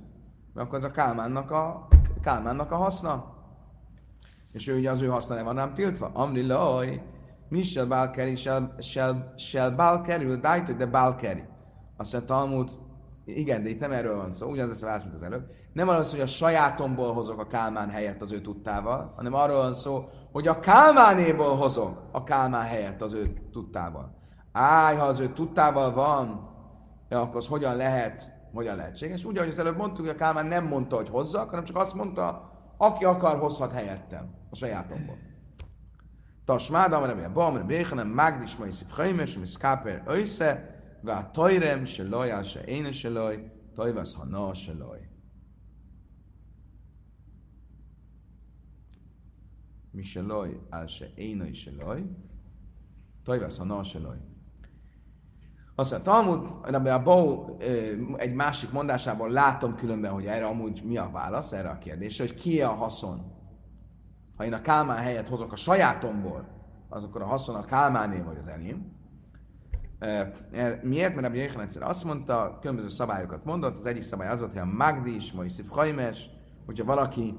mert 0.53 0.67
akkor 0.67 0.77
az 0.77 0.83
a 0.83 0.91
kálmánnak 0.91 1.51
a, 1.51 1.87
kálmánnak 2.21 2.71
a 2.71 2.75
haszna. 2.75 3.34
És 4.55 4.67
ő 4.67 4.77
ugye 4.77 4.91
az 4.91 5.01
ő 5.01 5.07
haszna 5.07 5.35
nem 5.35 5.45
van 5.45 5.55
nem 5.55 5.73
tiltva. 5.73 6.11
Amri 6.13 6.45
loj, 6.45 7.01
mi 7.49 7.63
se 7.63 7.85
bálkeri, 7.85 8.35
se 9.35 9.69
bálkerül, 9.69 10.39
dájt, 10.39 10.75
de 10.75 10.85
bálkeri. 10.85 11.43
Azt 11.97 12.13
mondja 12.13 12.35
Talmud, 12.35 12.71
igen, 13.25 13.63
de 13.63 13.69
itt 13.69 13.79
nem 13.79 13.91
erről 13.91 14.15
van 14.15 14.31
szó, 14.31 14.49
ugyanaz 14.49 14.69
lesz 14.69 14.81
a 14.81 14.85
válasz, 14.85 15.03
mint 15.03 15.15
az 15.15 15.23
előbb. 15.23 15.51
Nem 15.73 15.87
arról 15.87 16.03
szó, 16.03 16.11
hogy 16.11 16.21
a 16.21 16.27
sajátomból 16.27 17.13
hozok 17.13 17.39
a 17.39 17.47
kálmán 17.47 17.89
helyett 17.89 18.21
az 18.21 18.31
ő 18.31 18.41
tudtával, 18.41 19.13
hanem 19.15 19.33
arról 19.33 19.57
van 19.57 19.73
szó, 19.73 20.09
hogy 20.31 20.47
a 20.47 20.59
kálmánéból 20.59 21.55
hozok 21.55 22.01
a 22.11 22.23
kálmán 22.23 22.65
helyett 22.65 23.01
az 23.01 23.13
ő 23.13 23.33
tudtával. 23.51 24.15
Áj, 24.51 24.95
ha 24.95 25.05
az 25.05 25.19
ő 25.19 25.27
tudtával 25.27 25.93
van, 25.93 26.49
ja, 27.09 27.21
akkor 27.21 27.35
az 27.35 27.47
hogyan 27.47 27.75
lehet, 27.75 28.31
hogyan 28.53 28.75
lehetséges? 28.75 29.25
Úgy, 29.25 29.37
ahogy 29.37 29.49
az 29.49 29.59
előbb 29.59 29.77
mondtuk, 29.77 30.05
hogy 30.05 30.13
a 30.13 30.17
Kálmán 30.17 30.45
nem 30.45 30.65
mondta, 30.67 30.95
hogy 30.95 31.09
hozzak, 31.09 31.49
hanem 31.49 31.65
csak 31.65 31.77
azt 31.77 31.93
mondta, 31.93 32.54
aki 32.77 33.05
akar, 33.05 33.39
hozhat 33.39 33.71
helyettem 33.71 34.33
a 34.49 34.55
sajátomból. 34.55 35.17
Tasmád, 36.45 36.93
amire 36.93 37.13
mi 37.13 37.23
a 37.23 37.31
bam, 37.31 37.47
amire 37.47 37.63
béhenem, 37.63 38.07
mágdis, 38.07 38.57
mai 38.57 38.71
szív 38.71 38.87
hajmes, 38.87 39.37
mi 39.37 39.45
szkáper 39.45 40.03
össze, 40.05 40.79
vá 41.01 41.31
tajrem, 41.31 41.85
se 41.85 42.03
lojál, 42.03 42.43
se 42.43 42.63
éne 42.65 42.91
se 42.91 43.09
loj, 43.09 43.51
tajvasz, 43.75 44.15
ha 44.15 44.25
na 44.25 44.53
se 44.53 44.73
loj. 44.73 45.09
Mi 49.91 50.03
se 50.03 50.21
loj, 50.21 50.59
áll 50.69 50.87
se 50.87 51.11
éne 51.15 51.53
se 51.53 51.71
loj, 51.71 52.03
tajvasz, 53.23 53.57
ha 53.57 53.63
na 53.63 53.83
se 53.83 53.99
loj. 53.99 54.17
Azt 55.75 55.91
mondja, 55.91 56.11
Talmud, 56.11 56.49
Rabbi 56.63 56.89
Abou 56.89 57.57
egy 58.17 58.33
másik 58.33 58.71
mondásában 58.71 59.31
látom 59.31 59.75
különben, 59.75 60.11
hogy 60.11 60.25
erre 60.25 60.45
amúgy 60.45 60.83
mi 60.83 60.97
a 60.97 61.09
válasz 61.11 61.51
erre 61.51 61.69
a 61.69 61.77
kérdésre, 61.77 62.23
hogy 62.25 62.33
ki 62.33 62.61
a 62.61 62.69
haszon. 62.69 63.33
Ha 64.37 64.45
én 64.45 64.53
a 64.53 64.61
kálmán 64.61 64.97
helyet 64.97 65.27
hozok 65.27 65.51
a 65.51 65.55
sajátomból, 65.55 66.47
az 66.89 67.03
akkor 67.03 67.21
a 67.21 67.25
haszon 67.25 67.55
a 67.55 67.61
kálmáné 67.61 68.19
vagy 68.19 68.37
az 68.37 68.47
enyém. 68.47 68.93
E, 69.99 70.31
Miért? 70.83 71.13
Mert 71.13 71.25
Rabbi 71.25 71.37
Jéhan 71.37 71.61
egyszer 71.61 71.81
azt 71.83 72.03
mondta, 72.03 72.57
különböző 72.61 72.87
szabályokat 72.87 73.45
mondott, 73.45 73.79
az 73.79 73.85
egyik 73.85 74.01
szabály 74.01 74.29
az 74.29 74.39
volt, 74.39 74.51
hogy 74.51 74.61
a 74.61 74.65
Magdis, 74.65 75.31
vagy 75.31 75.49
Szif 75.49 75.69
Hajmes, 75.69 76.29
hogyha 76.65 76.85
valaki 76.85 77.37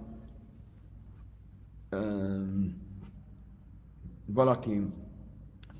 um, 1.92 2.84
valaki 4.26 4.92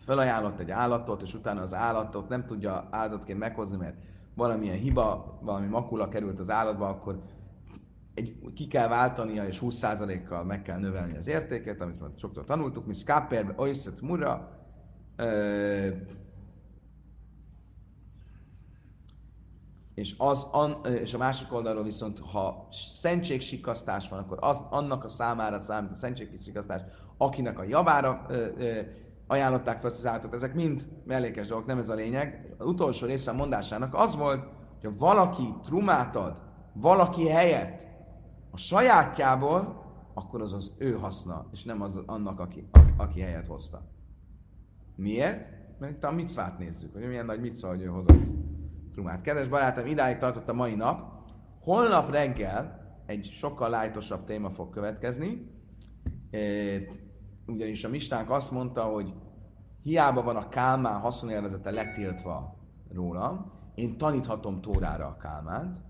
felajánlott 0.07 0.61
egy 0.61 0.71
állatot, 0.71 1.23
és 1.23 1.35
utána 1.35 1.61
az 1.63 1.75
állatot 1.75 2.29
nem 2.29 2.45
tudja 2.45 2.89
áldozatként 2.91 3.39
meghozni, 3.39 3.77
mert 3.77 3.97
valamilyen 4.35 4.77
hiba, 4.77 5.39
valami 5.43 5.67
makula 5.67 6.09
került 6.09 6.39
az 6.41 6.51
állatba, 6.51 6.89
akkor 6.89 7.23
egy, 8.15 8.53
ki 8.55 8.67
kell 8.67 8.89
váltania, 8.89 9.47
és 9.47 9.59
20%-kal 9.63 10.45
meg 10.45 10.63
kell 10.63 10.79
növelni 10.79 11.17
az 11.17 11.27
értéket, 11.27 11.81
amit 11.81 12.01
már 12.01 12.11
sokszor 12.17 12.45
tanultuk, 12.45 12.87
mi 12.87 12.93
Skaper, 12.93 13.55
Oiszet 13.57 14.01
Mura, 14.01 14.51
és, 19.95 20.15
az, 20.19 20.47
an, 20.51 20.85
és 20.85 21.15
a 21.15 21.19
másik 21.19 21.53
oldalról 21.53 21.83
viszont, 21.83 22.19
ha 22.19 22.69
szentségsikasztás 22.93 24.09
van, 24.09 24.19
akkor 24.19 24.39
az, 24.41 24.63
annak 24.71 25.05
a 25.05 25.09
számára 25.09 25.59
számít 25.59 25.91
a 25.91 25.95
szentségsikasztás, 25.95 26.83
akinek 27.17 27.59
a 27.59 27.65
javára 27.65 28.27
ö, 28.29 28.47
ö, 28.59 28.81
ajánlották 29.27 29.81
fel 29.81 29.91
az 29.91 30.07
állatot. 30.07 30.35
Ezek 30.35 30.55
mind 30.55 30.89
mellékes 31.05 31.47
dolgok, 31.47 31.66
nem 31.66 31.79
ez 31.79 31.89
a 31.89 31.95
lényeg. 31.95 32.55
Az 32.59 32.66
utolsó 32.66 33.07
része 33.07 33.31
a 33.31 33.35
mondásának 33.35 33.95
az 33.95 34.16
volt, 34.16 34.45
hogy 34.81 34.91
ha 34.93 34.99
valaki 34.99 35.55
trumát 35.64 36.16
ad 36.16 36.47
valaki 36.81 37.29
helyett 37.29 37.87
a 38.51 38.57
sajátjából, 38.57 39.85
akkor 40.14 40.41
az 40.41 40.53
az 40.53 40.72
ő 40.79 40.93
haszna, 40.93 41.49
és 41.53 41.64
nem 41.64 41.83
az 41.83 42.01
annak, 42.07 42.41
aki, 42.41 42.68
aki 42.97 43.20
helyet 43.20 43.47
hozta. 43.47 43.83
Miért? 44.97 45.53
Mert 45.79 45.93
itt 45.93 46.05
a 46.05 46.11
micvát 46.11 46.59
nézzük, 46.59 46.93
hogy 46.93 47.07
milyen 47.07 47.27
nagy 47.27 47.41
micva, 47.41 47.68
hogy 47.68 47.83
ő 47.83 47.87
hozott 47.87 48.27
trumát. 48.93 49.20
Kedves 49.20 49.49
barátom, 49.49 49.87
idáig 49.87 50.16
tartott 50.16 50.49
a 50.49 50.55
mai 50.55 50.74
nap. 50.74 51.14
Holnap 51.61 52.11
reggel 52.11 52.85
egy 53.07 53.29
sokkal 53.33 53.70
lájtosabb 53.70 54.24
téma 54.24 54.51
fog 54.51 54.70
következni. 54.70 55.51
Ugyanis 57.47 57.84
a 57.84 57.88
mistánk 57.88 58.30
azt 58.30 58.51
mondta, 58.51 58.82
hogy 58.82 59.14
hiába 59.82 60.22
van 60.22 60.36
a 60.36 60.49
kálmán 60.49 61.01
haszonélvezete 61.01 61.70
letiltva 61.70 62.59
rólam, 62.92 63.53
én 63.74 63.99
taníthatom 63.99 64.61
Tórára 64.61 65.07
a 65.07 65.16
kálmánt, 65.16 65.84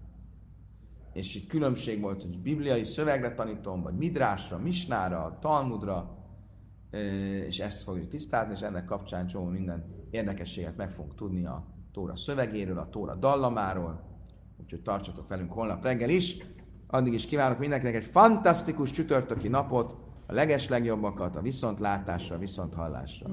és 1.12 1.34
itt 1.34 1.48
különbség 1.48 2.00
volt, 2.00 2.22
hogy 2.22 2.38
bibliai 2.38 2.84
szövegre 2.84 3.34
tanítom, 3.34 3.82
vagy 3.82 3.94
midrásra, 3.94 4.59
misnára, 4.59 5.38
talmudra, 5.40 6.16
és 7.46 7.59
ezt 7.59 7.82
fogjuk 7.82 8.09
tisztázni, 8.09 8.52
és 8.52 8.61
ennek 8.61 8.84
kapcsán 8.84 9.26
csomó 9.26 9.46
minden 9.46 10.07
érdekességet 10.11 10.76
meg 10.76 10.90
fogunk 10.90 11.14
tudni 11.14 11.46
a 11.46 11.66
Tóra 11.92 12.16
szövegéről, 12.16 12.78
a 12.78 12.88
Tóra 12.88 13.14
dallamáról, 13.14 14.00
úgyhogy 14.61 14.82
tartsatok 14.82 15.28
velünk 15.28 15.52
holnap 15.52 15.82
reggel 15.82 16.09
is. 16.11 16.36
Addig 16.86 17.12
is 17.12 17.26
kívánok 17.26 17.59
mindenkinek 17.59 17.94
egy 17.94 18.04
fantasztikus 18.04 18.90
csütörtöki 18.90 19.48
napot, 19.48 20.05
a 20.27 20.33
leges 20.33 20.68
legjobbakat, 20.68 21.37
a 21.37 21.41
viszontlátásra, 21.41 22.39
viszonthallásra. 22.39 23.29